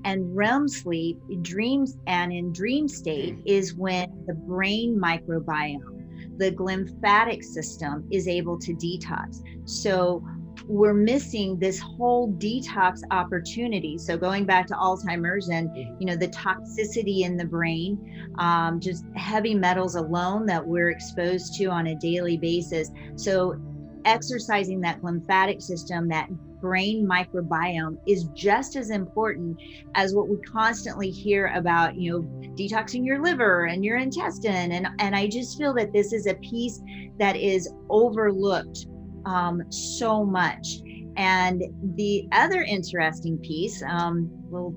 And 0.05 0.35
REM 0.37 0.68
sleep 0.68 1.20
dreams 1.42 1.96
and 2.07 2.33
in 2.33 2.52
dream 2.52 2.88
state 2.88 3.38
is 3.44 3.74
when 3.74 4.24
the 4.26 4.35
brain 4.35 4.98
microbiome 4.98 5.96
the 6.38 6.53
glymphatic 6.53 7.42
system 7.42 8.07
is 8.11 8.29
able 8.29 8.59
to 8.59 8.72
detox. 8.75 9.42
So 9.64 10.25
we're 10.68 10.94
missing 10.94 11.59
this 11.59 11.79
whole 11.79 12.33
detox 12.33 13.01
opportunity. 13.11 13.99
So 13.99 14.16
going 14.16 14.44
back 14.44 14.66
to 14.68 14.75
Alzheimer's 14.75 15.49
and 15.49 15.68
mm-hmm. 15.70 16.01
you 16.01 16.07
know 16.07 16.16
the 16.16 16.29
toxicity 16.29 17.20
in 17.20 17.37
the 17.37 17.44
brain, 17.44 18.33
um, 18.38 18.81
just 18.81 19.05
heavy 19.14 19.55
metals 19.55 19.94
alone 19.94 20.46
that 20.46 20.66
we're 20.66 20.90
exposed 20.90 21.55
to 21.55 21.66
on 21.66 21.88
a 21.88 21.94
daily 21.96 22.37
basis. 22.37 22.90
So 23.14 23.61
exercising 24.05 24.81
that 24.81 25.03
lymphatic 25.05 25.61
system, 25.61 26.09
that 26.09 26.29
brain 26.61 27.07
microbiome 27.07 27.99
is 28.07 28.25
just 28.35 28.77
as 28.77 28.90
important 28.90 29.59
as 29.95 30.14
what 30.14 30.29
we 30.29 30.37
constantly 30.38 31.11
hear 31.11 31.49
about, 31.55 31.97
you 31.97 32.12
know, 32.12 32.23
detoxing 32.55 33.05
your 33.05 33.23
liver 33.23 33.66
and 33.66 33.85
your 33.85 33.99
intestine. 33.99 34.73
And, 34.73 34.88
and 34.99 35.14
I 35.14 35.29
just 35.29 35.59
feel 35.59 35.75
that 35.75 35.92
this 35.92 36.12
is 36.12 36.27
a 36.27 36.35
piece 36.35 36.81
that 37.19 37.37
is 37.37 37.69
overlooked 37.90 38.87
um, 39.25 39.62
so 39.71 40.25
much. 40.25 40.81
And 41.16 41.62
the 41.97 42.29
other 42.33 42.62
interesting 42.62 43.38
piece, 43.38 43.83
um, 43.83 44.31
well, 44.51 44.75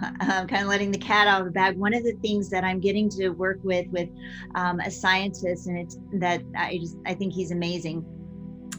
I'm 0.20 0.46
kind 0.46 0.62
of 0.62 0.68
letting 0.68 0.90
the 0.90 0.98
cat 0.98 1.26
out 1.28 1.40
of 1.40 1.46
the 1.46 1.52
bag. 1.52 1.76
One 1.76 1.94
of 1.94 2.04
the 2.04 2.14
things 2.22 2.50
that 2.50 2.64
I'm 2.64 2.80
getting 2.80 3.08
to 3.10 3.30
work 3.30 3.58
with 3.62 3.86
with 3.88 4.08
um, 4.54 4.80
a 4.80 4.90
scientist, 4.90 5.66
and 5.66 5.78
it's 5.78 5.98
that 6.14 6.42
I 6.56 6.78
just 6.78 6.96
I 7.06 7.14
think 7.14 7.32
he's 7.32 7.50
amazing, 7.50 8.04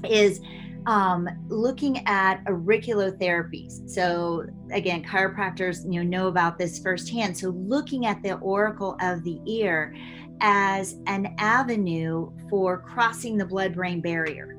is 0.07 0.41
um, 0.89 1.29
looking 1.49 2.03
at 2.07 2.43
auriculotherapies. 2.45 3.87
So 3.87 4.47
again, 4.71 5.03
chiropractors 5.03 5.83
you 5.83 6.03
know 6.03 6.17
know 6.17 6.27
about 6.29 6.57
this 6.57 6.79
firsthand. 6.79 7.37
So 7.37 7.49
looking 7.49 8.07
at 8.07 8.23
the 8.23 8.41
auricle 8.41 8.97
of 8.99 9.23
the 9.23 9.39
ear 9.45 9.95
as 10.41 10.97
an 11.05 11.35
avenue 11.37 12.31
for 12.49 12.79
crossing 12.79 13.37
the 13.37 13.45
blood-brain 13.45 14.01
barrier, 14.01 14.57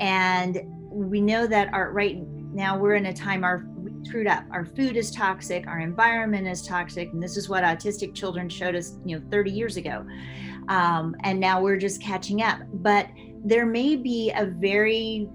and 0.00 0.62
we 0.90 1.20
know 1.20 1.46
that 1.46 1.72
our 1.72 1.92
right 1.92 2.18
now 2.52 2.76
we're 2.76 2.96
in 2.96 3.06
a 3.06 3.14
time 3.14 3.44
our 3.44 3.64
screwed 4.02 4.26
up. 4.26 4.42
Our 4.50 4.64
food 4.64 4.96
is 4.96 5.12
toxic, 5.12 5.68
our 5.68 5.78
environment 5.78 6.48
is 6.48 6.66
toxic, 6.66 7.12
and 7.12 7.22
this 7.22 7.36
is 7.36 7.48
what 7.48 7.62
autistic 7.62 8.16
children 8.16 8.48
showed 8.48 8.74
us, 8.74 8.98
you 9.04 9.16
know, 9.16 9.24
30 9.30 9.52
years 9.52 9.76
ago. 9.76 10.04
Um, 10.68 11.14
and 11.22 11.38
now 11.38 11.62
we're 11.62 11.76
just 11.76 12.02
catching 12.02 12.42
up. 12.42 12.58
But 12.74 13.06
there 13.44 13.64
may 13.64 13.94
be 13.94 14.32
a 14.34 14.46
very 14.46 15.28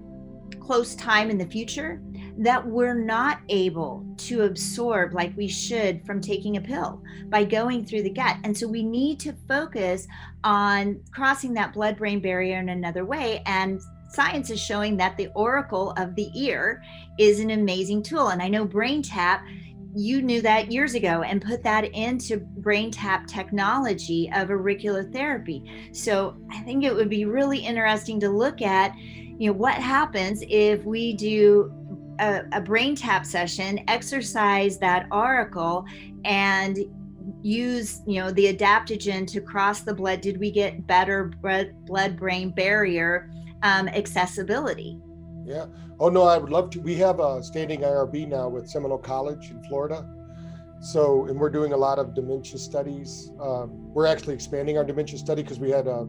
close 0.68 0.94
time 0.96 1.30
in 1.30 1.38
the 1.38 1.46
future 1.46 1.98
that 2.36 2.64
we're 2.64 2.92
not 2.92 3.40
able 3.48 4.06
to 4.18 4.42
absorb 4.42 5.14
like 5.14 5.34
we 5.34 5.48
should 5.48 6.04
from 6.04 6.20
taking 6.20 6.58
a 6.58 6.60
pill 6.60 7.02
by 7.30 7.42
going 7.42 7.86
through 7.86 8.02
the 8.02 8.10
gut. 8.10 8.36
And 8.44 8.54
so 8.54 8.68
we 8.68 8.82
need 8.82 9.18
to 9.20 9.32
focus 9.48 10.06
on 10.44 11.00
crossing 11.10 11.54
that 11.54 11.72
blood 11.72 11.96
brain 11.96 12.20
barrier 12.20 12.58
in 12.58 12.68
another 12.68 13.06
way. 13.06 13.42
And 13.46 13.80
science 14.10 14.50
is 14.50 14.60
showing 14.60 14.98
that 14.98 15.16
the 15.16 15.30
auricle 15.34 15.92
of 15.92 16.14
the 16.16 16.28
ear 16.38 16.82
is 17.18 17.40
an 17.40 17.48
amazing 17.48 18.02
tool. 18.02 18.28
And 18.28 18.42
I 18.42 18.48
know 18.48 18.66
Brain 18.66 19.00
Tap 19.02 19.42
you 19.96 20.20
knew 20.20 20.42
that 20.42 20.70
years 20.70 20.92
ago 20.92 21.22
and 21.22 21.40
put 21.40 21.62
that 21.62 21.86
into 21.94 22.36
brain 22.36 22.90
tap 22.90 23.26
technology 23.26 24.30
of 24.34 24.50
auricular 24.50 25.02
therapy. 25.02 25.90
so 25.92 26.36
i 26.50 26.58
think 26.60 26.84
it 26.84 26.94
would 26.94 27.08
be 27.08 27.24
really 27.24 27.58
interesting 27.58 28.20
to 28.20 28.28
look 28.28 28.60
at 28.60 28.94
you 29.38 29.50
know 29.50 29.56
what 29.56 29.74
happens 29.74 30.42
if 30.48 30.84
we 30.84 31.12
do 31.14 31.72
a, 32.20 32.42
a 32.52 32.60
brain 32.60 32.96
tap 32.96 33.24
session 33.24 33.80
exercise 33.88 34.78
that 34.78 35.06
auricle 35.12 35.84
and 36.24 36.78
use 37.42 38.02
you 38.06 38.20
know 38.20 38.30
the 38.32 38.52
adaptogen 38.52 39.26
to 39.26 39.40
cross 39.40 39.82
the 39.82 39.94
blood 39.94 40.20
did 40.20 40.38
we 40.38 40.50
get 40.50 40.86
better 40.86 41.30
blood 41.86 42.16
brain 42.16 42.50
barrier 42.50 43.30
um, 43.62 43.88
accessibility? 43.88 44.98
Yeah. 45.44 45.66
Oh 46.00 46.08
no 46.08 46.24
i 46.24 46.38
would 46.38 46.50
love 46.50 46.70
to. 46.70 46.80
We 46.80 46.94
have 46.96 47.20
a 47.20 47.42
standing 47.42 47.80
irb 47.80 48.28
now 48.28 48.48
with 48.48 48.68
seminole 48.68 48.98
college 48.98 49.50
in 49.50 49.62
florida. 49.64 50.08
So 50.80 51.26
and 51.26 51.38
we're 51.38 51.50
doing 51.50 51.72
a 51.72 51.76
lot 51.76 51.98
of 51.98 52.14
dementia 52.14 52.58
studies. 52.58 53.30
Um, 53.40 53.92
we're 53.92 54.06
actually 54.06 54.34
expanding 54.34 54.78
our 54.78 54.84
dementia 54.84 55.18
study 55.18 55.42
because 55.42 55.58
we 55.58 55.70
had 55.70 55.86
a 55.86 56.08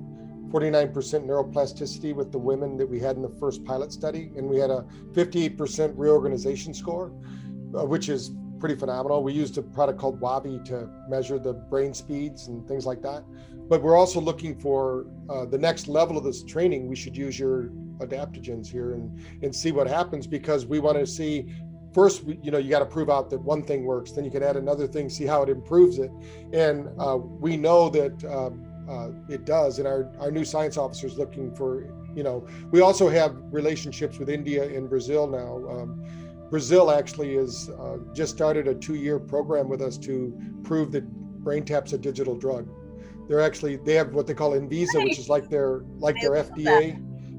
49% 0.49 0.93
neuroplasticity 1.25 2.13
with 2.13 2.31
the 2.31 2.37
women 2.37 2.77
that 2.77 2.87
we 2.87 2.99
had 2.99 3.15
in 3.15 3.21
the 3.21 3.35
first 3.39 3.63
pilot 3.63 3.91
study, 3.91 4.31
and 4.35 4.47
we 4.47 4.57
had 4.57 4.69
a 4.69 4.85
58% 5.13 5.93
reorganization 5.95 6.73
score, 6.73 7.11
uh, 7.77 7.85
which 7.85 8.09
is 8.09 8.31
pretty 8.59 8.75
phenomenal. 8.75 9.23
We 9.23 9.33
used 9.33 9.57
a 9.57 9.61
product 9.61 9.99
called 9.99 10.19
WAVi 10.19 10.65
to 10.65 10.89
measure 11.07 11.39
the 11.39 11.53
brain 11.53 11.93
speeds 11.93 12.47
and 12.47 12.67
things 12.67 12.85
like 12.85 13.01
that. 13.03 13.23
But 13.69 13.81
we're 13.81 13.95
also 13.95 14.19
looking 14.19 14.59
for 14.59 15.05
uh, 15.29 15.45
the 15.45 15.57
next 15.57 15.87
level 15.87 16.17
of 16.17 16.23
this 16.23 16.43
training. 16.43 16.87
We 16.87 16.95
should 16.95 17.15
use 17.15 17.39
your 17.39 17.69
adaptogens 17.99 18.67
here 18.67 18.93
and 18.93 19.19
and 19.43 19.55
see 19.55 19.71
what 19.71 19.87
happens 19.87 20.25
because 20.25 20.65
we 20.65 20.79
want 20.79 20.97
to 20.97 21.05
see 21.05 21.53
first 21.93 22.23
you 22.41 22.51
know 22.51 22.57
you 22.57 22.69
got 22.69 22.79
to 22.79 22.85
prove 22.85 23.09
out 23.09 23.29
that 23.29 23.41
one 23.41 23.61
thing 23.63 23.83
works 23.83 24.11
then 24.11 24.23
you 24.23 24.31
can 24.31 24.43
add 24.43 24.55
another 24.55 24.87
thing 24.87 25.09
see 25.09 25.25
how 25.25 25.41
it 25.43 25.49
improves 25.49 25.99
it 25.99 26.11
and 26.53 26.87
uh, 26.97 27.17
we 27.17 27.57
know 27.57 27.89
that 27.89 28.23
um, 28.25 28.65
uh, 28.89 29.11
it 29.27 29.45
does. 29.45 29.79
And 29.79 29.87
our, 29.87 30.09
our 30.19 30.31
new 30.31 30.43
science 30.43 30.77
officer 30.77 31.07
is 31.07 31.17
looking 31.17 31.53
for, 31.55 31.83
you 32.15 32.23
know, 32.23 32.45
we 32.71 32.81
also 32.81 33.07
have 33.07 33.35
relationships 33.51 34.17
with 34.17 34.29
India 34.29 34.63
and 34.63 34.89
Brazil 34.89 35.27
now. 35.27 35.69
Um, 35.69 36.03
Brazil 36.49 36.89
actually 36.89 37.35
has 37.35 37.69
uh, 37.79 37.97
just 38.13 38.35
started 38.35 38.67
a 38.67 38.73
two-year 38.73 39.19
program 39.19 39.69
with 39.69 39.81
us 39.81 39.97
to 39.99 40.35
prove 40.63 40.91
that 40.93 41.07
brain 41.43 41.63
tap's 41.63 41.93
a 41.93 41.97
digital 41.97 42.35
drug. 42.35 42.67
They're 43.27 43.41
actually 43.41 43.75
they 43.77 43.93
have 43.93 44.15
what 44.15 44.25
they 44.25 44.33
call 44.33 44.51
Anvisa, 44.53 45.03
which 45.03 45.19
is 45.19 45.29
like 45.29 45.49
their 45.49 45.83
like 45.97 46.15
their 46.19 46.31
FDA, 46.31 46.95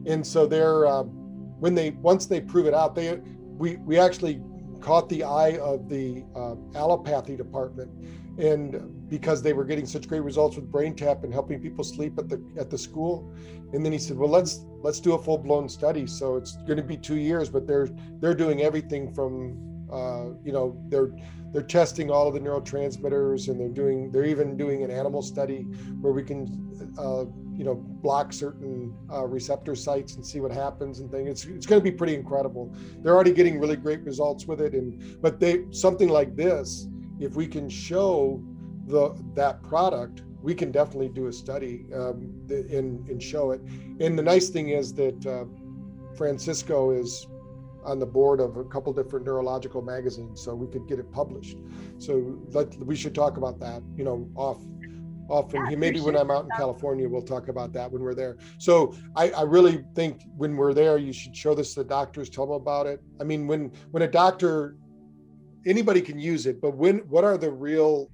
and 0.06 0.24
so 0.24 0.46
they're 0.46 0.86
uh, 0.86 1.02
when 1.02 1.74
they 1.74 1.90
once 1.90 2.26
they 2.26 2.40
prove 2.40 2.66
it 2.66 2.74
out, 2.74 2.94
they 2.94 3.20
we 3.58 3.74
we 3.78 3.98
actually 3.98 4.40
caught 4.80 5.08
the 5.08 5.24
eye 5.24 5.58
of 5.58 5.88
the 5.88 6.22
uh, 6.36 6.54
allopathy 6.78 7.36
department 7.36 7.90
and 8.38 8.99
because 9.10 9.42
they 9.42 9.52
were 9.52 9.64
getting 9.64 9.84
such 9.84 10.08
great 10.08 10.22
results 10.22 10.56
with 10.56 10.70
brain 10.70 10.94
tap 10.94 11.24
and 11.24 11.32
helping 11.32 11.60
people 11.60 11.84
sleep 11.84 12.18
at 12.18 12.28
the 12.28 12.42
at 12.56 12.70
the 12.70 12.78
school. 12.78 13.30
And 13.72 13.84
then 13.84 13.92
he 13.92 13.98
said 13.98 14.16
well 14.16 14.30
let's 14.30 14.64
let's 14.82 15.00
do 15.00 15.14
a 15.14 15.18
full-blown 15.18 15.68
study. 15.68 16.06
So 16.06 16.36
it's 16.36 16.56
going 16.58 16.78
to 16.78 16.82
be 16.82 16.96
two 16.96 17.16
years 17.16 17.50
but 17.50 17.66
they're 17.66 17.88
they're 18.20 18.34
doing 18.34 18.62
everything 18.62 19.12
from 19.12 19.66
uh, 19.92 20.26
you 20.44 20.52
know 20.52 20.80
they're 20.88 21.10
they're 21.52 21.62
testing 21.62 22.10
all 22.10 22.28
of 22.28 22.34
the 22.34 22.40
neurotransmitters 22.40 23.48
and 23.48 23.60
they're 23.60 23.68
doing 23.68 24.10
they're 24.12 24.24
even 24.24 24.56
doing 24.56 24.84
an 24.84 24.90
animal 24.90 25.20
study 25.20 25.62
where 26.00 26.12
we 26.12 26.22
can 26.22 26.46
uh, 26.96 27.24
you 27.56 27.64
know 27.64 27.74
block 27.74 28.32
certain 28.32 28.94
uh, 29.12 29.26
receptor 29.26 29.74
sites 29.74 30.14
and 30.14 30.24
see 30.24 30.40
what 30.40 30.52
happens 30.52 31.00
and 31.00 31.10
things 31.10 31.28
it's, 31.28 31.44
it's 31.44 31.66
going 31.66 31.80
to 31.80 31.84
be 31.84 31.94
pretty 31.94 32.14
incredible. 32.14 32.72
They're 33.02 33.14
already 33.14 33.32
getting 33.32 33.58
really 33.58 33.76
great 33.76 34.00
results 34.02 34.46
with 34.46 34.60
it 34.60 34.74
and 34.74 35.20
but 35.20 35.40
they 35.40 35.64
something 35.72 36.08
like 36.08 36.36
this 36.36 36.86
if 37.18 37.34
we 37.34 37.46
can 37.46 37.68
show 37.68 38.42
the 38.90 39.16
that 39.34 39.62
product, 39.62 40.22
we 40.42 40.54
can 40.54 40.70
definitely 40.70 41.08
do 41.08 41.26
a 41.26 41.32
study 41.32 41.86
um, 41.94 42.32
and, 42.48 43.08
and 43.08 43.22
show 43.22 43.50
it. 43.50 43.60
And 44.00 44.18
the 44.18 44.22
nice 44.22 44.48
thing 44.48 44.70
is 44.70 44.94
that 44.94 45.26
uh, 45.26 45.44
Francisco 46.16 46.90
is 46.90 47.26
on 47.84 47.98
the 47.98 48.06
board 48.06 48.40
of 48.40 48.56
a 48.56 48.64
couple 48.64 48.92
different 48.92 49.24
neurological 49.26 49.82
magazines, 49.82 50.42
so 50.42 50.54
we 50.54 50.66
could 50.66 50.86
get 50.86 50.98
it 50.98 51.10
published. 51.12 51.56
So 51.98 52.38
let, 52.50 52.76
we 52.78 52.96
should 52.96 53.14
talk 53.14 53.36
about 53.36 53.58
that, 53.60 53.82
you 53.96 54.04
know, 54.04 54.28
off 54.34 54.58
off 55.28 55.50
from 55.50 55.62
yeah, 55.64 55.70
here. 55.70 55.78
Maybe 55.78 56.00
when 56.00 56.16
I'm 56.16 56.30
out 56.30 56.44
in 56.44 56.50
California, 56.56 57.08
we'll 57.08 57.22
talk 57.22 57.48
about 57.48 57.72
that 57.74 57.90
when 57.90 58.02
we're 58.02 58.14
there. 58.14 58.36
So 58.58 58.94
I, 59.14 59.30
I 59.30 59.42
really 59.42 59.84
think 59.94 60.22
when 60.36 60.56
we're 60.56 60.74
there, 60.74 60.98
you 60.98 61.12
should 61.12 61.36
show 61.36 61.54
this 61.54 61.74
to 61.74 61.84
the 61.84 61.88
doctors, 61.88 62.28
tell 62.28 62.46
them 62.46 62.56
about 62.56 62.86
it. 62.86 63.00
I 63.20 63.24
mean, 63.24 63.46
when 63.46 63.72
when 63.92 64.02
a 64.02 64.08
doctor, 64.08 64.76
anybody 65.66 66.00
can 66.00 66.18
use 66.18 66.46
it, 66.46 66.60
but 66.60 66.76
when 66.76 66.98
what 67.08 67.24
are 67.24 67.38
the 67.38 67.50
real 67.50 68.10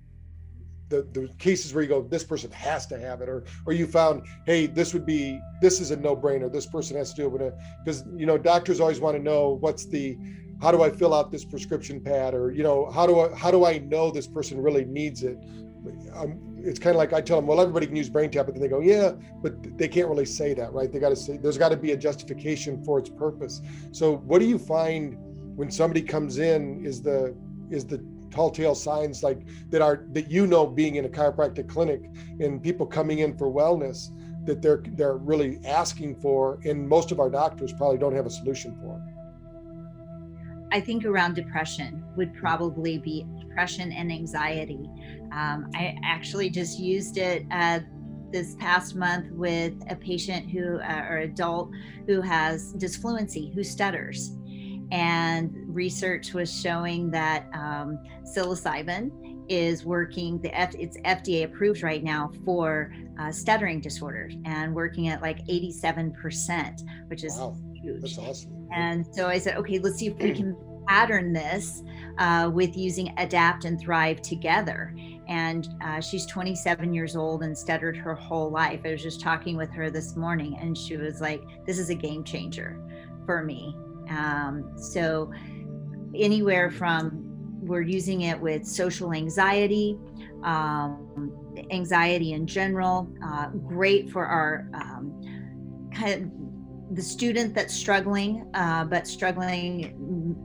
the, 0.88 1.06
the 1.12 1.28
cases 1.38 1.74
where 1.74 1.82
you 1.82 1.88
go, 1.88 2.02
this 2.02 2.24
person 2.24 2.50
has 2.52 2.86
to 2.86 2.98
have 2.98 3.20
it, 3.20 3.28
or 3.28 3.44
or 3.66 3.72
you 3.72 3.86
found, 3.86 4.26
hey, 4.46 4.66
this 4.66 4.94
would 4.94 5.06
be 5.06 5.40
this 5.60 5.80
is 5.80 5.90
a 5.90 5.96
no-brainer. 5.96 6.52
This 6.52 6.66
person 6.66 6.96
has 6.96 7.12
to 7.14 7.22
do 7.22 7.36
it 7.36 7.54
because 7.84 8.04
you 8.16 8.26
know 8.26 8.38
doctors 8.38 8.80
always 8.80 9.00
want 9.00 9.16
to 9.16 9.22
know 9.22 9.58
what's 9.60 9.86
the 9.86 10.16
how 10.60 10.70
do 10.70 10.82
I 10.82 10.90
fill 10.90 11.12
out 11.12 11.30
this 11.30 11.44
prescription 11.44 12.00
pad, 12.00 12.34
or 12.34 12.50
you 12.50 12.62
know 12.62 12.90
how 12.90 13.06
do 13.06 13.20
I 13.20 13.34
how 13.34 13.50
do 13.50 13.64
I 13.64 13.78
know 13.78 14.10
this 14.10 14.26
person 14.26 14.60
really 14.60 14.84
needs 14.84 15.22
it? 15.22 15.38
Um, 16.14 16.40
it's 16.58 16.78
kind 16.78 16.96
of 16.96 16.98
like 16.98 17.12
I 17.12 17.20
tell 17.20 17.36
them, 17.36 17.46
well, 17.46 17.60
everybody 17.60 17.86
can 17.86 17.94
use 17.94 18.08
brain 18.08 18.30
tap, 18.30 18.46
but 18.46 18.54
then 18.54 18.62
they 18.62 18.68
go, 18.68 18.80
yeah, 18.80 19.12
but 19.40 19.78
they 19.78 19.86
can't 19.86 20.08
really 20.08 20.24
say 20.24 20.52
that, 20.54 20.72
right? 20.72 20.90
They 20.92 20.98
got 20.98 21.10
to 21.10 21.16
say 21.16 21.36
there's 21.36 21.58
got 21.58 21.68
to 21.68 21.76
be 21.76 21.92
a 21.92 21.96
justification 21.96 22.82
for 22.84 22.98
its 22.98 23.08
purpose. 23.08 23.60
So, 23.92 24.16
what 24.16 24.40
do 24.40 24.46
you 24.46 24.58
find 24.58 25.16
when 25.56 25.70
somebody 25.70 26.02
comes 26.02 26.38
in? 26.38 26.84
Is 26.84 27.02
the 27.02 27.36
is 27.70 27.84
the 27.84 27.98
tall 28.30 28.50
tale 28.50 28.74
signs 28.74 29.22
like 29.22 29.40
that 29.70 29.82
are 29.82 30.04
that 30.12 30.30
you 30.30 30.46
know 30.46 30.66
being 30.66 30.96
in 30.96 31.04
a 31.04 31.08
chiropractic 31.08 31.68
clinic 31.68 32.10
and 32.40 32.62
people 32.62 32.86
coming 32.86 33.20
in 33.20 33.36
for 33.36 33.46
wellness 33.46 34.10
that 34.46 34.62
they're 34.62 34.82
they're 34.92 35.16
really 35.16 35.58
asking 35.64 36.14
for 36.16 36.60
and 36.64 36.88
most 36.88 37.10
of 37.12 37.20
our 37.20 37.30
doctors 37.30 37.72
probably 37.72 37.98
don't 37.98 38.14
have 38.14 38.26
a 38.26 38.30
solution 38.30 38.76
for 38.76 39.02
I 40.72 40.80
think 40.80 41.04
around 41.04 41.34
depression 41.34 42.04
would 42.16 42.34
probably 42.34 42.98
be 42.98 43.24
depression 43.40 43.92
and 43.92 44.10
anxiety. 44.10 44.90
Um, 45.32 45.70
I 45.74 45.96
actually 46.04 46.50
just 46.50 46.78
used 46.78 47.18
it 47.18 47.46
uh, 47.50 47.80
this 48.32 48.56
past 48.56 48.96
month 48.96 49.30
with 49.30 49.74
a 49.88 49.96
patient 49.96 50.50
who, 50.50 50.78
uh, 50.80 51.06
or 51.08 51.18
adult 51.18 51.70
who 52.06 52.20
has 52.20 52.74
disfluency, 52.74 53.54
who 53.54 53.62
stutters 53.62 54.36
and 54.92 55.52
research 55.66 56.32
was 56.32 56.52
showing 56.52 57.10
that 57.10 57.46
um, 57.52 57.98
psilocybin 58.22 59.10
is 59.48 59.84
working 59.84 60.40
the 60.40 60.52
F, 60.58 60.74
it's 60.76 60.96
fda 60.98 61.44
approved 61.44 61.82
right 61.82 62.02
now 62.02 62.30
for 62.44 62.92
uh, 63.20 63.30
stuttering 63.30 63.80
disorders 63.80 64.34
and 64.44 64.74
working 64.74 65.08
at 65.08 65.22
like 65.22 65.44
87% 65.46 66.82
which 67.08 67.22
is 67.22 67.36
wow. 67.36 67.56
huge. 67.80 68.02
that's 68.02 68.18
awesome. 68.18 68.68
And 68.72 69.06
so 69.12 69.28
i 69.28 69.38
said 69.38 69.56
okay 69.56 69.78
let's 69.78 69.98
see 69.98 70.08
if 70.08 70.18
we 70.18 70.32
can 70.32 70.56
pattern 70.86 71.32
this 71.32 71.82
uh, 72.18 72.50
with 72.52 72.76
using 72.76 73.12
adapt 73.18 73.64
and 73.64 73.80
thrive 73.80 74.22
together. 74.22 74.94
And 75.28 75.68
uh, 75.84 76.00
she's 76.00 76.26
27 76.26 76.94
years 76.94 77.16
old 77.16 77.42
and 77.42 77.56
stuttered 77.56 77.96
her 77.96 78.14
whole 78.14 78.50
life. 78.50 78.82
I 78.84 78.92
was 78.92 79.02
just 79.02 79.20
talking 79.20 79.56
with 79.56 79.70
her 79.72 79.90
this 79.90 80.16
morning 80.16 80.56
and 80.60 80.78
she 80.78 80.96
was 80.96 81.20
like 81.20 81.42
this 81.66 81.78
is 81.78 81.90
a 81.90 81.94
game 81.94 82.22
changer 82.22 82.80
for 83.26 83.42
me 83.42 83.76
um, 84.10 84.72
so, 84.76 85.32
anywhere 86.14 86.70
from 86.70 87.22
we're 87.60 87.82
using 87.82 88.22
it 88.22 88.40
with 88.40 88.64
social 88.64 89.12
anxiety, 89.12 89.98
um, 90.44 91.32
anxiety 91.70 92.32
in 92.32 92.46
general, 92.46 93.08
uh, 93.24 93.48
great 93.48 94.08
for 94.10 94.24
our 94.24 94.68
um, 94.74 95.90
kind 95.92 96.22
of 96.22 96.30
the 96.96 97.02
student 97.02 97.52
that's 97.54 97.74
struggling, 97.74 98.48
uh, 98.54 98.84
but 98.84 99.06
struggling 99.06 100.36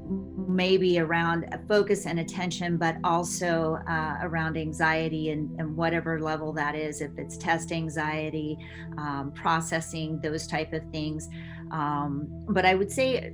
maybe 0.48 1.00
around 1.00 1.46
focus 1.68 2.06
and 2.06 2.20
attention, 2.20 2.78
but 2.78 2.98
also 3.04 3.78
uh, 3.88 4.18
around 4.22 4.58
anxiety 4.58 5.30
and, 5.30 5.58
and, 5.60 5.78
whatever 5.78 6.20
level 6.20 6.52
that 6.52 6.76
is, 6.76 7.00
if 7.00 7.12
it's 7.18 7.38
test 7.38 7.72
anxiety, 7.72 8.58
um, 8.98 9.32
processing, 9.36 10.20
those 10.22 10.48
type 10.48 10.74
of 10.74 10.82
things. 10.92 11.30
Um, 11.72 12.28
but 12.50 12.66
I 12.66 12.76
would 12.76 12.92
say 12.92 13.34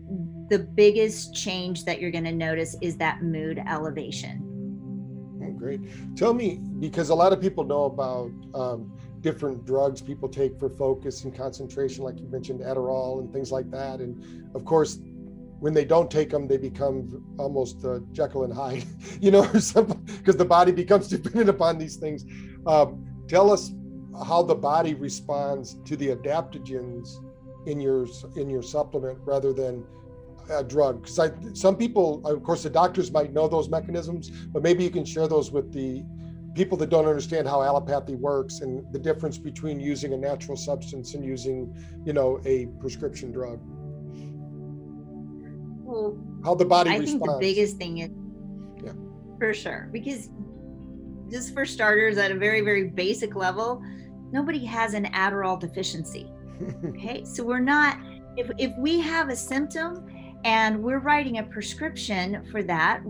the 0.49 0.59
biggest 0.59 1.33
change 1.33 1.85
that 1.85 1.99
you're 1.99 2.11
going 2.11 2.23
to 2.23 2.31
notice 2.31 2.75
is 2.81 2.97
that 2.97 3.21
mood 3.21 3.61
elevation. 3.67 4.43
Oh, 5.43 5.51
great. 5.51 5.81
Tell 6.15 6.33
me, 6.33 6.61
because 6.79 7.09
a 7.09 7.15
lot 7.15 7.33
of 7.33 7.41
people 7.41 7.63
know 7.63 7.85
about 7.85 8.31
um, 8.53 8.91
different 9.21 9.65
drugs 9.65 10.01
people 10.01 10.29
take 10.29 10.57
for 10.59 10.69
focus 10.69 11.23
and 11.23 11.35
concentration, 11.35 12.03
like 12.03 12.19
you 12.19 12.27
mentioned, 12.27 12.61
Adderall 12.61 13.19
and 13.19 13.33
things 13.33 13.51
like 13.51 13.69
that. 13.71 13.99
And 13.99 14.55
of 14.55 14.63
course, 14.65 14.99
when 15.59 15.73
they 15.73 15.85
don't 15.85 16.09
take 16.09 16.29
them, 16.29 16.47
they 16.47 16.57
become 16.57 17.23
almost 17.37 17.83
uh, 17.83 17.99
Jekyll 18.11 18.43
and 18.43 18.53
Hyde, 18.53 18.85
you 19.19 19.31
know, 19.31 19.41
because 19.41 19.73
the 19.73 20.45
body 20.45 20.71
becomes 20.71 21.07
dependent 21.17 21.49
upon 21.49 21.77
these 21.77 21.95
things. 21.95 22.25
Um, 22.65 23.05
tell 23.27 23.51
us 23.51 23.71
how 24.25 24.43
the 24.43 24.55
body 24.55 24.93
responds 24.93 25.75
to 25.85 25.95
the 25.95 26.09
adaptogens 26.09 27.17
in 27.67 27.81
your 27.81 28.07
in 28.35 28.49
your 28.49 28.63
supplement 28.63 29.19
rather 29.25 29.53
than 29.53 29.85
a 30.49 30.63
drug. 30.63 31.01
Because 31.01 31.19
I 31.19 31.31
some 31.53 31.75
people 31.75 32.25
of 32.25 32.41
course 32.43 32.63
the 32.63 32.69
doctors 32.69 33.11
might 33.11 33.33
know 33.33 33.47
those 33.47 33.69
mechanisms 33.69 34.29
but 34.29 34.63
maybe 34.63 34.83
you 34.83 34.89
can 34.89 35.05
share 35.05 35.27
those 35.27 35.51
with 35.51 35.71
the 35.73 36.03
people 36.55 36.77
that 36.77 36.89
don't 36.89 37.05
understand 37.05 37.47
how 37.47 37.59
allopathy 37.59 38.15
works 38.15 38.61
and 38.61 38.91
the 38.91 38.97
difference 38.97 39.37
between 39.37 39.79
using 39.79 40.13
a 40.13 40.17
natural 40.17 40.57
substance 40.57 41.13
and 41.13 41.23
using 41.23 41.75
you 42.05 42.13
know 42.13 42.39
a 42.45 42.67
prescription 42.79 43.31
drug. 43.31 43.59
Well 45.83 46.17
how 46.43 46.55
the 46.55 46.65
body 46.65 46.91
i 46.91 46.97
responds. 46.97 47.23
think 47.23 47.33
the 47.33 47.39
biggest 47.39 47.77
thing 47.77 47.97
is 47.99 48.09
yeah. 48.83 48.93
For 49.39 49.53
sure 49.53 49.89
because 49.91 50.29
just 51.29 51.53
for 51.53 51.65
starters 51.65 52.17
at 52.17 52.31
a 52.31 52.35
very 52.35 52.61
very 52.61 52.85
basic 52.85 53.35
level 53.35 53.83
nobody 54.31 54.63
has 54.63 54.93
an 54.93 55.05
adderall 55.07 55.59
deficiency 55.59 56.31
okay 56.85 57.23
so 57.23 57.43
we're 57.43 57.59
not 57.59 57.97
if, 58.35 58.49
if 58.57 58.71
we 58.77 58.99
have 58.99 59.29
a 59.29 59.35
symptom 59.35 60.05
and 60.43 60.81
we're 60.81 60.99
writing 60.99 61.39
a 61.39 61.43
prescription 61.43 62.45
for 62.51 62.61
that 62.63 63.01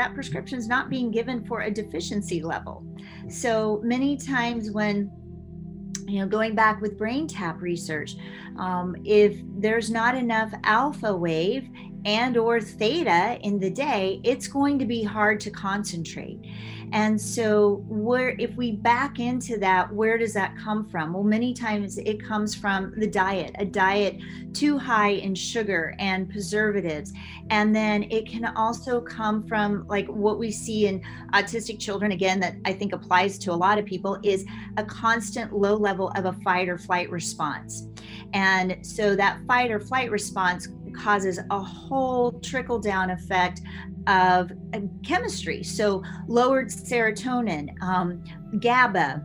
that 0.00 0.14
prescription 0.14 0.58
is 0.58 0.68
not 0.68 0.88
being 0.88 1.10
given 1.10 1.44
for 1.44 1.62
a 1.62 1.70
deficiency 1.70 2.42
level. 2.42 2.84
So 3.28 3.80
many 3.84 4.16
times 4.16 4.70
when 4.70 5.10
you 6.06 6.20
know 6.20 6.26
going 6.26 6.54
back 6.54 6.80
with 6.80 6.98
BrainTap 6.98 7.60
research 7.60 8.16
um, 8.58 8.96
if 9.04 9.40
there's 9.58 9.90
not 9.90 10.16
enough 10.16 10.52
alpha 10.64 11.14
wave 11.14 11.68
and 12.04 12.36
or 12.36 12.60
theta 12.60 13.38
in 13.42 13.58
the 13.58 13.70
day 13.70 14.20
it's 14.24 14.46
going 14.46 14.78
to 14.78 14.84
be 14.84 15.02
hard 15.02 15.40
to 15.40 15.50
concentrate. 15.50 16.38
And 16.92 17.20
so 17.20 17.84
where 17.88 18.30
if 18.40 18.56
we 18.56 18.72
back 18.72 19.20
into 19.20 19.56
that 19.58 19.92
where 19.92 20.18
does 20.18 20.32
that 20.34 20.56
come 20.56 20.88
from? 20.88 21.12
Well 21.12 21.22
many 21.22 21.54
times 21.54 21.98
it 21.98 22.22
comes 22.22 22.54
from 22.54 22.92
the 22.96 23.06
diet 23.06 23.54
a 23.58 23.64
diet 23.64 24.18
too 24.52 24.76
high 24.78 25.10
in 25.10 25.34
sugar 25.34 25.94
and 25.98 26.28
preservatives. 26.28 27.12
And 27.50 27.74
then 27.74 28.04
it 28.04 28.26
can 28.26 28.44
also 28.56 29.00
come 29.00 29.46
from 29.46 29.86
like 29.86 30.06
what 30.08 30.38
we 30.38 30.50
see 30.50 30.86
in 30.86 31.02
autistic 31.32 31.78
children 31.78 32.12
again 32.12 32.40
that 32.40 32.56
i 32.64 32.72
think 32.72 32.92
applies 32.92 33.38
to 33.38 33.52
a 33.52 33.54
lot 33.54 33.78
of 33.78 33.84
people 33.84 34.18
is 34.24 34.44
a 34.76 34.84
constant 34.84 35.52
low 35.52 35.76
level 35.76 36.10
of 36.16 36.24
a 36.24 36.32
fight 36.44 36.68
or 36.68 36.78
flight 36.78 37.10
response. 37.10 37.86
And 38.32 38.84
so 38.86 39.16
that 39.16 39.40
fight 39.46 39.70
or 39.70 39.80
flight 39.80 40.10
response 40.10 40.68
causes 40.94 41.38
a 41.50 41.58
whole 41.58 42.32
trickle 42.40 42.78
down 42.78 43.10
effect 43.10 43.60
of 44.06 44.52
uh, 44.74 44.80
chemistry. 45.04 45.62
So, 45.62 46.02
lowered 46.26 46.68
serotonin, 46.68 47.80
um, 47.82 48.22
GABA, 48.58 49.24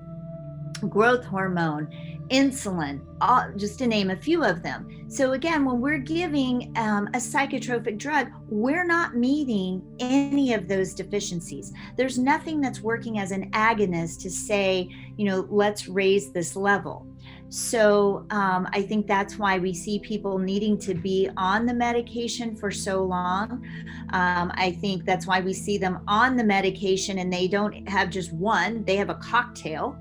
growth 0.90 1.26
hormone, 1.26 1.88
insulin, 2.30 3.02
all, 3.22 3.52
just 3.56 3.78
to 3.80 3.88
name 3.88 4.10
a 4.10 4.16
few 4.16 4.44
of 4.44 4.64
them. 4.64 4.90
So, 5.08 5.34
again, 5.34 5.66
when 5.66 5.80
we're 5.80 6.00
giving 6.00 6.74
um, 6.78 7.08
a 7.08 7.18
psychotropic 7.18 7.98
drug, 7.98 8.30
we're 8.50 8.86
not 8.86 9.16
meeting 9.16 9.82
any 10.00 10.54
of 10.54 10.68
those 10.68 10.94
deficiencies. 10.94 11.72
There's 11.96 12.18
nothing 12.18 12.60
that's 12.60 12.82
working 12.82 13.20
as 13.20 13.32
an 13.32 13.52
agonist 13.52 14.22
to 14.24 14.30
say, 14.30 14.90
you 15.16 15.26
know, 15.26 15.48
let's 15.50 15.88
raise 15.88 16.32
this 16.32 16.56
level. 16.56 17.08
So 17.56 18.26
um, 18.32 18.68
I 18.74 18.82
think 18.82 19.08
that's 19.08 19.40
why 19.40 19.60
we 19.60 19.74
see 19.74 19.98
people 20.00 20.38
needing 20.38 20.78
to 20.80 20.94
be 20.94 21.30
on 21.38 21.66
the 21.66 21.74
medication 21.74 22.54
for 22.54 22.70
so 22.70 23.02
long. 23.02 23.66
Um, 24.10 24.52
I 24.56 24.78
think 24.82 25.06
that's 25.06 25.26
why 25.26 25.40
we 25.40 25.54
see 25.54 25.78
them 25.78 26.02
on 26.06 26.36
the 26.36 26.44
medication 26.44 27.20
and 27.20 27.32
they 27.32 27.48
don't 27.48 27.88
have 27.88 28.10
just 28.10 28.34
one, 28.34 28.84
they 28.84 28.98
have 28.98 29.10
a 29.10 29.16
cocktail. 29.16 29.98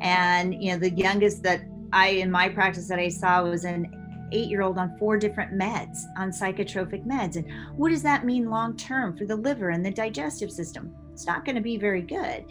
And, 0.00 0.60
you 0.60 0.72
know, 0.72 0.80
the 0.80 0.90
youngest 0.90 1.44
that 1.44 1.60
I, 1.92 2.08
in 2.08 2.28
my 2.28 2.48
practice, 2.48 2.88
that 2.88 2.98
I 2.98 3.08
saw 3.08 3.44
was 3.44 3.62
an 3.62 4.28
eight 4.32 4.48
year 4.48 4.62
old 4.62 4.76
on 4.76 4.98
four 4.98 5.16
different 5.16 5.52
meds, 5.52 5.98
on 6.18 6.30
psychotropic 6.32 7.06
meds. 7.06 7.36
And 7.36 7.46
what 7.76 7.90
does 7.90 8.02
that 8.02 8.24
mean 8.24 8.50
long 8.50 8.76
term 8.76 9.16
for 9.16 9.26
the 9.26 9.36
liver 9.36 9.70
and 9.70 9.86
the 9.86 9.92
digestive 9.92 10.50
system? 10.50 10.92
It's 11.16 11.26
not 11.26 11.46
going 11.46 11.56
to 11.56 11.62
be 11.62 11.78
very 11.78 12.02
good. 12.02 12.44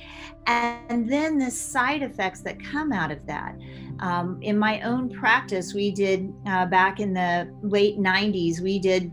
And 0.47 1.07
then 1.07 1.37
the 1.37 1.51
side 1.51 2.01
effects 2.01 2.41
that 2.41 2.59
come 2.59 2.91
out 2.91 3.11
of 3.11 3.23
that. 3.27 3.55
Um, 3.99 4.39
in 4.41 4.57
my 4.57 4.81
own 4.81 5.07
practice, 5.07 5.75
we 5.75 5.91
did 5.91 6.33
uh, 6.47 6.65
back 6.65 6.99
in 6.99 7.13
the 7.13 7.47
late 7.61 7.99
90s, 7.99 8.61
we 8.61 8.79
did 8.79 9.11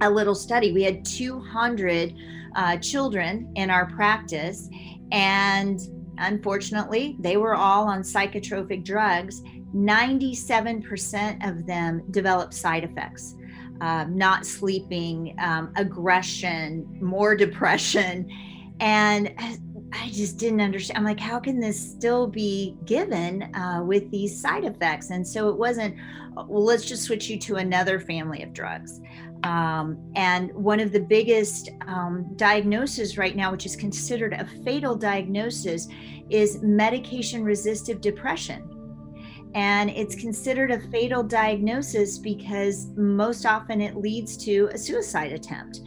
a 0.00 0.08
little 0.08 0.36
study. 0.36 0.70
We 0.70 0.84
had 0.84 1.04
200 1.04 2.14
uh, 2.54 2.76
children 2.76 3.50
in 3.56 3.68
our 3.68 3.86
practice, 3.86 4.70
and 5.10 5.80
unfortunately, 6.18 7.16
they 7.18 7.36
were 7.36 7.56
all 7.56 7.88
on 7.88 8.02
psychotropic 8.02 8.84
drugs. 8.84 9.42
97% 9.74 11.48
of 11.48 11.66
them 11.66 12.04
developed 12.12 12.54
side 12.54 12.84
effects. 12.84 13.34
Um, 13.80 14.16
not 14.16 14.44
sleeping, 14.44 15.36
um, 15.40 15.72
aggression, 15.76 16.86
more 17.00 17.36
depression. 17.44 18.28
And 18.80 19.34
I 19.92 20.10
just 20.10 20.38
didn't 20.38 20.60
understand. 20.60 20.98
I'm 20.98 21.04
like, 21.04 21.20
how 21.20 21.38
can 21.38 21.60
this 21.60 21.78
still 21.78 22.26
be 22.26 22.76
given 22.84 23.54
uh, 23.54 23.82
with 23.84 24.10
these 24.10 24.38
side 24.38 24.64
effects? 24.64 25.10
And 25.10 25.26
so 25.26 25.48
it 25.48 25.56
wasn't, 25.56 25.96
well, 26.34 26.64
let's 26.64 26.84
just 26.84 27.04
switch 27.04 27.28
you 27.28 27.38
to 27.40 27.56
another 27.56 27.98
family 27.98 28.42
of 28.42 28.52
drugs. 28.52 29.00
Um, 29.44 29.98
and 30.14 30.52
one 30.52 30.80
of 30.80 30.92
the 30.92 31.00
biggest 31.00 31.70
um, 31.86 32.28
diagnoses 32.36 33.16
right 33.16 33.34
now, 33.34 33.50
which 33.50 33.66
is 33.66 33.76
considered 33.76 34.32
a 34.32 34.46
fatal 34.64 34.94
diagnosis, 34.94 35.88
is 36.28 36.60
medication 36.62 37.42
resistant 37.42 38.02
depression. 38.02 38.68
And 39.54 39.90
it's 39.90 40.14
considered 40.14 40.70
a 40.70 40.80
fatal 40.90 41.22
diagnosis 41.22 42.18
because 42.18 42.88
most 42.96 43.46
often 43.46 43.80
it 43.80 43.96
leads 43.96 44.36
to 44.44 44.68
a 44.72 44.78
suicide 44.78 45.32
attempt. 45.32 45.80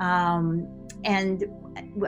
Um, 0.00 0.66
and 1.04 1.44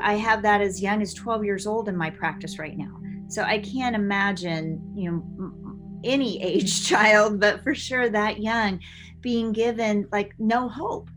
I 0.01 0.15
have 0.15 0.43
that 0.43 0.61
as 0.61 0.81
young 0.81 1.03
as 1.03 1.15
12 1.15 1.45
years 1.45 1.67
old 1.67 1.89
in 1.89 1.97
my 1.97 2.11
practice 2.11 2.59
right 2.59 2.77
now. 2.77 3.01
So 3.29 3.43
I 3.43 3.59
can't 3.59 3.97
imagine, 3.97 4.81
you 4.95 5.11
know, 5.11 6.01
any 6.05 6.43
age 6.43 6.87
child, 6.87 7.41
but 7.41 7.63
for 7.63 7.75
sure 7.75 8.09
that 8.09 8.41
young 8.41 8.81
being 9.21 9.53
given 9.53 10.07
like 10.13 10.35
no 10.39 10.69
hope. 10.69 11.11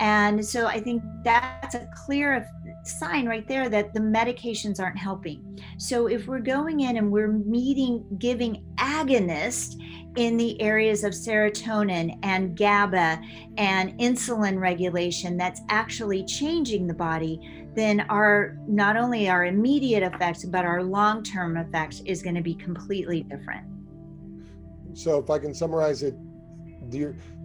And 0.00 0.44
so 0.44 0.66
I 0.66 0.80
think 0.80 1.02
that's 1.22 1.74
a 1.74 1.88
clear 2.06 2.48
sign 2.84 3.26
right 3.26 3.46
there 3.46 3.68
that 3.68 3.94
the 3.94 4.00
medications 4.00 4.80
aren't 4.80 4.98
helping. 4.98 5.60
So 5.78 6.08
if 6.08 6.26
we're 6.26 6.40
going 6.40 6.80
in 6.80 6.96
and 6.96 7.10
we're 7.10 7.28
meeting, 7.28 8.04
giving 8.18 8.64
agonist 8.78 9.76
in 10.16 10.36
the 10.36 10.60
areas 10.60 11.04
of 11.04 11.12
serotonin 11.12 12.18
and 12.22 12.56
GABA 12.56 13.20
and 13.56 13.98
insulin 13.98 14.58
regulation 14.60 15.36
that's 15.36 15.60
actually 15.68 16.24
changing 16.24 16.86
the 16.86 16.94
body, 16.94 17.66
then 17.74 18.00
our 18.10 18.58
not 18.66 18.96
only 18.96 19.28
our 19.28 19.46
immediate 19.46 20.02
effects 20.02 20.44
but 20.44 20.64
our 20.64 20.82
long-term 20.82 21.56
effects 21.56 22.02
is 22.04 22.22
going 22.22 22.34
to 22.34 22.42
be 22.42 22.54
completely 22.54 23.22
different. 23.22 23.64
So 24.94 25.18
if 25.18 25.30
I 25.30 25.38
can 25.38 25.54
summarize 25.54 26.02
it, 26.02 26.14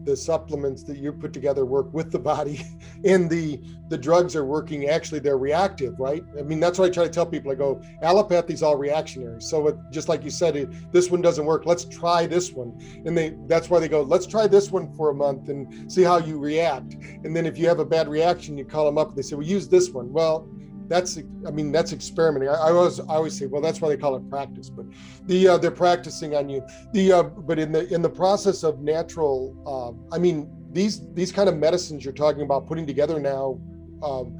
the 0.07 0.15
supplements 0.15 0.83
that 0.83 0.97
you 0.97 1.11
put 1.11 1.33
together 1.33 1.65
work 1.65 1.93
with 1.93 2.11
the 2.13 2.17
body 2.17 2.63
and 3.03 3.29
the 3.29 3.59
the 3.89 3.97
drugs 3.97 4.35
are 4.35 4.45
working 4.45 4.87
actually 4.87 5.19
they're 5.19 5.37
reactive 5.37 5.99
right? 5.99 6.23
I 6.39 6.43
mean 6.43 6.61
that's 6.61 6.79
what 6.79 6.89
i 6.89 6.89
try 6.89 7.03
to 7.03 7.09
tell 7.09 7.25
people. 7.25 7.51
I 7.51 7.55
go 7.55 7.81
allopathy's 8.01 8.63
all 8.63 8.77
reactionary. 8.77 9.41
So 9.41 9.67
it, 9.67 9.75
just 9.91 10.07
like 10.07 10.23
you 10.23 10.29
said 10.29 10.55
it, 10.55 10.69
this 10.93 11.11
one 11.11 11.21
doesn't 11.21 11.45
work. 11.45 11.65
Let's 11.65 11.83
try 11.83 12.25
this 12.25 12.53
one. 12.53 12.79
And 13.05 13.17
they 13.17 13.35
that's 13.47 13.69
why 13.69 13.79
they 13.79 13.89
go 13.89 14.01
let's 14.01 14.25
try 14.25 14.47
this 14.47 14.71
one 14.71 14.93
for 14.95 15.09
a 15.09 15.13
month 15.13 15.49
and 15.49 15.91
see 15.91 16.03
how 16.03 16.17
you 16.17 16.39
react. 16.39 16.93
And 17.25 17.35
then 17.35 17.45
if 17.45 17.57
you 17.57 17.67
have 17.67 17.79
a 17.79 17.85
bad 17.85 18.07
reaction 18.07 18.57
you 18.57 18.63
call 18.63 18.85
them 18.85 18.97
up 18.97 19.09
and 19.09 19.17
they 19.17 19.21
say 19.21 19.35
well 19.35 19.45
use 19.45 19.67
this 19.67 19.89
one. 19.89 20.11
Well 20.13 20.47
that's 20.87 21.17
i 21.45 21.51
mean 21.51 21.71
that's 21.71 21.93
experimenting. 21.93 22.49
I, 22.49 22.53
I 22.53 22.71
always 22.71 22.99
I 22.99 23.15
always 23.15 23.37
say 23.37 23.45
well 23.45 23.61
that's 23.61 23.81
why 23.81 23.89
they 23.89 23.97
call 23.97 24.15
it 24.15 24.29
practice 24.29 24.69
but 24.69 24.85
the 25.25 25.47
uh, 25.47 25.57
they're 25.57 25.71
practicing 25.71 26.35
on 26.35 26.49
you. 26.49 26.65
The 26.93 27.11
uh, 27.11 27.23
but 27.23 27.59
in 27.59 27.71
the 27.71 27.91
in 27.93 28.01
the 28.01 28.09
process 28.09 28.63
of 28.63 28.79
natural 28.79 29.55
uh, 29.65 30.15
i 30.15 30.19
mean 30.19 30.49
these 30.71 31.11
these 31.13 31.31
kind 31.31 31.49
of 31.49 31.57
medicines 31.57 32.03
you're 32.03 32.13
talking 32.13 32.41
about 32.41 32.67
putting 32.67 32.85
together 32.85 33.19
now 33.19 33.59
um, 34.03 34.37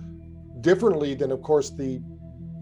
differently 0.61 1.13
than 1.13 1.31
of 1.31 1.41
course 1.41 1.69
the 1.71 2.01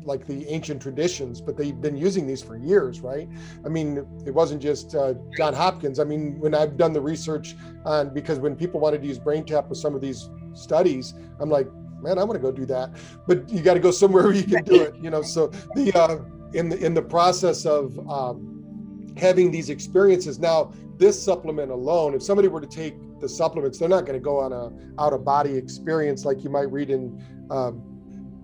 like 0.04 0.26
the 0.28 0.48
ancient 0.48 0.80
traditions 0.80 1.42
but 1.42 1.58
they've 1.58 1.82
been 1.82 1.98
using 1.98 2.28
these 2.28 2.42
for 2.42 2.58
years 2.58 3.02
right? 3.02 3.28
I 3.66 3.70
mean 3.70 4.06
it 4.26 4.34
wasn't 4.34 4.62
just 4.62 4.96
uh, 4.96 5.16
john 5.38 5.54
hopkins. 5.54 6.00
I 6.00 6.04
mean 6.04 6.40
when 6.40 6.54
i've 6.54 6.78
done 6.78 6.94
the 6.94 7.02
research 7.02 7.56
on 7.86 8.14
because 8.14 8.40
when 8.40 8.56
people 8.56 8.80
wanted 8.80 9.02
to 9.02 9.08
use 9.08 9.20
brain 9.20 9.46
tap 9.46 9.70
with 9.70 9.80
some 9.80 9.96
of 9.96 10.02
these 10.02 10.30
studies 10.54 11.14
i'm 11.40 11.50
like 11.50 11.68
man, 12.06 12.20
I 12.20 12.24
want 12.24 12.34
to 12.34 12.40
go 12.40 12.52
do 12.52 12.66
that. 12.68 12.92
But 13.28 13.50
you 13.50 13.62
got 13.62 13.74
to 13.74 13.80
go 13.80 13.92
somewhere 13.92 14.24
where 14.26 14.34
you 14.34 14.44
can 14.44 14.64
do 14.64 14.82
it, 14.82 14.96
you 15.02 15.10
know. 15.10 15.22
So 15.22 15.48
the 15.76 15.92
uh, 15.94 16.20
in 16.54 16.70
the 16.70 16.84
in 16.84 16.94
the 16.94 17.02
process 17.02 17.66
of 17.66 17.98
um, 18.10 19.14
having 19.18 19.52
these 19.52 19.70
experiences 19.70 20.40
now, 20.40 20.72
this 20.98 21.22
supplement 21.22 21.72
alone, 21.72 22.14
if 22.14 22.24
somebody 22.24 22.48
were 22.48 22.62
to 22.62 22.68
take 22.68 22.96
the 23.20 23.28
supplements, 23.28 23.80
they're 23.80 23.90
not 23.90 24.06
going 24.06 24.18
to 24.18 24.24
go 24.24 24.40
on 24.40 24.54
a 24.54 25.02
out 25.02 25.14
of 25.14 25.26
body 25.26 25.56
experience 25.56 26.26
like 26.26 26.44
you 26.44 26.50
might 26.50 26.72
read 26.72 26.90
in. 26.90 27.22
Um, 27.50 27.92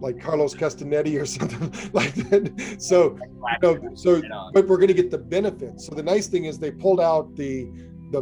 like 0.01 0.19
Carlos 0.19 0.55
Castaneda 0.55 1.21
or 1.21 1.25
something 1.27 1.71
like 1.93 2.15
that. 2.15 2.75
So, 2.79 3.19
you 3.37 3.59
know, 3.61 3.93
so, 3.93 4.19
but 4.51 4.67
we're 4.67 4.77
going 4.77 4.87
to 4.87 4.95
get 4.95 5.11
the 5.11 5.17
benefits. 5.19 5.85
So 5.85 5.93
the 5.93 6.01
nice 6.01 6.25
thing 6.25 6.45
is 6.45 6.57
they 6.57 6.71
pulled 6.71 6.99
out 6.99 7.35
the, 7.35 7.69
the, 8.09 8.21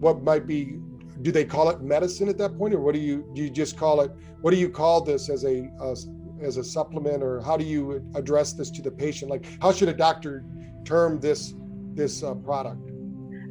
what 0.00 0.24
might 0.24 0.48
be 0.48 0.80
do 1.22 1.32
they 1.32 1.44
call 1.44 1.70
it 1.70 1.80
medicine 1.80 2.28
at 2.28 2.36
that 2.38 2.58
point 2.58 2.74
or 2.74 2.80
what 2.80 2.94
do 2.94 3.00
you 3.00 3.24
do 3.34 3.42
you 3.42 3.50
just 3.50 3.76
call 3.76 4.00
it 4.00 4.10
what 4.40 4.50
do 4.50 4.56
you 4.56 4.68
call 4.68 5.00
this 5.00 5.28
as 5.28 5.44
a 5.44 5.70
uh, 5.80 5.94
as 6.42 6.56
a 6.56 6.64
supplement 6.64 7.22
or 7.22 7.40
how 7.40 7.56
do 7.56 7.64
you 7.64 8.04
address 8.14 8.52
this 8.52 8.70
to 8.70 8.82
the 8.82 8.90
patient? 8.90 9.30
Like 9.30 9.46
how 9.60 9.72
should 9.72 9.88
a 9.88 9.94
doctor 9.94 10.44
term 10.84 11.20
this 11.20 11.54
this 11.94 12.22
uh, 12.22 12.34
product? 12.34 12.90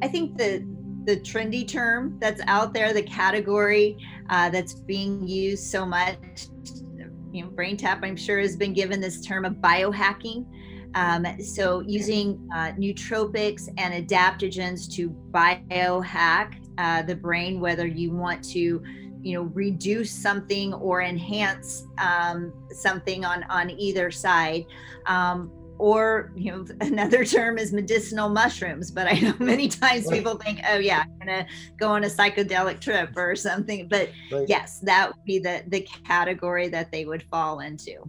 I 0.02 0.08
think 0.08 0.36
the 0.36 0.66
the 1.04 1.16
trendy 1.16 1.66
term 1.66 2.16
that's 2.20 2.40
out 2.46 2.72
there 2.72 2.92
the 2.92 3.02
category 3.02 3.96
uh, 4.30 4.50
that's 4.50 4.74
being 4.74 5.26
used 5.26 5.64
so 5.64 5.84
much 5.84 6.18
you 7.32 7.42
know 7.42 7.50
BrainTap 7.50 8.04
i'm 8.04 8.14
sure 8.14 8.38
has 8.38 8.56
been 8.56 8.72
given 8.72 9.00
this 9.00 9.24
term 9.24 9.44
of 9.44 9.54
biohacking. 9.54 10.46
Um, 10.94 11.26
so 11.40 11.80
using 11.80 12.46
uh, 12.54 12.72
nootropics 12.72 13.66
and 13.78 14.06
adaptogens 14.06 14.92
to 14.94 15.08
biohack 15.32 16.61
uh, 16.78 17.02
the 17.02 17.14
brain, 17.14 17.60
whether 17.60 17.86
you 17.86 18.12
want 18.12 18.42
to, 18.50 18.82
you 19.22 19.34
know, 19.34 19.42
reduce 19.54 20.10
something 20.10 20.74
or 20.74 21.02
enhance 21.02 21.86
um, 21.98 22.52
something 22.70 23.24
on 23.24 23.44
on 23.44 23.70
either 23.70 24.10
side. 24.10 24.66
Um, 25.06 25.50
or 25.82 26.32
you 26.36 26.52
know 26.52 26.64
another 26.80 27.24
term 27.24 27.58
is 27.58 27.72
medicinal 27.72 28.28
mushrooms 28.28 28.90
but 28.90 29.06
i 29.08 29.18
know 29.18 29.34
many 29.40 29.68
times 29.82 30.06
right. 30.06 30.18
people 30.18 30.36
think 30.36 30.60
oh 30.68 30.78
yeah 30.78 31.02
i'm 31.02 31.18
gonna 31.18 31.46
go 31.76 31.88
on 31.88 32.04
a 32.04 32.06
psychedelic 32.06 32.80
trip 32.80 33.10
or 33.16 33.34
something 33.48 33.88
but 33.88 34.08
right. 34.30 34.48
yes 34.48 34.78
that 34.80 35.08
would 35.08 35.24
be 35.24 35.38
the 35.38 35.64
the 35.68 35.80
category 36.06 36.68
that 36.68 36.92
they 36.92 37.04
would 37.04 37.24
fall 37.24 37.60
into 37.60 38.08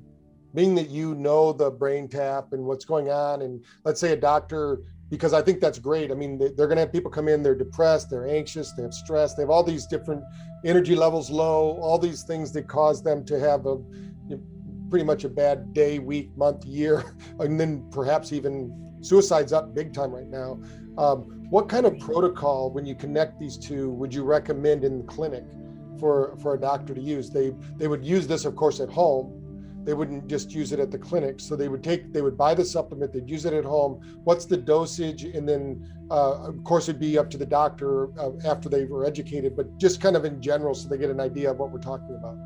being 0.53 0.75
that 0.75 0.89
you 0.89 1.15
know 1.15 1.51
the 1.51 1.71
brain 1.71 2.07
tap 2.07 2.53
and 2.53 2.63
what's 2.63 2.85
going 2.85 3.09
on 3.09 3.41
and 3.41 3.63
let's 3.85 3.99
say 3.99 4.11
a 4.11 4.15
doctor 4.17 4.79
because 5.13 5.31
I 5.31 5.43
think 5.43 5.61
that's 5.61 5.77
great. 5.77 6.09
I 6.09 6.15
mean, 6.15 6.39
they're 6.39 6.65
going 6.65 6.77
to 6.77 6.79
have 6.79 6.91
people 6.91 7.11
come 7.11 7.27
in, 7.27 7.43
they're 7.43 7.53
depressed, 7.53 8.09
they're 8.09 8.27
anxious, 8.27 8.71
they 8.71 8.81
have 8.81 8.95
stress, 8.95 9.35
they 9.35 9.43
have 9.43 9.51
all 9.51 9.61
these 9.61 9.85
different 9.85 10.23
energy 10.65 10.95
levels 10.95 11.29
low, 11.29 11.77
all 11.83 11.99
these 11.99 12.23
things 12.23 12.51
that 12.53 12.67
cause 12.67 13.03
them 13.03 13.23
to 13.25 13.39
have 13.39 13.67
a 13.67 13.77
pretty 14.89 15.05
much 15.05 15.23
a 15.23 15.29
bad 15.29 15.71
day, 15.71 15.99
week, 15.99 16.35
month, 16.35 16.65
year, 16.65 17.15
and 17.39 17.59
then 17.59 17.87
perhaps 17.91 18.33
even 18.33 18.97
suicide's 19.01 19.53
up 19.53 19.75
big 19.75 19.93
time 19.93 20.09
right 20.09 20.29
now. 20.29 20.59
Um, 20.97 21.45
what 21.51 21.69
kind 21.69 21.85
of 21.85 21.99
protocol, 21.99 22.71
when 22.71 22.83
you 22.83 22.95
connect 22.95 23.39
these 23.39 23.55
two, 23.55 23.91
would 23.91 24.11
you 24.11 24.23
recommend 24.23 24.83
in 24.83 24.97
the 24.97 25.03
clinic 25.03 25.43
for 25.99 26.35
for 26.41 26.55
a 26.55 26.59
doctor 26.59 26.95
to 26.95 27.01
use? 27.01 27.29
They 27.29 27.53
they 27.77 27.87
would 27.87 28.03
use 28.03 28.25
this, 28.25 28.45
of 28.45 28.55
course, 28.55 28.79
at 28.79 28.89
home 28.89 29.42
they 29.85 29.93
wouldn't 29.93 30.27
just 30.27 30.51
use 30.51 30.71
it 30.71 30.79
at 30.79 30.91
the 30.91 30.97
clinic. 30.97 31.39
So 31.39 31.55
they 31.55 31.67
would 31.67 31.83
take 31.83 32.13
they 32.13 32.21
would 32.21 32.37
buy 32.37 32.53
the 32.53 32.65
supplement 32.65 33.13
they'd 33.13 33.29
use 33.29 33.45
it 33.45 33.53
at 33.53 33.65
home. 33.65 34.01
What's 34.23 34.45
the 34.45 34.57
dosage? 34.57 35.23
And 35.23 35.47
then 35.47 35.87
uh, 36.09 36.47
of 36.47 36.63
course 36.63 36.87
it'd 36.89 37.01
be 37.01 37.17
up 37.17 37.29
to 37.31 37.37
the 37.37 37.45
doctor 37.45 38.17
uh, 38.19 38.31
after 38.45 38.69
they 38.69 38.85
were 38.85 39.05
educated 39.05 39.55
but 39.55 39.77
just 39.77 40.01
kind 40.01 40.15
of 40.15 40.25
in 40.25 40.41
general 40.41 40.73
so 40.73 40.87
they 40.87 40.97
get 40.97 41.09
an 41.09 41.19
idea 41.19 41.51
of 41.51 41.57
what 41.57 41.71
we're 41.71 41.79
talking 41.79 42.15
about. 42.15 42.37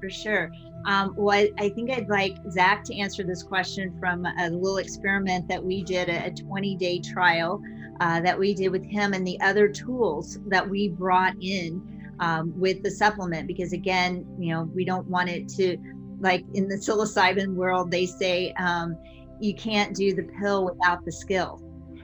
For 0.00 0.10
sure. 0.10 0.50
Um, 0.86 1.14
well 1.16 1.46
I, 1.58 1.68
think 1.68 1.90
i'd 1.92 2.08
like 2.08 2.36
zach 2.50 2.82
to 2.84 2.98
answer 2.98 3.22
this 3.22 3.44
question 3.44 3.96
from 4.00 4.26
a 4.26 4.50
little 4.50 4.78
experiment 4.78 5.46
that 5.46 5.62
we 5.62 5.84
did 5.84 6.08
a 6.08 6.30
20 6.30 6.76
day 6.76 6.98
trial 6.98 7.62
uh, 8.00 8.20
that 8.20 8.36
we 8.36 8.52
did 8.52 8.70
with 8.70 8.84
him 8.84 9.12
and 9.12 9.24
the 9.24 9.40
other 9.40 9.68
tools 9.68 10.40
that 10.48 10.68
we 10.68 10.88
brought 10.88 11.34
in 11.40 11.88
um, 12.18 12.52
with 12.58 12.82
the 12.82 12.90
supplement. 12.90 13.46
Because 13.46 13.72
again 13.72 14.26
you 14.40 14.52
know 14.52 14.68
we 14.74 14.84
don't 14.84 15.06
want 15.06 15.28
it 15.28 15.48
to 15.50 15.78
like 16.22 16.44
in 16.54 16.68
the 16.68 16.76
psilocybin 16.76 17.54
world, 17.54 17.90
they 17.90 18.06
say 18.06 18.52
um, 18.52 18.96
you 19.40 19.54
can't 19.54 19.94
do 19.94 20.14
the 20.14 20.22
pill 20.40 20.64
without 20.64 21.04
the 21.04 21.12
skill. 21.12 21.60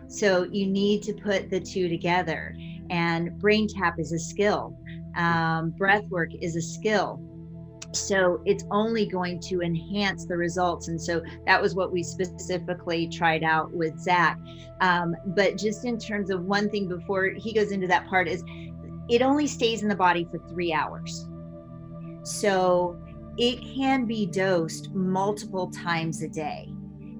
So 0.08 0.44
you 0.50 0.66
need 0.66 1.02
to 1.04 1.12
put 1.14 1.50
the 1.50 1.60
two 1.60 1.88
together. 1.88 2.54
and 2.90 3.38
brain 3.38 3.68
tap 3.68 3.98
is 3.98 4.12
a 4.12 4.18
skill. 4.18 4.74
Um, 5.16 5.70
breath 5.70 6.04
work 6.08 6.30
is 6.40 6.56
a 6.56 6.62
skill. 6.62 7.22
So 7.92 8.40
it's 8.44 8.64
only 8.70 9.06
going 9.06 9.40
to 9.40 9.60
enhance 9.60 10.26
the 10.26 10.36
results. 10.36 10.88
And 10.88 11.00
so 11.00 11.22
that 11.46 11.60
was 11.60 11.74
what 11.74 11.92
we 11.92 12.02
specifically 12.02 13.08
tried 13.08 13.44
out 13.44 13.72
with 13.72 13.98
zach. 13.98 14.38
Um, 14.80 15.14
but 15.26 15.56
just 15.56 15.84
in 15.84 15.98
terms 15.98 16.30
of 16.30 16.44
one 16.44 16.70
thing 16.70 16.88
before 16.88 17.30
he 17.30 17.52
goes 17.52 17.72
into 17.72 17.86
that 17.88 18.06
part 18.08 18.28
is 18.28 18.42
it 19.08 19.22
only 19.22 19.46
stays 19.46 19.82
in 19.82 19.88
the 19.88 19.96
body 19.96 20.26
for 20.30 20.38
three 20.48 20.72
hours. 20.72 21.26
So 22.24 22.98
it 23.38 23.60
can 23.74 24.04
be 24.04 24.26
dosed 24.26 24.92
multiple 24.94 25.70
times 25.70 26.22
a 26.22 26.28
day 26.28 26.68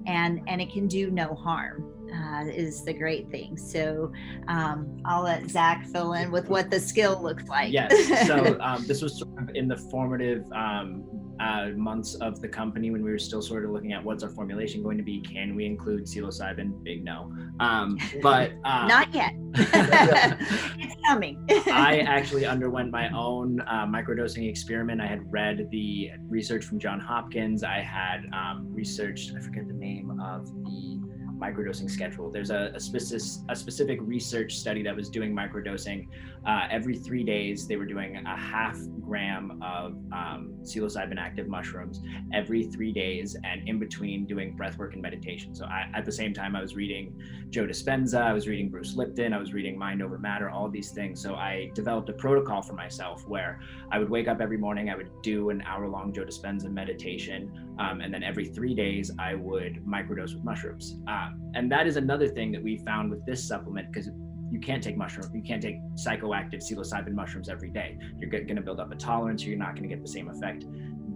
and 0.05 0.41
and 0.47 0.61
it 0.61 0.71
can 0.71 0.87
do 0.87 1.09
no 1.11 1.33
harm 1.33 1.93
uh, 2.13 2.45
is 2.47 2.83
the 2.83 2.93
great 2.93 3.29
thing. 3.29 3.57
So 3.57 4.11
um, 4.47 4.99
I'll 5.05 5.23
let 5.23 5.49
Zach 5.49 5.85
fill 5.87 6.13
in 6.13 6.31
with 6.31 6.49
what 6.49 6.69
the 6.69 6.79
skill 6.79 7.21
looks 7.21 7.47
like. 7.47 7.71
Yes. 7.71 8.27
So 8.27 8.59
um, 8.61 8.85
this 8.87 9.01
was 9.01 9.19
sort 9.19 9.37
of 9.37 9.55
in 9.55 9.67
the 9.67 9.77
formative 9.77 10.43
um, 10.51 11.03
uh, 11.39 11.69
months 11.75 12.15
of 12.15 12.41
the 12.41 12.47
company 12.47 12.91
when 12.91 13.03
we 13.03 13.11
were 13.11 13.19
still 13.19 13.41
sort 13.41 13.65
of 13.65 13.71
looking 13.71 13.93
at 13.93 14.03
what's 14.03 14.23
our 14.23 14.29
formulation 14.29 14.83
going 14.83 14.97
to 14.97 15.03
be. 15.03 15.21
Can 15.21 15.55
we 15.55 15.65
include 15.65 16.05
psilocybin? 16.05 16.83
Big 16.83 17.03
no. 17.03 17.31
Um, 17.59 17.97
but 18.21 18.51
uh, 18.65 18.87
not 18.87 19.13
yet. 19.13 19.33
it's 19.55 20.95
coming. 21.07 21.43
I 21.67 21.99
actually 21.99 22.45
underwent 22.45 22.91
my 22.91 23.09
own 23.09 23.61
uh, 23.61 23.85
microdosing 23.85 24.49
experiment. 24.49 25.01
I 25.01 25.07
had 25.07 25.31
read 25.31 25.69
the 25.71 26.11
research 26.27 26.65
from 26.65 26.79
John 26.79 26.99
Hopkins. 26.99 27.63
I 27.63 27.79
had 27.79 28.25
um, 28.33 28.67
researched. 28.69 29.33
I 29.35 29.39
forget 29.39 29.67
the 29.67 29.73
name 29.73 30.19
of 30.21 30.47
the 30.63 30.99
microdosing 31.39 31.89
schedule. 31.89 32.29
There's 32.29 32.49
a, 32.49 32.71
a, 32.75 32.79
specific, 32.79 33.45
a 33.49 33.55
specific 33.55 33.99
research 34.01 34.57
study 34.57 34.83
that 34.83 34.95
was 34.95 35.09
doing 35.09 35.33
microdosing. 35.33 36.07
Uh, 36.45 36.67
every 36.69 36.97
three 36.97 37.23
days, 37.23 37.67
they 37.67 37.75
were 37.75 37.85
doing 37.85 38.15
a 38.17 38.37
half 38.37 38.77
gram 39.01 39.61
of 39.61 39.93
um, 40.11 40.53
psilocybin 40.61 41.17
active 41.17 41.47
mushrooms 41.47 42.01
every 42.33 42.63
three 42.63 42.91
days, 42.91 43.35
and 43.43 43.67
in 43.67 43.79
between 43.79 44.25
doing 44.25 44.55
breath 44.55 44.77
work 44.77 44.93
and 44.93 45.01
meditation. 45.01 45.55
So 45.55 45.65
I, 45.65 45.89
at 45.93 46.05
the 46.05 46.11
same 46.11 46.33
time, 46.33 46.55
I 46.55 46.61
was 46.61 46.75
reading 46.75 47.13
Joe 47.49 47.65
Dispenza, 47.65 48.21
I 48.21 48.33
was 48.33 48.47
reading 48.47 48.69
Bruce 48.69 48.95
Lipton, 48.95 49.33
I 49.33 49.37
was 49.37 49.53
reading 49.53 49.77
Mind 49.77 50.01
Over 50.01 50.17
Matter, 50.17 50.49
all 50.49 50.69
these 50.69 50.91
things. 50.91 51.21
So 51.21 51.35
I 51.35 51.71
developed 51.73 52.09
a 52.09 52.13
protocol 52.13 52.61
for 52.61 52.73
myself 52.73 53.27
where 53.27 53.59
I 53.91 53.99
would 53.99 54.09
wake 54.09 54.27
up 54.27 54.41
every 54.41 54.57
morning, 54.57 54.89
I 54.89 54.95
would 54.95 55.09
do 55.23 55.49
an 55.49 55.61
hour 55.65 55.87
long 55.87 56.13
Joe 56.13 56.25
Dispenza 56.25 56.71
meditation, 56.71 57.68
um, 57.79 58.01
and 58.01 58.13
then 58.13 58.23
every 58.23 58.45
three 58.45 58.75
days, 58.75 59.09
I 59.17 59.35
would 59.35 59.85
microdose 59.85 60.33
with 60.33 60.43
mushrooms. 60.43 60.97
Uh, 61.07 61.29
and 61.55 61.71
that 61.71 61.87
is 61.87 61.95
another 61.95 62.27
thing 62.27 62.51
that 62.51 62.61
we 62.61 62.77
found 62.77 63.09
with 63.09 63.25
this 63.25 63.47
supplement 63.47 63.91
because 63.91 64.09
you 64.51 64.59
can't 64.59 64.83
take 64.83 64.97
mushroom, 64.97 65.31
you 65.33 65.41
can't 65.41 65.61
take 65.61 65.77
psychoactive 65.93 66.61
psilocybin 66.61 67.13
mushrooms 67.13 67.49
every 67.49 67.69
day. 67.69 67.97
You're 68.17 68.29
going 68.29 68.55
to 68.55 68.61
build 68.61 68.79
up 68.79 68.91
a 68.91 68.95
tolerance, 68.95 69.45
or 69.45 69.49
you're 69.49 69.59
not 69.59 69.75
going 69.75 69.87
to 69.87 69.95
get 69.95 70.01
the 70.01 70.11
same 70.11 70.29
effect 70.29 70.65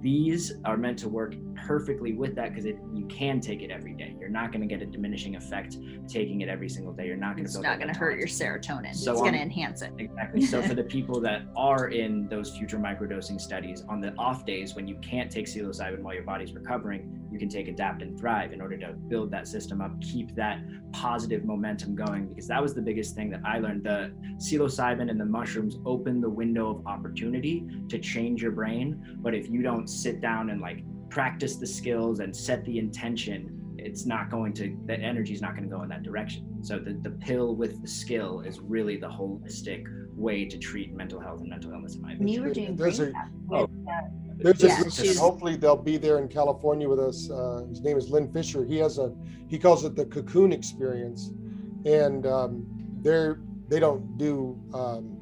these 0.03 0.51
are 0.65 0.75
meant 0.75 0.99
to 0.99 1.07
work 1.07 1.33
perfectly 1.65 2.11
with 2.11 2.35
that 2.35 2.53
because 2.53 2.65
you 2.65 3.05
can 3.07 3.39
take 3.39 3.61
it 3.61 3.71
every 3.71 3.93
day. 3.93 4.13
You're 4.19 4.29
not 4.29 4.51
going 4.51 4.59
to 4.59 4.67
get 4.67 4.81
a 4.81 4.85
diminishing 4.85 5.37
effect 5.37 5.77
taking 6.09 6.41
it 6.41 6.49
every 6.49 6.67
single 6.67 6.91
day. 6.91 7.07
You're 7.07 7.15
not 7.15 7.37
going 7.37 7.45
to. 7.45 7.49
It's 7.49 7.57
not 7.57 7.79
going 7.79 7.91
to 7.91 7.97
hurt 7.97 8.17
your 8.17 8.27
serotonin. 8.27 8.93
So 8.93 9.13
it's 9.13 9.21
going 9.21 9.33
to 9.33 9.39
enhance 9.39 9.81
it. 9.81 9.93
Exactly. 9.97 10.45
so 10.45 10.61
for 10.61 10.73
the 10.81 10.83
people 10.83 11.21
that 11.21 11.43
are 11.55 11.87
in 11.87 12.27
those 12.27 12.55
future 12.57 12.77
microdosing 12.77 13.39
studies, 13.39 13.83
on 13.87 14.01
the 14.01 14.13
off 14.17 14.45
days 14.45 14.75
when 14.75 14.87
you 14.87 14.97
can't 14.97 15.31
take 15.31 15.45
psilocybin 15.45 16.01
while 16.01 16.13
your 16.13 16.23
body's 16.23 16.53
recovering, 16.53 17.23
you 17.31 17.39
can 17.39 17.47
take 17.47 17.69
adapt 17.69 18.01
and 18.01 18.19
thrive 18.19 18.51
in 18.51 18.61
order 18.61 18.77
to 18.77 18.93
build 18.93 19.31
that 19.31 19.47
system 19.47 19.81
up, 19.81 19.99
keep 20.01 20.35
that 20.35 20.61
positive 20.91 21.45
momentum 21.45 21.95
going. 21.95 22.27
Because 22.27 22.47
that 22.47 22.61
was 22.61 22.75
the 22.75 22.81
biggest 22.81 23.15
thing 23.15 23.29
that 23.29 23.41
I 23.45 23.59
learned. 23.59 23.83
The 23.83 24.13
psilocybin 24.35 25.09
and 25.09 25.19
the 25.19 25.25
mushrooms 25.25 25.77
open 25.85 26.19
the 26.19 26.29
window 26.29 26.69
of 26.69 26.85
opportunity 26.85 27.65
to 27.87 27.97
change 27.97 28.41
your 28.41 28.51
brain, 28.51 29.17
but 29.19 29.33
if 29.33 29.49
you 29.49 29.61
don't 29.61 29.87
sit 30.01 30.21
down 30.21 30.49
and 30.49 30.61
like 30.61 30.83
practice 31.09 31.57
the 31.57 31.67
skills 31.67 32.19
and 32.19 32.35
set 32.35 32.65
the 32.65 32.77
intention 32.79 33.59
it's 33.77 34.05
not 34.05 34.29
going 34.29 34.53
to 34.53 34.77
that 34.85 35.01
energy 35.01 35.33
is 35.33 35.41
not 35.41 35.51
going 35.55 35.63
to 35.63 35.75
go 35.75 35.83
in 35.83 35.89
that 35.89 36.03
direction. 36.03 36.47
So 36.61 36.79
the, 36.79 36.93
the 36.93 37.11
pill 37.11 37.55
with 37.55 37.81
the 37.81 37.87
skill 37.87 38.41
is 38.41 38.59
really 38.59 38.97
the 38.97 39.09
holistic 39.09 39.85
way 40.15 40.45
to 40.45 40.57
treat 40.57 40.93
mental 40.93 41.19
health 41.19 41.41
and 41.41 41.49
mental 41.49 41.71
illness 41.71 41.95
in 41.95 42.01
my 42.01 42.13
opinion. 42.13 42.33
You 42.33 42.43
were 42.43 42.53
doing 42.53 42.75
there's 42.75 42.99
a, 42.99 43.11
oh, 43.51 43.69
there's 44.37 44.63
yeah, 44.63 44.81
a 44.81 45.17
hopefully 45.17 45.55
they'll 45.55 45.75
be 45.75 45.97
there 45.97 46.19
in 46.19 46.27
california 46.27 46.87
with 46.87 46.99
us 46.99 47.29
uh, 47.29 47.65
his 47.69 47.81
name 47.81 47.97
is 47.97 48.09
lynn 48.09 48.31
fisher. 48.31 48.63
He 48.63 48.77
has 48.77 48.99
a 48.99 49.13
he 49.49 49.59
calls 49.59 49.83
it 49.85 49.95
the 49.95 50.05
cocoon 50.05 50.53
experience. 50.53 51.31
And 51.85 52.25
um, 52.25 52.65
they're 53.01 53.39
they 53.67 53.79
don't 53.79 54.17
do 54.17 54.59
um, 54.73 55.17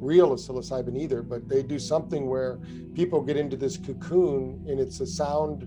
real 0.00 0.30
psilocybin 0.34 0.98
either, 0.98 1.22
but 1.22 1.48
they 1.48 1.62
do 1.62 1.78
something 1.78 2.26
where 2.26 2.58
people 2.94 3.20
get 3.20 3.36
into 3.36 3.56
this 3.56 3.76
cocoon 3.76 4.64
and 4.68 4.80
it's 4.80 5.00
a 5.00 5.06
sound 5.06 5.66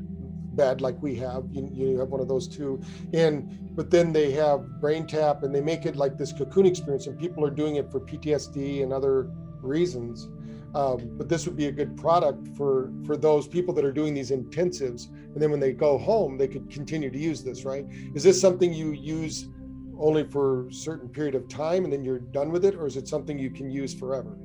bed 0.56 0.82
like 0.82 1.02
we 1.02 1.16
have. 1.16 1.46
You, 1.52 1.70
you 1.72 2.00
have 2.00 2.10
one 2.10 2.22
of 2.22 2.28
those 2.28 2.48
too. 2.48 2.82
And 3.14 3.76
but 3.76 3.90
then 3.90 4.14
they 4.14 4.32
have 4.32 4.80
brain 4.80 5.08
tap 5.08 5.44
and 5.44 5.54
they 5.54 5.62
make 5.62 5.86
it 5.86 5.96
like 5.96 6.18
this 6.18 6.32
cocoon 6.32 6.66
experience, 6.66 7.08
and 7.08 7.18
people 7.18 7.46
are 7.46 7.52
doing 7.52 7.76
it 7.76 7.92
for 7.92 8.00
PTSD 8.00 8.84
and 8.84 8.94
other 8.94 9.32
reasons. 9.62 10.30
Um, 10.76 11.12
but 11.18 11.30
this 11.30 11.46
would 11.46 11.56
be 11.56 11.68
a 11.68 11.72
good 11.72 11.96
product 11.96 12.48
for 12.58 12.92
for 13.06 13.16
those 13.16 13.48
people 13.48 13.74
that 13.76 13.86
are 13.86 13.92
doing 13.92 14.14
these 14.16 14.32
intensives 14.32 15.10
and 15.12 15.40
then 15.40 15.52
when 15.52 15.60
they 15.60 15.72
go 15.72 16.00
home 16.00 16.36
they 16.36 16.48
could 16.48 16.68
continue 16.68 17.12
to 17.12 17.20
use 17.20 17.44
this 17.44 17.64
right 17.64 17.86
is 18.16 18.24
this 18.24 18.42
something 18.42 18.74
you 18.74 18.92
use 18.92 19.50
only 20.00 20.24
for 20.24 20.68
a 20.68 20.74
certain 20.74 21.10
period 21.10 21.36
of 21.36 21.48
time 21.48 21.84
and 21.84 21.94
then 21.94 22.04
you're 22.04 22.20
done 22.20 22.52
with 22.52 22.66
it 22.66 22.76
or 22.76 22.88
is 22.88 22.98
it 22.98 23.08
something 23.08 23.38
you 23.38 23.52
can 23.52 23.70
use 23.70 23.94
forever 23.94 24.38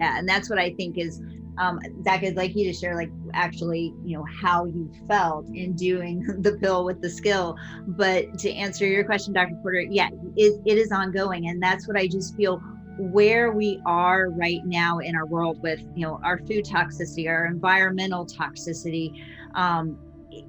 yeah 0.00 0.18
and 0.18 0.28
that's 0.28 0.50
what 0.50 0.58
i 0.58 0.72
think 0.74 0.98
is 0.98 1.20
um, 1.60 1.78
Zach, 2.04 2.24
I'd 2.24 2.36
like 2.36 2.56
you 2.56 2.64
to 2.72 2.72
share, 2.72 2.96
like, 2.96 3.10
actually, 3.34 3.94
you 4.02 4.16
know, 4.16 4.24
how 4.40 4.64
you 4.64 4.90
felt 5.06 5.46
in 5.48 5.74
doing 5.74 6.24
the 6.40 6.56
pill 6.56 6.84
with 6.86 7.02
the 7.02 7.10
skill. 7.10 7.56
But 7.86 8.38
to 8.38 8.52
answer 8.52 8.86
your 8.86 9.04
question, 9.04 9.34
Dr. 9.34 9.56
Porter, 9.60 9.82
yeah, 9.82 10.08
it, 10.36 10.60
it 10.64 10.78
is 10.78 10.90
ongoing. 10.90 11.48
And 11.48 11.62
that's 11.62 11.86
what 11.86 11.98
I 11.98 12.06
just 12.06 12.34
feel 12.34 12.62
where 12.98 13.52
we 13.52 13.80
are 13.84 14.30
right 14.30 14.64
now 14.64 14.98
in 14.98 15.14
our 15.14 15.26
world 15.26 15.62
with, 15.62 15.80
you 15.94 16.06
know, 16.06 16.18
our 16.24 16.38
food 16.38 16.64
toxicity, 16.64 17.28
our 17.28 17.44
environmental 17.44 18.24
toxicity. 18.24 19.22
Um, 19.54 19.98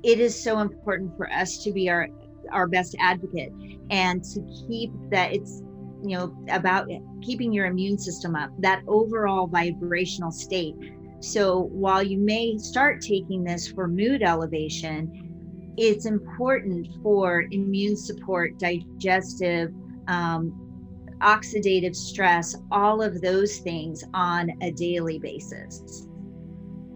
it 0.03 0.19
is 0.19 0.41
so 0.41 0.59
important 0.59 1.17
for 1.17 1.29
us 1.31 1.61
to 1.63 1.73
be 1.73 1.89
our 1.89 2.07
our 2.51 2.67
best 2.67 2.95
advocate 2.99 3.51
and 3.89 4.23
to 4.23 4.41
keep 4.67 4.91
that 5.09 5.33
it's 5.33 5.61
you 6.03 6.17
know 6.17 6.35
about 6.49 6.87
keeping 7.21 7.53
your 7.53 7.67
immune 7.67 7.97
system 7.97 8.35
up 8.35 8.49
that 8.59 8.81
overall 8.87 9.47
vibrational 9.47 10.31
state. 10.31 10.75
So 11.19 11.69
while 11.71 12.01
you 12.01 12.17
may 12.17 12.57
start 12.57 13.01
taking 13.01 13.43
this 13.43 13.67
for 13.67 13.87
mood 13.87 14.23
elevation 14.23 15.31
it's 15.77 16.05
important 16.05 16.87
for 17.01 17.45
immune 17.51 17.95
support 17.95 18.59
digestive 18.59 19.71
um, 20.07 20.53
oxidative 21.21 21.95
stress 21.95 22.55
all 22.71 23.01
of 23.01 23.21
those 23.21 23.59
things 23.59 24.03
on 24.13 24.51
a 24.61 24.71
daily 24.71 25.19
basis. 25.19 26.07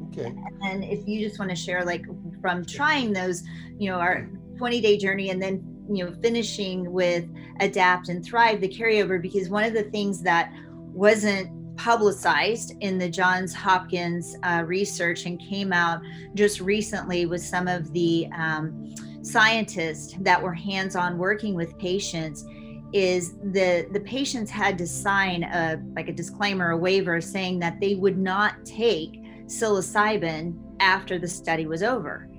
Okay. 0.08 0.34
And 0.64 0.84
if 0.84 1.08
you 1.08 1.26
just 1.28 1.40
want 1.40 1.52
to 1.52 1.56
share 1.56 1.84
like 1.84 2.06
from 2.42 2.66
trying 2.66 3.14
those 3.14 3.44
you 3.78 3.90
know 3.90 3.98
our 3.98 4.30
20 4.58 4.82
day 4.82 4.98
journey 4.98 5.30
and 5.30 5.42
then 5.42 5.64
you 5.90 6.06
know 6.06 6.14
finishing 6.22 6.92
with 6.92 7.26
adapt 7.60 8.10
and 8.10 8.24
thrive 8.24 8.62
the 8.62 8.68
carryover 8.68 9.22
because 9.22 9.50
one 9.50 9.64
of 9.64 9.74
the 9.74 9.84
things 9.84 10.22
that 10.22 10.52
wasn't 10.78 11.50
publicized 11.78 12.74
in 12.80 12.98
the 12.98 13.10
johns 13.10 13.54
hopkins 13.54 14.36
uh, 14.44 14.64
research 14.66 15.26
and 15.26 15.40
came 15.40 15.74
out 15.74 16.02
just 16.34 16.60
recently 16.62 17.26
with 17.26 17.42
some 17.42 17.68
of 17.68 17.92
the 17.94 18.28
um, 18.38 18.94
scientists 19.22 20.16
that 20.22 20.42
were 20.42 20.54
hands-on 20.54 21.18
working 21.18 21.54
with 21.54 21.78
patients 21.78 22.46
is 22.94 23.34
the 23.52 23.88
the 23.92 24.00
patients 24.02 24.50
had 24.50 24.78
to 24.78 24.88
sign 24.88 25.44
a 25.44 25.82
like 25.96 26.08
a 26.08 26.14
disclaimer 26.14 26.72
a 26.72 26.78
waiver 26.78 27.20
saying 27.20 27.60
that 27.60 27.80
they 27.82 27.96
would 27.96 28.18
not 28.18 28.64
take 28.64 29.22
psilocybin 29.48 30.58
after 30.80 31.20
the 31.20 31.28
study 31.28 31.66
was 31.66 31.84
over. 31.84 32.30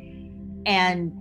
And 0.67 1.13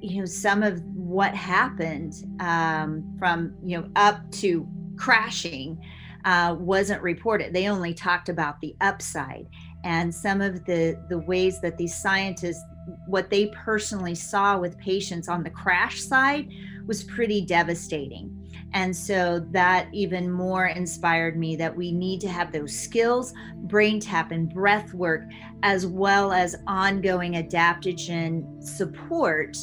you 0.00 0.20
know 0.20 0.26
some 0.26 0.62
of 0.62 0.80
what 0.94 1.34
happened 1.34 2.14
um, 2.40 3.14
from 3.18 3.54
you 3.64 3.78
know 3.78 3.88
up 3.96 4.30
to 4.32 4.66
crashing 4.96 5.80
uh, 6.24 6.56
wasn't 6.58 7.00
reported. 7.02 7.52
They 7.52 7.68
only 7.68 7.94
talked 7.94 8.28
about 8.28 8.60
the 8.60 8.74
upside 8.80 9.46
and 9.84 10.14
some 10.14 10.40
of 10.40 10.64
the 10.64 11.02
the 11.08 11.18
ways 11.18 11.60
that 11.60 11.78
these 11.78 11.96
scientists 11.96 12.62
what 13.06 13.30
they 13.30 13.46
personally 13.48 14.14
saw 14.14 14.58
with 14.58 14.78
patients 14.78 15.28
on 15.28 15.42
the 15.42 15.50
crash 15.50 16.00
side 16.00 16.48
was 16.86 17.04
pretty 17.04 17.42
devastating. 17.42 18.34
And 18.72 18.94
so 18.94 19.46
that 19.50 19.88
even 19.92 20.30
more 20.30 20.66
inspired 20.66 21.38
me 21.38 21.56
that 21.56 21.74
we 21.74 21.92
need 21.92 22.20
to 22.22 22.28
have 22.28 22.52
those 22.52 22.78
skills, 22.78 23.32
brain 23.62 24.00
tap 24.00 24.30
and 24.30 24.52
breath 24.52 24.92
work, 24.94 25.24
as 25.62 25.86
well 25.86 26.32
as 26.32 26.56
ongoing 26.66 27.34
adaptogen 27.34 28.62
support 28.62 29.56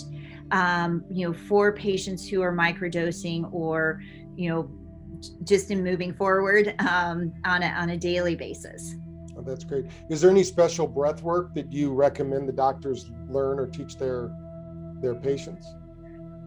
um, 0.55 1.03
you 1.11 1.27
know, 1.27 1.33
for 1.33 1.73
patients 1.73 2.27
who 2.27 2.41
are 2.41 2.55
microdosing 2.55 3.51
or 3.53 4.01
you 4.35 4.49
know, 4.49 4.69
just 5.43 5.69
in 5.69 5.83
moving 5.83 6.13
forward 6.13 6.73
um, 6.79 7.33
on 7.45 7.61
a 7.61 7.67
on 7.67 7.89
a 7.89 7.97
daily 7.97 8.35
basis. 8.35 8.95
Oh, 9.37 9.41
that's 9.41 9.65
great. 9.65 9.85
Is 10.09 10.21
there 10.21 10.31
any 10.31 10.43
special 10.43 10.87
breath 10.87 11.21
work 11.21 11.53
that 11.55 11.71
you 11.71 11.93
recommend 11.93 12.47
the 12.47 12.53
doctors 12.53 13.11
learn 13.27 13.59
or 13.59 13.67
teach 13.67 13.97
their 13.97 14.31
their 15.01 15.15
patients? 15.15 15.67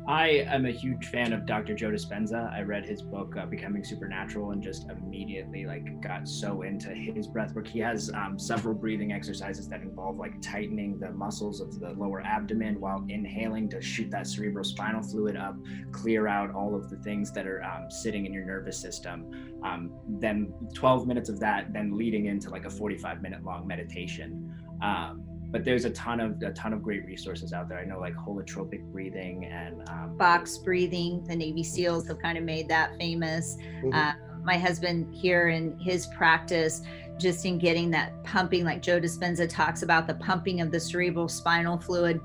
I 0.08 0.46
am 0.48 0.64
a 0.64 0.70
huge 0.70 1.08
fan 1.08 1.34
of 1.34 1.44
Dr. 1.44 1.74
Joe 1.74 1.90
Dispenza. 1.90 2.50
I 2.50 2.62
read 2.62 2.86
his 2.86 3.02
book 3.02 3.36
uh, 3.36 3.44
Becoming 3.44 3.84
Supernatural 3.84 4.52
and 4.52 4.62
just 4.62 4.88
immediately 4.88 5.66
like 5.66 6.00
got 6.00 6.26
so 6.26 6.62
into 6.62 6.88
his 6.94 7.26
breath 7.26 7.54
work. 7.54 7.68
He 7.68 7.78
has 7.80 8.10
um, 8.14 8.38
several 8.38 8.74
breathing 8.74 9.12
exercises 9.12 9.68
that 9.68 9.82
involve 9.82 10.16
like 10.16 10.40
tightening 10.40 10.98
the 10.98 11.12
muscles 11.12 11.60
of 11.60 11.78
the 11.78 11.90
lower 11.90 12.22
abdomen 12.22 12.80
while 12.80 13.04
inhaling 13.10 13.68
to 13.68 13.82
shoot 13.82 14.10
that 14.10 14.26
cerebral 14.26 14.64
spinal 14.64 15.02
fluid 15.02 15.36
up, 15.36 15.56
clear 15.92 16.26
out 16.26 16.54
all 16.54 16.74
of 16.74 16.88
the 16.88 16.96
things 17.00 17.30
that 17.32 17.46
are 17.46 17.62
um, 17.62 17.90
sitting 17.90 18.24
in 18.24 18.32
your 18.32 18.46
nervous 18.46 18.80
system. 18.80 19.60
Um, 19.62 19.92
then 20.08 20.54
12 20.72 21.06
minutes 21.06 21.28
of 21.28 21.38
that, 21.40 21.74
then 21.74 21.98
leading 21.98 22.26
into 22.26 22.48
like 22.48 22.64
a 22.64 22.70
45 22.70 23.20
minute 23.20 23.44
long 23.44 23.66
meditation. 23.66 24.54
Um, 24.80 25.27
but 25.50 25.64
there's 25.64 25.84
a 25.84 25.90
ton 25.90 26.20
of 26.20 26.42
a 26.42 26.52
ton 26.52 26.72
of 26.72 26.82
great 26.82 27.04
resources 27.06 27.52
out 27.52 27.68
there. 27.68 27.78
I 27.78 27.84
know 27.84 27.98
like 27.98 28.14
holotropic 28.14 28.82
breathing 28.92 29.46
and 29.46 29.88
um, 29.88 30.16
box 30.16 30.58
breathing. 30.58 31.24
The 31.24 31.36
Navy 31.36 31.62
SEALs 31.62 32.06
have 32.08 32.18
kind 32.18 32.36
of 32.36 32.44
made 32.44 32.68
that 32.68 32.96
famous. 32.98 33.56
Mm-hmm. 33.82 33.94
Uh, 33.94 34.12
my 34.44 34.58
husband 34.58 35.14
here 35.14 35.48
in 35.48 35.78
his 35.78 36.06
practice, 36.06 36.82
just 37.18 37.44
in 37.44 37.58
getting 37.58 37.90
that 37.90 38.22
pumping, 38.24 38.64
like 38.64 38.82
Joe 38.82 39.00
Dispenza 39.00 39.48
talks 39.48 39.82
about 39.82 40.06
the 40.06 40.14
pumping 40.14 40.60
of 40.60 40.70
the 40.70 40.80
cerebral 40.80 41.28
spinal 41.28 41.78
fluid 41.78 42.20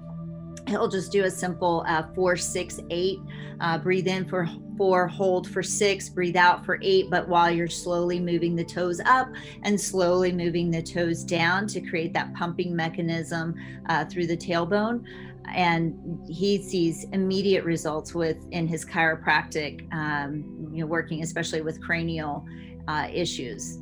he'll 0.68 0.88
just 0.88 1.12
do 1.12 1.24
a 1.24 1.32
simple 1.32 1.84
uh, 1.88 2.04
four, 2.14 2.36
six, 2.36 2.80
eight. 2.90 3.20
Uh, 3.60 3.78
breathe 3.78 4.08
in 4.08 4.26
for 4.26 4.48
four, 4.78 5.08
hold 5.08 5.50
for 5.50 5.64
six, 5.64 6.10
breathe 6.10 6.36
out 6.36 6.66
for 6.66 6.80
eight. 6.82 7.10
But 7.10 7.28
while 7.28 7.52
you're 7.52 7.68
slowly 7.68 8.20
moving 8.20 8.56
the 8.56 8.64
toes 8.64 9.00
up 9.06 9.30
and 9.64 9.80
slowly 9.80 10.32
moving 10.32 10.72
the 10.72 10.82
toes 10.82 11.24
down 11.24 11.68
to 11.68 11.82
create 11.82 12.14
that 12.14 12.34
pumping 12.34 12.76
mechanism 12.76 13.56
uh, 13.90 14.06
through 14.06 14.28
the 14.28 14.38
tailbone. 14.38 15.04
And 15.54 16.20
he 16.28 16.62
sees 16.62 17.06
immediate 17.12 17.66
results 17.66 18.16
with 18.16 18.38
in 18.52 18.68
his 18.68 18.86
chiropractic, 18.86 19.94
um, 19.94 20.70
you 20.72 20.82
know, 20.82 20.88
working 20.88 21.22
especially 21.22 21.62
with 21.62 21.82
cranial 21.82 22.46
uh, 22.88 23.08
issues. 23.12 23.80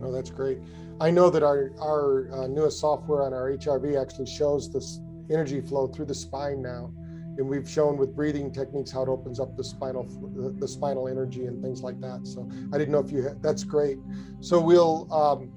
Oh, 0.00 0.12
that's 0.12 0.30
great. 0.30 0.58
I 1.00 1.10
know 1.10 1.30
that 1.30 1.42
our 1.42 1.72
our 1.80 2.28
uh, 2.32 2.46
newest 2.46 2.80
software 2.80 3.22
on 3.22 3.32
our 3.32 3.52
HRV 3.52 4.00
actually 4.00 4.26
shows 4.26 4.72
this 4.72 5.00
energy 5.30 5.60
flow 5.60 5.86
through 5.86 6.06
the 6.06 6.14
spine 6.14 6.62
now. 6.62 6.92
And 7.36 7.48
we've 7.48 7.68
shown 7.68 7.96
with 7.96 8.16
breathing 8.16 8.52
techniques 8.52 8.90
how 8.90 9.02
it 9.02 9.08
opens 9.08 9.38
up 9.38 9.56
the 9.56 9.62
spinal, 9.62 10.02
the, 10.04 10.50
the 10.58 10.66
spinal 10.66 11.06
energy 11.06 11.46
and 11.46 11.62
things 11.62 11.82
like 11.82 12.00
that. 12.00 12.26
So 12.26 12.50
I 12.72 12.78
didn't 12.78 12.90
know 12.90 12.98
if 12.98 13.12
you 13.12 13.22
had, 13.22 13.40
that's 13.42 13.62
great. 13.62 13.98
So 14.40 14.60
we'll, 14.60 15.12
um, 15.12 15.52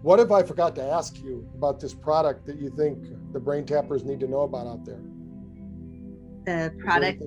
what 0.00 0.18
if 0.18 0.30
I 0.30 0.42
forgot 0.42 0.74
to 0.76 0.82
ask 0.82 1.18
you 1.22 1.46
about 1.54 1.78
this 1.78 1.92
product 1.92 2.46
that 2.46 2.58
you 2.58 2.70
think 2.70 3.04
the 3.32 3.40
brain 3.40 3.66
tappers 3.66 4.02
need 4.04 4.20
to 4.20 4.28
know 4.28 4.42
about 4.42 4.66
out 4.66 4.84
there? 4.86 5.00
The 6.46 6.72
product 6.78 7.22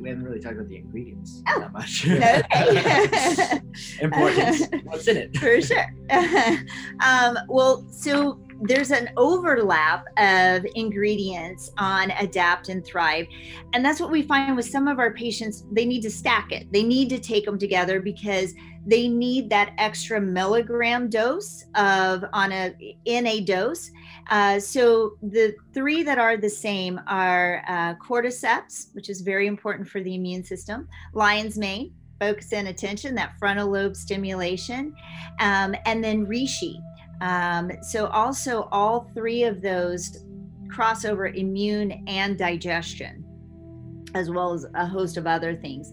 we 0.00 0.08
haven't 0.08 0.24
really 0.24 0.40
talked 0.40 0.54
about 0.54 0.68
the 0.68 0.76
ingredients 0.76 1.42
oh, 1.48 1.60
that 1.60 1.72
much. 1.72 2.06
Okay. 2.06 3.60
Important. 4.00 4.84
What's 4.84 5.08
in 5.08 5.16
it? 5.16 5.36
For 5.36 5.60
sure. 5.60 5.94
um, 7.00 7.38
well, 7.48 7.84
so 7.90 8.40
there's 8.62 8.90
an 8.90 9.10
overlap 9.16 10.06
of 10.18 10.64
ingredients 10.74 11.72
on 11.78 12.10
adapt 12.12 12.68
and 12.68 12.84
thrive 12.84 13.26
and 13.72 13.84
that's 13.84 14.00
what 14.00 14.10
we 14.10 14.22
find 14.22 14.56
with 14.56 14.66
some 14.66 14.88
of 14.88 14.98
our 14.98 15.12
patients 15.12 15.64
they 15.72 15.84
need 15.84 16.02
to 16.02 16.10
stack 16.10 16.52
it. 16.52 16.70
They 16.72 16.82
need 16.82 17.08
to 17.10 17.18
take 17.18 17.44
them 17.44 17.58
together 17.58 18.00
because 18.00 18.54
they 18.86 19.08
need 19.08 19.48
that 19.50 19.72
extra 19.78 20.20
milligram 20.20 21.08
dose 21.08 21.64
of 21.74 22.24
on 22.32 22.52
a 22.52 22.96
in 23.04 23.26
a 23.26 23.40
dose. 23.40 23.90
Uh, 24.30 24.58
so 24.58 25.16
the 25.22 25.54
three 25.72 26.02
that 26.02 26.18
are 26.18 26.36
the 26.36 26.50
same 26.50 27.00
are 27.06 27.62
uh, 27.68 27.94
cordyceps 27.94 28.94
which 28.94 29.08
is 29.08 29.20
very 29.20 29.46
important 29.46 29.88
for 29.88 30.00
the 30.02 30.14
immune 30.14 30.44
system 30.44 30.88
lion's 31.12 31.58
mane 31.58 31.92
focus 32.20 32.52
and 32.52 32.68
attention 32.68 33.16
that 33.16 33.36
frontal 33.36 33.68
lobe 33.68 33.96
stimulation 33.96 34.94
um, 35.40 35.74
and 35.86 36.04
then 36.04 36.24
reishi 36.24 36.76
um, 37.22 37.70
so, 37.82 38.08
also, 38.08 38.68
all 38.72 39.08
three 39.14 39.44
of 39.44 39.62
those 39.62 40.24
cross 40.68 41.04
over 41.04 41.28
immune 41.28 42.02
and 42.08 42.36
digestion, 42.36 43.24
as 44.14 44.28
well 44.28 44.52
as 44.52 44.66
a 44.74 44.84
host 44.84 45.16
of 45.16 45.26
other 45.28 45.54
things. 45.54 45.92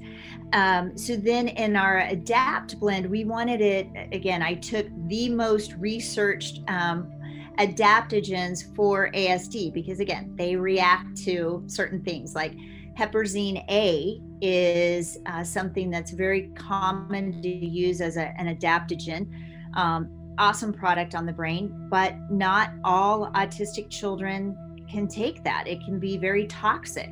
Um, 0.53 0.97
so, 0.97 1.15
then 1.15 1.49
in 1.49 1.75
our 1.75 2.01
ADAPT 2.01 2.79
blend, 2.79 3.05
we 3.05 3.25
wanted 3.25 3.61
it 3.61 3.87
again, 4.11 4.41
I 4.41 4.55
took 4.55 4.87
the 5.07 5.29
most 5.29 5.73
researched. 5.73 6.61
Um, 6.67 7.13
adaptogens 7.59 8.73
for 8.73 9.11
ASD 9.11 9.73
because 9.73 9.99
again 9.99 10.33
they 10.37 10.55
react 10.55 11.17
to 11.25 11.61
certain 11.67 12.01
things 12.01 12.33
like 12.33 12.53
Huperzine 12.97 13.65
A 13.69 14.21
is 14.41 15.17
uh, 15.25 15.43
something 15.43 15.89
that's 15.89 16.11
very 16.11 16.51
common 16.55 17.41
to 17.41 17.49
use 17.49 17.99
as 17.99 18.15
a, 18.15 18.33
an 18.39 18.55
adaptogen. 18.55 19.27
Um, 19.75 20.18
awesome 20.39 20.73
product 20.73 21.13
on 21.13 21.25
the 21.25 21.33
brain, 21.33 21.87
but 21.89 22.15
not 22.31 22.71
all 22.83 23.31
autistic 23.33 23.89
children 23.89 24.57
can 24.89 25.07
take 25.07 25.43
that. 25.43 25.67
It 25.67 25.83
can 25.85 25.99
be 25.99 26.17
very 26.17 26.47
toxic. 26.47 27.11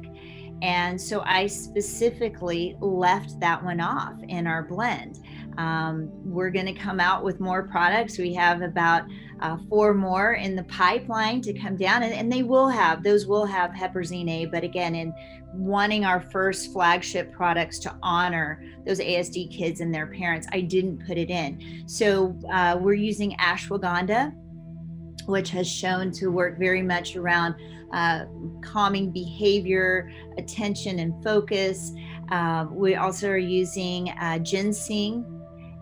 And 0.61 0.99
so 0.99 1.21
I 1.23 1.45
specifically 1.45 2.75
left 2.79 3.39
that 3.39 3.63
one 3.63 3.79
off 3.79 4.15
in 4.27 4.47
our 4.47 4.63
blend. 4.63 5.19
Um, 5.57 6.09
we're 6.23 6.49
going 6.49 6.65
to 6.65 6.73
come 6.73 6.99
out 6.99 7.23
with 7.23 7.39
more 7.39 7.67
products. 7.67 8.17
We 8.17 8.33
have 8.35 8.61
about 8.61 9.03
uh, 9.39 9.57
four 9.69 9.93
more 9.93 10.33
in 10.33 10.55
the 10.55 10.63
pipeline 10.63 11.41
to 11.41 11.53
come 11.53 11.75
down, 11.75 12.03
and, 12.03 12.13
and 12.13 12.31
they 12.31 12.43
will 12.43 12.69
have 12.69 13.03
those 13.03 13.27
will 13.27 13.45
have 13.45 13.71
Huperzine 13.71 14.29
A. 14.29 14.45
But 14.45 14.63
again, 14.63 14.95
in 14.95 15.13
wanting 15.53 16.05
our 16.05 16.21
first 16.21 16.71
flagship 16.71 17.31
products 17.31 17.79
to 17.79 17.95
honor 18.03 18.63
those 18.85 18.99
ASD 18.99 19.51
kids 19.51 19.81
and 19.81 19.93
their 19.93 20.07
parents, 20.07 20.47
I 20.51 20.61
didn't 20.61 21.05
put 21.05 21.17
it 21.17 21.29
in. 21.29 21.83
So 21.87 22.37
uh, 22.51 22.77
we're 22.79 22.93
using 22.93 23.35
ashwagandha, 23.37 24.33
which 25.25 25.49
has 25.51 25.67
shown 25.69 26.11
to 26.13 26.27
work 26.27 26.59
very 26.59 26.81
much 26.81 27.15
around 27.15 27.55
uh, 27.93 28.25
calming 28.61 29.11
behavior, 29.11 30.11
attention, 30.37 30.99
and 30.99 31.23
focus. 31.23 31.93
Uh, 32.31 32.65
we 32.71 32.95
also 32.95 33.29
are 33.29 33.37
using 33.37 34.09
uh, 34.09 34.39
ginseng 34.39 35.36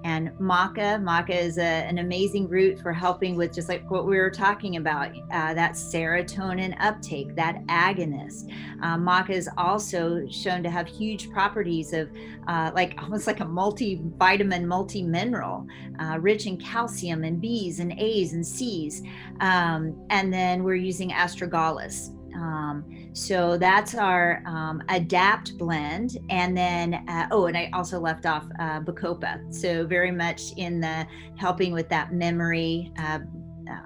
and 0.05 0.29
maca. 0.39 1.01
Maca 1.01 1.35
is 1.35 1.57
a, 1.57 1.63
an 1.63 1.97
amazing 1.97 2.47
root 2.47 2.79
for 2.79 2.93
helping 2.93 3.35
with 3.35 3.51
just 3.51 3.67
like 3.67 3.89
what 3.89 4.05
we 4.05 4.17
were 4.17 4.29
talking 4.29 4.75
about 4.75 5.09
uh, 5.31 5.51
that 5.55 5.71
serotonin 5.71 6.75
uptake, 6.79 7.35
that 7.35 7.65
agonist. 7.65 8.53
Uh, 8.83 8.97
maca 8.97 9.31
is 9.31 9.49
also 9.57 10.23
shown 10.29 10.61
to 10.61 10.69
have 10.69 10.87
huge 10.87 11.31
properties 11.31 11.91
of 11.91 12.11
uh, 12.47 12.71
like 12.75 12.93
almost 13.01 13.25
like 13.25 13.39
a 13.39 13.45
multivitamin, 13.45 14.65
multi 14.65 15.01
mineral, 15.01 15.65
uh, 15.99 16.19
rich 16.21 16.45
in 16.45 16.57
calcium 16.57 17.23
and 17.23 17.41
B's 17.41 17.79
and 17.79 17.91
A's 17.97 18.33
and 18.33 18.45
C's. 18.45 19.01
Um, 19.39 20.05
and 20.11 20.31
then 20.31 20.63
we're 20.63 20.75
using 20.75 21.09
astragalus. 21.09 22.14
Um, 22.35 23.09
so 23.13 23.57
that's 23.57 23.95
our 23.95 24.43
um, 24.45 24.81
adapt 24.89 25.57
blend. 25.57 26.17
And 26.29 26.55
then, 26.55 26.95
uh, 27.07 27.27
oh, 27.31 27.45
and 27.47 27.57
I 27.57 27.69
also 27.73 27.99
left 27.99 28.25
off 28.25 28.45
uh, 28.59 28.81
Bacopa. 28.81 29.53
So 29.53 29.85
very 29.85 30.11
much 30.11 30.51
in 30.57 30.79
the 30.79 31.07
helping 31.37 31.73
with 31.73 31.89
that 31.89 32.13
memory 32.13 32.91
uh, 32.99 33.19
uh 33.69 33.85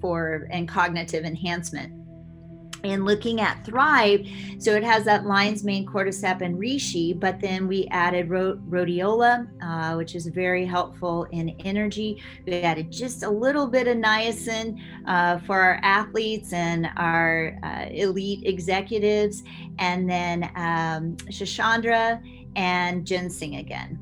for 0.00 0.46
and 0.50 0.68
cognitive 0.68 1.24
enhancement 1.24 2.03
and 2.84 3.04
looking 3.04 3.40
at 3.40 3.64
Thrive, 3.64 4.26
so 4.58 4.74
it 4.74 4.84
has 4.84 5.04
that 5.04 5.26
lion's 5.26 5.64
mane, 5.64 5.86
cordyceps, 5.86 6.42
and 6.42 6.56
reishi, 6.56 7.18
but 7.18 7.40
then 7.40 7.66
we 7.66 7.86
added 7.90 8.28
rhodiola, 8.28 9.48
uh, 9.62 9.96
which 9.96 10.14
is 10.14 10.26
very 10.26 10.64
helpful 10.64 11.26
in 11.32 11.50
energy. 11.60 12.22
We 12.46 12.60
added 12.60 12.90
just 12.90 13.22
a 13.22 13.30
little 13.30 13.66
bit 13.66 13.88
of 13.88 13.96
niacin 13.96 14.78
uh, 15.06 15.38
for 15.40 15.60
our 15.60 15.80
athletes 15.82 16.52
and 16.52 16.88
our 16.96 17.58
uh, 17.62 17.86
elite 17.90 18.42
executives, 18.44 19.42
and 19.78 20.08
then 20.08 20.44
um, 20.56 21.16
Schisandra 21.30 22.22
and 22.56 23.06
ginseng 23.06 23.56
again. 23.56 23.98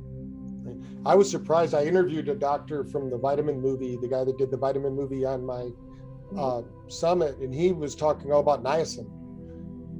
I 1.04 1.16
was 1.16 1.28
surprised. 1.28 1.74
I 1.74 1.84
interviewed 1.84 2.28
a 2.28 2.34
doctor 2.34 2.84
from 2.84 3.10
the 3.10 3.18
vitamin 3.18 3.60
movie, 3.60 3.96
the 3.96 4.06
guy 4.06 4.22
that 4.22 4.38
did 4.38 4.50
the 4.52 4.56
vitamin 4.56 4.94
movie 4.94 5.24
on 5.24 5.44
my 5.44 5.70
uh, 6.38 6.62
summit, 6.88 7.36
and 7.38 7.54
he 7.54 7.72
was 7.72 7.94
talking 7.94 8.32
all 8.32 8.40
about 8.40 8.62
niacin. 8.62 9.06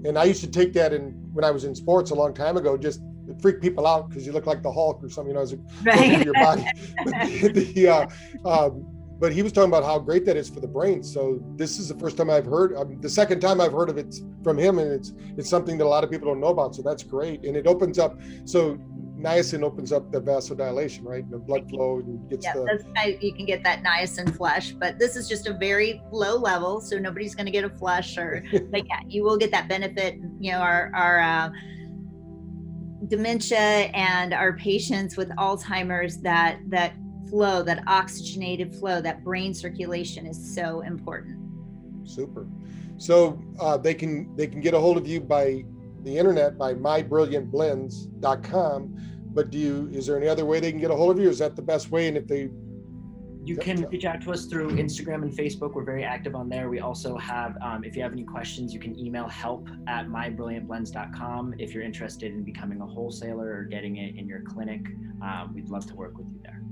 And 0.05 0.19
I 0.19 0.25
used 0.25 0.43
to 0.43 0.51
take 0.51 0.73
that 0.75 0.93
in 0.93 1.13
when 1.33 1.45
I 1.45 1.51
was 1.51 1.65
in 1.65 1.75
sports 1.75 2.11
a 2.11 2.15
long 2.15 2.35
time 2.35 2.57
ago, 2.57 2.77
just 2.77 3.01
freak 3.41 3.61
people 3.61 3.87
out 3.87 4.09
because 4.09 4.27
you 4.27 4.33
look 4.33 4.47
like 4.47 4.63
the 4.63 4.73
Hulk 4.73 5.03
or 5.03 5.09
something, 5.09 5.31
you 5.31 5.35
know, 5.35 5.43
as 5.43 5.53
a 5.53 5.57
right. 5.85 6.25
your 6.25 6.35
body. 6.35 6.67
but, 7.05 7.15
the, 7.55 7.89
uh, 7.89 8.49
um, 8.49 8.87
but 9.23 9.33
he 9.33 9.43
was 9.43 9.53
talking 9.53 9.71
about 9.71 9.85
how 9.85 10.01
great 10.01 10.27
that 10.27 10.37
is 10.37 10.51
for 10.51 10.59
the 10.59 10.67
brain. 10.67 11.01
So 11.03 11.41
this 11.55 11.79
is 11.79 11.89
the 11.89 11.95
first 11.95 12.17
time 12.17 12.29
I've 12.29 12.45
heard, 12.45 12.75
um, 12.77 13.01
the 13.01 13.09
second 13.09 13.39
time 13.39 13.61
I've 13.61 13.73
heard 13.73 13.89
of 13.89 13.97
it 13.97 14.17
from 14.43 14.59
him, 14.59 14.81
and 14.81 14.91
it's 14.91 15.13
it's 15.37 15.49
something 15.49 15.79
that 15.79 15.85
a 15.85 15.87
lot 15.87 16.03
of 16.03 16.11
people 16.11 16.27
don't 16.27 16.41
know 16.41 16.49
about. 16.49 16.75
So 16.75 16.83
that's 16.83 17.05
great, 17.05 17.45
and 17.45 17.57
it 17.57 17.69
opens 17.69 18.01
up. 18.01 18.21
So 18.47 18.81
niacin 19.23 19.63
opens 19.63 19.93
up 19.93 20.11
the 20.11 20.21
vasodilation, 20.21 21.05
right? 21.05 21.25
And 21.25 21.33
The 21.33 21.39
blood 21.39 21.69
flow 21.69 22.01
and 22.01 22.29
gets 22.29 22.45
yeah, 22.45 22.55
the. 22.55 22.85
How 22.95 23.07
you 23.07 23.33
can 23.33 23.47
get 23.47 23.63
that 23.65 23.83
niacin 23.83 24.35
flush, 24.37 24.73
but 24.73 24.99
this 24.99 25.17
is 25.17 25.29
just 25.29 25.47
a 25.47 25.55
very 25.55 26.03
low 26.11 26.37
level, 26.37 26.81
so 26.81 26.99
nobody's 26.99 27.35
going 27.35 27.47
to 27.47 27.53
get 27.53 27.65
a 27.65 27.71
flush, 27.71 28.19
or 28.19 28.45
but 28.71 28.87
yeah, 28.87 29.01
you 29.07 29.23
will 29.23 29.37
get 29.37 29.51
that 29.53 29.69
benefit. 29.69 30.17
You 30.41 30.53
know, 30.53 30.59
our 30.59 30.91
our 30.95 31.21
uh, 31.21 31.51
dementia 33.09 33.59
and 33.59 34.35
our 34.35 34.55
patients 34.55 35.17
with 35.17 35.31
Alzheimer's 35.31 36.19
that 36.19 36.59
that 36.69 36.95
flow, 37.29 37.63
that 37.63 37.83
oxygenated 37.87 38.75
flow, 38.75 39.01
that 39.01 39.25
brain 39.25 39.55
circulation 39.55 40.27
is 40.27 40.55
so 40.55 40.81
important. 40.81 41.39
Super. 42.05 42.47
So 42.99 43.43
uh, 43.59 43.79
they 43.79 43.95
can 43.95 44.37
they 44.37 44.47
can 44.47 44.61
get 44.61 44.75
a 44.75 44.79
hold 44.79 44.97
of 44.97 45.07
you 45.07 45.21
by 45.21 45.65
the 46.03 46.17
internet 46.17 46.57
by 46.59 46.75
mybrilliantblends.com. 46.75 49.12
But 49.35 49.51
do 49.51 49.59
you 49.59 49.89
is 49.93 50.07
there 50.07 50.17
any 50.17 50.29
other 50.29 50.45
way 50.45 50.61
they 50.61 50.71
can 50.71 50.81
get 50.81 50.91
a 50.91 50.97
hold 50.97 51.17
of 51.17 51.23
you? 51.23 51.29
Is 51.29 51.39
that 51.39 51.57
the 51.57 51.63
best 51.63 51.91
way? 51.91 52.09
And 52.09 52.17
if 52.17 52.27
they 52.27 52.51
you 53.45 53.57
can 53.57 53.83
reach 53.89 54.05
out 54.05 54.23
to 54.23 54.31
us 54.31 54.47
through 54.47 54.71
Instagram 54.71 55.23
and 55.23 55.33
Facebook. 55.33 55.75
We're 55.75 55.85
very 55.85 56.05
active 56.05 56.37
on 56.37 56.49
there. 56.49 56.69
We 56.69 56.79
also 56.79 57.17
have, 57.17 57.57
um, 57.61 57.83
if 57.85 57.97
you 57.97 58.03
have 58.03 58.13
any 58.13 58.23
questions, 58.23 58.73
you 58.73 58.79
can 58.79 58.97
email 58.99 59.27
help 59.27 59.69
at 59.89 60.07
mybrilliantblends.com. 60.07 61.57
If 61.59 61.75
you're 61.75 61.83
interested 61.83 62.33
in 62.33 62.45
becoming 62.45 62.81
a 62.81 62.87
wholesaler 62.87 63.53
or 63.53 63.65
getting 63.65 63.97
it 63.97 64.17
in 64.17 64.29
your 64.29 64.43
clinic, 64.43 64.83
um, 65.23 65.53
we'd 65.55 65.69
love 65.69 65.87
to 65.87 65.95
work 65.97 66.17
with 66.17 66.29
you 66.29 66.41
there. 66.45 66.63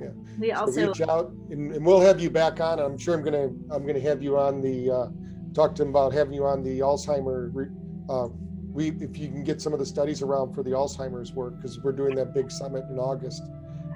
Yeah. 0.00 0.08
We 0.38 0.52
also 0.52 0.72
so 0.72 0.88
reach 0.88 1.00
out 1.02 1.30
and, 1.50 1.72
and, 1.72 1.86
we'll 1.86 2.00
have 2.00 2.20
you 2.20 2.28
back 2.28 2.60
on. 2.60 2.80
I'm 2.80 2.98
sure 2.98 3.14
I'm 3.14 3.22
gonna 3.22 3.44
I'm 3.70 3.86
gonna 3.86 4.00
have 4.00 4.24
you 4.24 4.36
on 4.36 4.60
the 4.60 4.90
uh, 4.90 5.06
talk 5.54 5.76
to 5.76 5.82
them 5.82 5.90
about 5.90 6.12
having 6.12 6.34
you 6.34 6.44
on 6.44 6.64
the 6.64 6.80
Alzheimer. 6.80 7.70
Uh, 8.08 8.28
we 8.74 8.88
if 8.88 9.16
you 9.16 9.28
can 9.28 9.44
get 9.44 9.62
some 9.62 9.72
of 9.72 9.78
the 9.78 9.86
studies 9.86 10.20
around 10.20 10.54
for 10.54 10.62
the 10.62 10.70
Alzheimer's 10.70 11.32
work 11.32 11.56
because 11.56 11.80
we're 11.80 11.92
doing 11.92 12.14
that 12.16 12.34
big 12.34 12.50
summit 12.50 12.84
in 12.90 12.98
August 12.98 13.44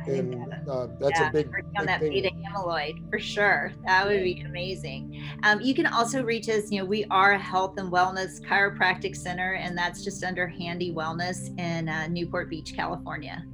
and 0.06 0.54
uh, 0.68 0.86
that's 0.98 1.18
yeah, 1.18 1.28
a 1.28 1.32
big, 1.32 1.50
on 1.78 1.86
that 1.86 2.00
thing. 2.00 2.12
beta 2.12 2.30
amyloid 2.30 3.08
for 3.10 3.18
sure. 3.18 3.72
That 3.84 4.06
would 4.06 4.22
be 4.22 4.40
amazing. 4.46 5.22
Um, 5.42 5.60
you 5.60 5.74
can 5.74 5.86
also 5.86 6.22
reach 6.22 6.48
us. 6.48 6.70
You 6.70 6.80
know, 6.80 6.86
we 6.86 7.04
are 7.06 7.32
a 7.32 7.38
health 7.38 7.78
and 7.78 7.90
wellness 7.92 8.40
chiropractic 8.40 9.16
center, 9.16 9.54
and 9.54 9.76
that's 9.76 10.04
just 10.04 10.24
under 10.24 10.46
Handy 10.46 10.92
Wellness 10.92 11.58
in 11.58 11.88
uh, 11.88 12.06
Newport 12.06 12.48
Beach, 12.48 12.74
California. 12.74 13.44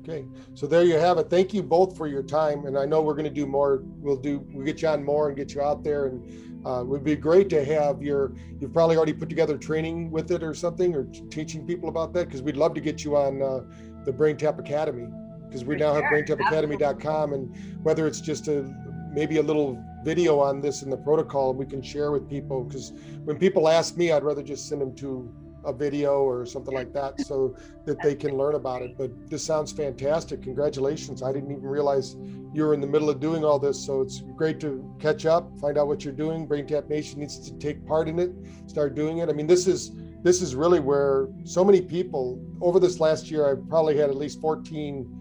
Okay, 0.00 0.24
so 0.54 0.66
there 0.66 0.82
you 0.82 0.94
have 0.94 1.18
it. 1.18 1.28
Thank 1.28 1.52
you 1.52 1.62
both 1.62 1.96
for 1.96 2.06
your 2.06 2.22
time, 2.22 2.66
and 2.66 2.78
I 2.78 2.86
know 2.86 3.02
we're 3.02 3.14
going 3.14 3.24
to 3.24 3.30
do 3.30 3.46
more. 3.46 3.82
We'll 3.98 4.16
do. 4.16 4.44
We'll 4.52 4.64
get 4.64 4.82
you 4.82 4.88
on 4.88 5.04
more 5.04 5.28
and 5.28 5.36
get 5.36 5.54
you 5.54 5.60
out 5.60 5.84
there, 5.84 6.06
and 6.06 6.49
uh, 6.64 6.80
it 6.80 6.86
would 6.86 7.04
be 7.04 7.16
great 7.16 7.48
to 7.50 7.64
have 7.64 8.02
your. 8.02 8.32
You've 8.60 8.72
probably 8.72 8.96
already 8.96 9.12
put 9.12 9.28
together 9.28 9.56
training 9.56 10.10
with 10.10 10.30
it 10.30 10.42
or 10.42 10.54
something, 10.54 10.94
or 10.94 11.04
teaching 11.30 11.66
people 11.66 11.88
about 11.88 12.12
that, 12.14 12.26
because 12.26 12.42
we'd 12.42 12.56
love 12.56 12.74
to 12.74 12.80
get 12.80 13.04
you 13.04 13.16
on 13.16 13.42
uh, 13.42 13.60
the 14.04 14.12
Brain 14.12 14.36
Tap 14.36 14.58
Academy 14.58 15.08
because 15.50 15.64
we 15.64 15.74
For 15.74 15.78
now 15.80 15.94
sure. 15.94 16.02
have 16.02 16.12
braintapacademy.com 16.12 17.32
and 17.32 17.84
whether 17.84 18.06
it's 18.06 18.20
just 18.20 18.48
a 18.48 18.72
maybe 19.12 19.38
a 19.38 19.42
little 19.42 19.82
video 20.04 20.38
on 20.38 20.60
this 20.60 20.82
in 20.82 20.90
the 20.90 20.96
protocol 20.96 21.52
we 21.52 21.66
can 21.66 21.82
share 21.82 22.12
with 22.12 22.28
people 22.30 22.62
because 22.62 22.92
when 23.24 23.36
people 23.36 23.68
ask 23.68 23.96
me 23.96 24.12
i'd 24.12 24.22
rather 24.22 24.42
just 24.42 24.68
send 24.68 24.80
them 24.80 24.94
to 24.94 25.28
a 25.64 25.72
video 25.72 26.22
or 26.22 26.46
something 26.46 26.74
like 26.74 26.92
that 26.92 27.20
so 27.20 27.56
that 27.84 28.00
they 28.02 28.14
can 28.14 28.36
learn 28.36 28.54
about 28.54 28.82
it 28.82 28.96
but 28.96 29.10
this 29.28 29.44
sounds 29.44 29.72
fantastic. 29.72 30.42
Congratulations. 30.42 31.22
I 31.22 31.32
didn't 31.32 31.50
even 31.50 31.62
realize 31.62 32.16
you 32.52 32.64
were 32.64 32.74
in 32.74 32.80
the 32.80 32.86
middle 32.86 33.10
of 33.10 33.20
doing 33.20 33.44
all 33.44 33.58
this 33.58 33.84
so 33.84 34.00
it's 34.00 34.22
great 34.36 34.60
to 34.60 34.84
catch 34.98 35.26
up 35.26 35.50
find 35.60 35.78
out 35.78 35.86
what 35.86 36.04
you're 36.04 36.14
doing. 36.14 36.46
Brain 36.46 36.66
tap 36.66 36.88
nation 36.88 37.20
needs 37.20 37.38
to 37.38 37.56
take 37.58 37.86
part 37.86 38.08
in 38.08 38.18
it 38.18 38.32
start 38.66 38.94
doing 38.94 39.18
it. 39.18 39.28
I 39.28 39.32
mean 39.32 39.46
this 39.46 39.66
is 39.66 39.92
this 40.22 40.42
is 40.42 40.54
really 40.54 40.80
where 40.80 41.28
so 41.44 41.64
many 41.64 41.80
people 41.80 42.42
over 42.60 42.78
this 42.78 43.00
last 43.00 43.30
year 43.30 43.50
i've 43.50 43.66
probably 43.68 43.96
had 43.96 44.10
at 44.10 44.16
least 44.16 44.40
14 44.40 45.16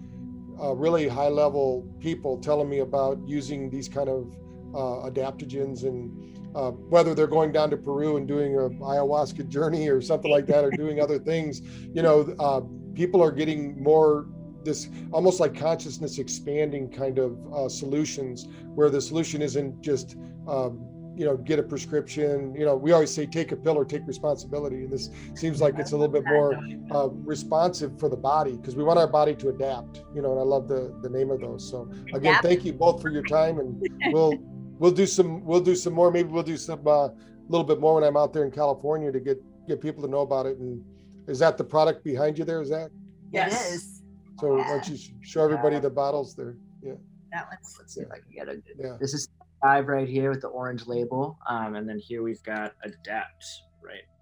uh, 0.62 0.74
really 0.76 1.08
high 1.08 1.30
level 1.30 1.88
people 2.00 2.38
telling 2.38 2.70
me 2.70 2.80
about 2.80 3.18
using 3.26 3.70
these 3.70 3.88
kind 3.88 4.10
of 4.10 4.36
uh, 4.76 5.10
adaptogens 5.10 5.84
and 5.84 6.39
uh, 6.56 6.72
whether 6.72 7.14
they're 7.14 7.28
going 7.28 7.52
down 7.52 7.70
to 7.70 7.78
Peru 7.78 8.18
and 8.18 8.28
doing 8.28 8.56
a 8.56 8.70
ayahuasca 8.70 9.48
journey 9.48 9.88
or 9.88 10.02
something 10.02 10.32
like 10.32 10.46
that 10.48 10.64
or 10.64 10.72
doing 10.72 11.00
other 11.00 11.20
things, 11.20 11.62
you 11.94 12.02
know, 12.02 12.36
uh, 12.40 12.62
people 12.94 13.22
are 13.22 13.32
getting 13.32 13.82
more 13.82 14.28
this 14.64 14.90
almost 15.12 15.40
like 15.40 15.56
consciousness 15.56 16.20
expanding 16.20 16.90
kind 16.92 17.18
of 17.18 17.38
uh, 17.54 17.70
solutions 17.70 18.48
where 18.76 18.90
the 18.90 19.02
solution 19.02 19.42
isn't 19.42 19.82
just 19.82 20.18
um, 20.48 20.86
you 21.16 21.26
know 21.26 21.36
get 21.36 21.60
a 21.60 21.64
prescription. 21.64 22.56
You 22.56 22.66
know 22.66 22.76
we 22.76 22.92
always 22.92 23.14
say 23.14 23.26
take 23.26 23.52
a 23.52 23.56
pill 23.56 23.78
or 23.78 23.86
take 23.86 24.06
responsibility 24.08 24.84
and 24.84 24.92
this 24.92 25.10
seems 25.34 25.62
like 25.62 25.78
it's 25.78 25.92
a 25.92 25.98
little 25.98 26.14
bit 26.14 26.26
more 26.26 26.60
uh, 26.92 27.10
responsive 27.10 28.00
for 28.00 28.10
the 28.10 28.18
body 28.18 28.58
because 28.58 28.76
we 28.76 28.84
want 28.84 29.00
our 29.00 29.08
body 29.08 29.36
to 29.36 29.50
adapt 29.50 30.04
you 30.16 30.22
know 30.22 30.32
and 30.32 30.40
i 30.40 30.44
love 30.44 30.68
the 30.68 30.94
the 31.02 31.10
name 31.10 31.30
of 31.30 31.42
those. 31.42 31.70
So 31.70 31.92
again 32.14 32.38
thank 32.42 32.66
you 32.66 32.74
both 32.74 33.02
for 33.02 33.10
your 33.10 33.24
time 33.24 33.60
and 33.60 33.82
we'll 34.14 34.38
we'll 34.80 34.92
do 34.92 35.06
some 35.06 35.46
we'll 35.46 35.62
do 35.62 35.76
some 35.76 35.94
more 35.94 36.12
maybe 36.12 36.30
we'll 36.30 36.44
do 36.44 36.58
some 36.58 36.86
a 36.88 36.90
uh, 36.90 37.10
little 37.48 37.66
bit 37.66 37.80
more 37.80 37.96
when 37.96 38.04
i'm 38.04 38.18
out 38.18 38.34
there 38.34 38.46
in 38.46 38.52
california 38.52 39.12
to 39.12 39.20
get 39.20 39.42
get 39.68 39.80
people 39.82 40.02
to 40.02 40.10
know 40.10 40.22
about 40.22 40.46
it 40.46 40.58
and 40.58 40.84
is 41.28 41.40
that 41.40 41.58
the 41.58 41.64
product 41.64 42.04
behind 42.04 42.38
you 42.38 42.46
there 42.46 42.62
is 42.62 42.70
that 42.70 42.90
yes 43.32 44.02
so 44.40 44.58
yeah. 44.58 44.64
why 44.64 44.70
don't 44.70 44.90
you 44.90 44.98
show 45.22 45.44
everybody 45.44 45.80
the 45.80 45.90
bottles 45.90 46.36
there 46.36 46.56
yeah 46.82 46.94
that 47.32 47.48
one's 47.50 47.76
let's 47.78 47.94
see 47.94 48.02
if 48.02 48.12
i 48.12 48.18
can 48.18 48.32
get 48.34 48.50
a 48.50 48.62
yeah. 48.80 48.98
this 49.00 49.14
is 49.14 49.30
thrive 49.62 49.88
right 49.88 50.08
here 50.08 50.30
with 50.30 50.42
the 50.42 50.48
orange 50.48 50.88
label. 50.88 51.38
Um, 51.48 51.76
and 51.76 51.88
then 51.88 52.00
here 52.00 52.24
we've 52.24 52.44
got 52.44 52.74
adapt, 52.84 53.46
right? 53.54 53.69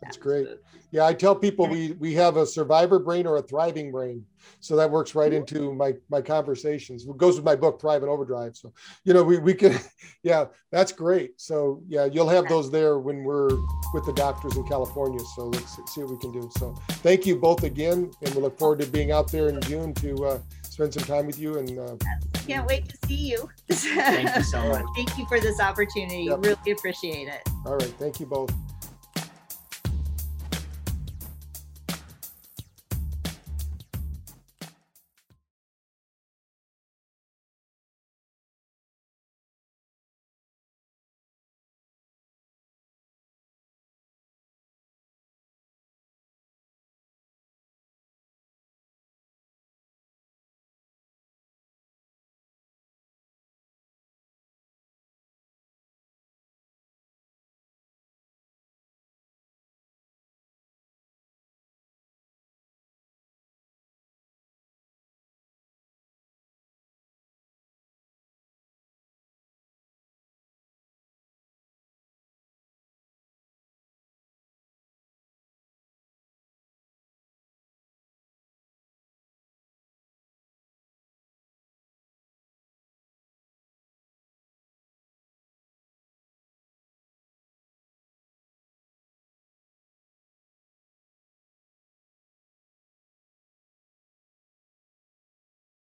That's 0.01 0.17
great. 0.17 0.47
Yeah, 0.91 1.05
I 1.05 1.13
tell 1.13 1.35
people 1.35 1.67
we 1.67 1.91
we 1.93 2.13
have 2.13 2.37
a 2.37 2.45
survivor 2.45 2.99
brain 2.99 3.27
or 3.27 3.37
a 3.37 3.41
thriving 3.41 3.91
brain. 3.91 4.25
So 4.59 4.75
that 4.77 4.89
works 4.89 5.15
right 5.15 5.33
into 5.33 5.73
my 5.73 5.93
my 6.09 6.21
conversations. 6.21 7.05
It 7.05 7.17
goes 7.17 7.35
with 7.35 7.43
my 7.43 7.55
book 7.55 7.81
Thrive 7.81 8.03
and 8.03 8.09
Overdrive. 8.09 8.55
So, 8.55 8.73
you 9.03 9.13
know, 9.13 9.23
we 9.23 9.39
we 9.39 9.53
can 9.53 9.77
yeah, 10.23 10.45
that's 10.71 10.91
great. 10.91 11.41
So, 11.41 11.83
yeah, 11.87 12.05
you'll 12.05 12.29
have 12.29 12.47
those 12.47 12.71
there 12.71 12.99
when 12.99 13.23
we're 13.23 13.49
with 13.93 14.05
the 14.05 14.13
doctors 14.13 14.55
in 14.55 14.65
California. 14.67 15.19
So, 15.35 15.47
let's 15.47 15.93
see 15.93 16.01
what 16.01 16.11
we 16.11 16.17
can 16.19 16.31
do. 16.31 16.49
So, 16.57 16.73
thank 17.03 17.25
you 17.25 17.35
both 17.35 17.63
again 17.63 18.11
and 18.21 18.35
we 18.35 18.41
look 18.41 18.57
forward 18.57 18.79
to 18.79 18.87
being 18.87 19.11
out 19.11 19.31
there 19.31 19.49
in 19.49 19.59
June 19.61 19.93
to 19.95 20.25
uh, 20.25 20.39
spend 20.63 20.93
some 20.93 21.03
time 21.03 21.27
with 21.27 21.39
you 21.39 21.57
and 21.57 21.77
uh, 21.77 21.95
can't 22.47 22.67
wait 22.67 22.87
to 22.87 22.97
see 23.07 23.15
you. 23.15 23.49
Thank 23.69 24.35
you 24.35 24.43
so 24.43 24.59
much. 24.69 24.85
Thank 24.95 25.17
you 25.17 25.25
for 25.25 25.39
this 25.39 25.59
opportunity. 25.59 26.23
Yep. 26.23 26.45
Really 26.45 26.71
appreciate 26.71 27.27
it. 27.27 27.41
All 27.65 27.75
right. 27.75 27.93
Thank 27.99 28.19
you 28.19 28.25
both. 28.25 28.53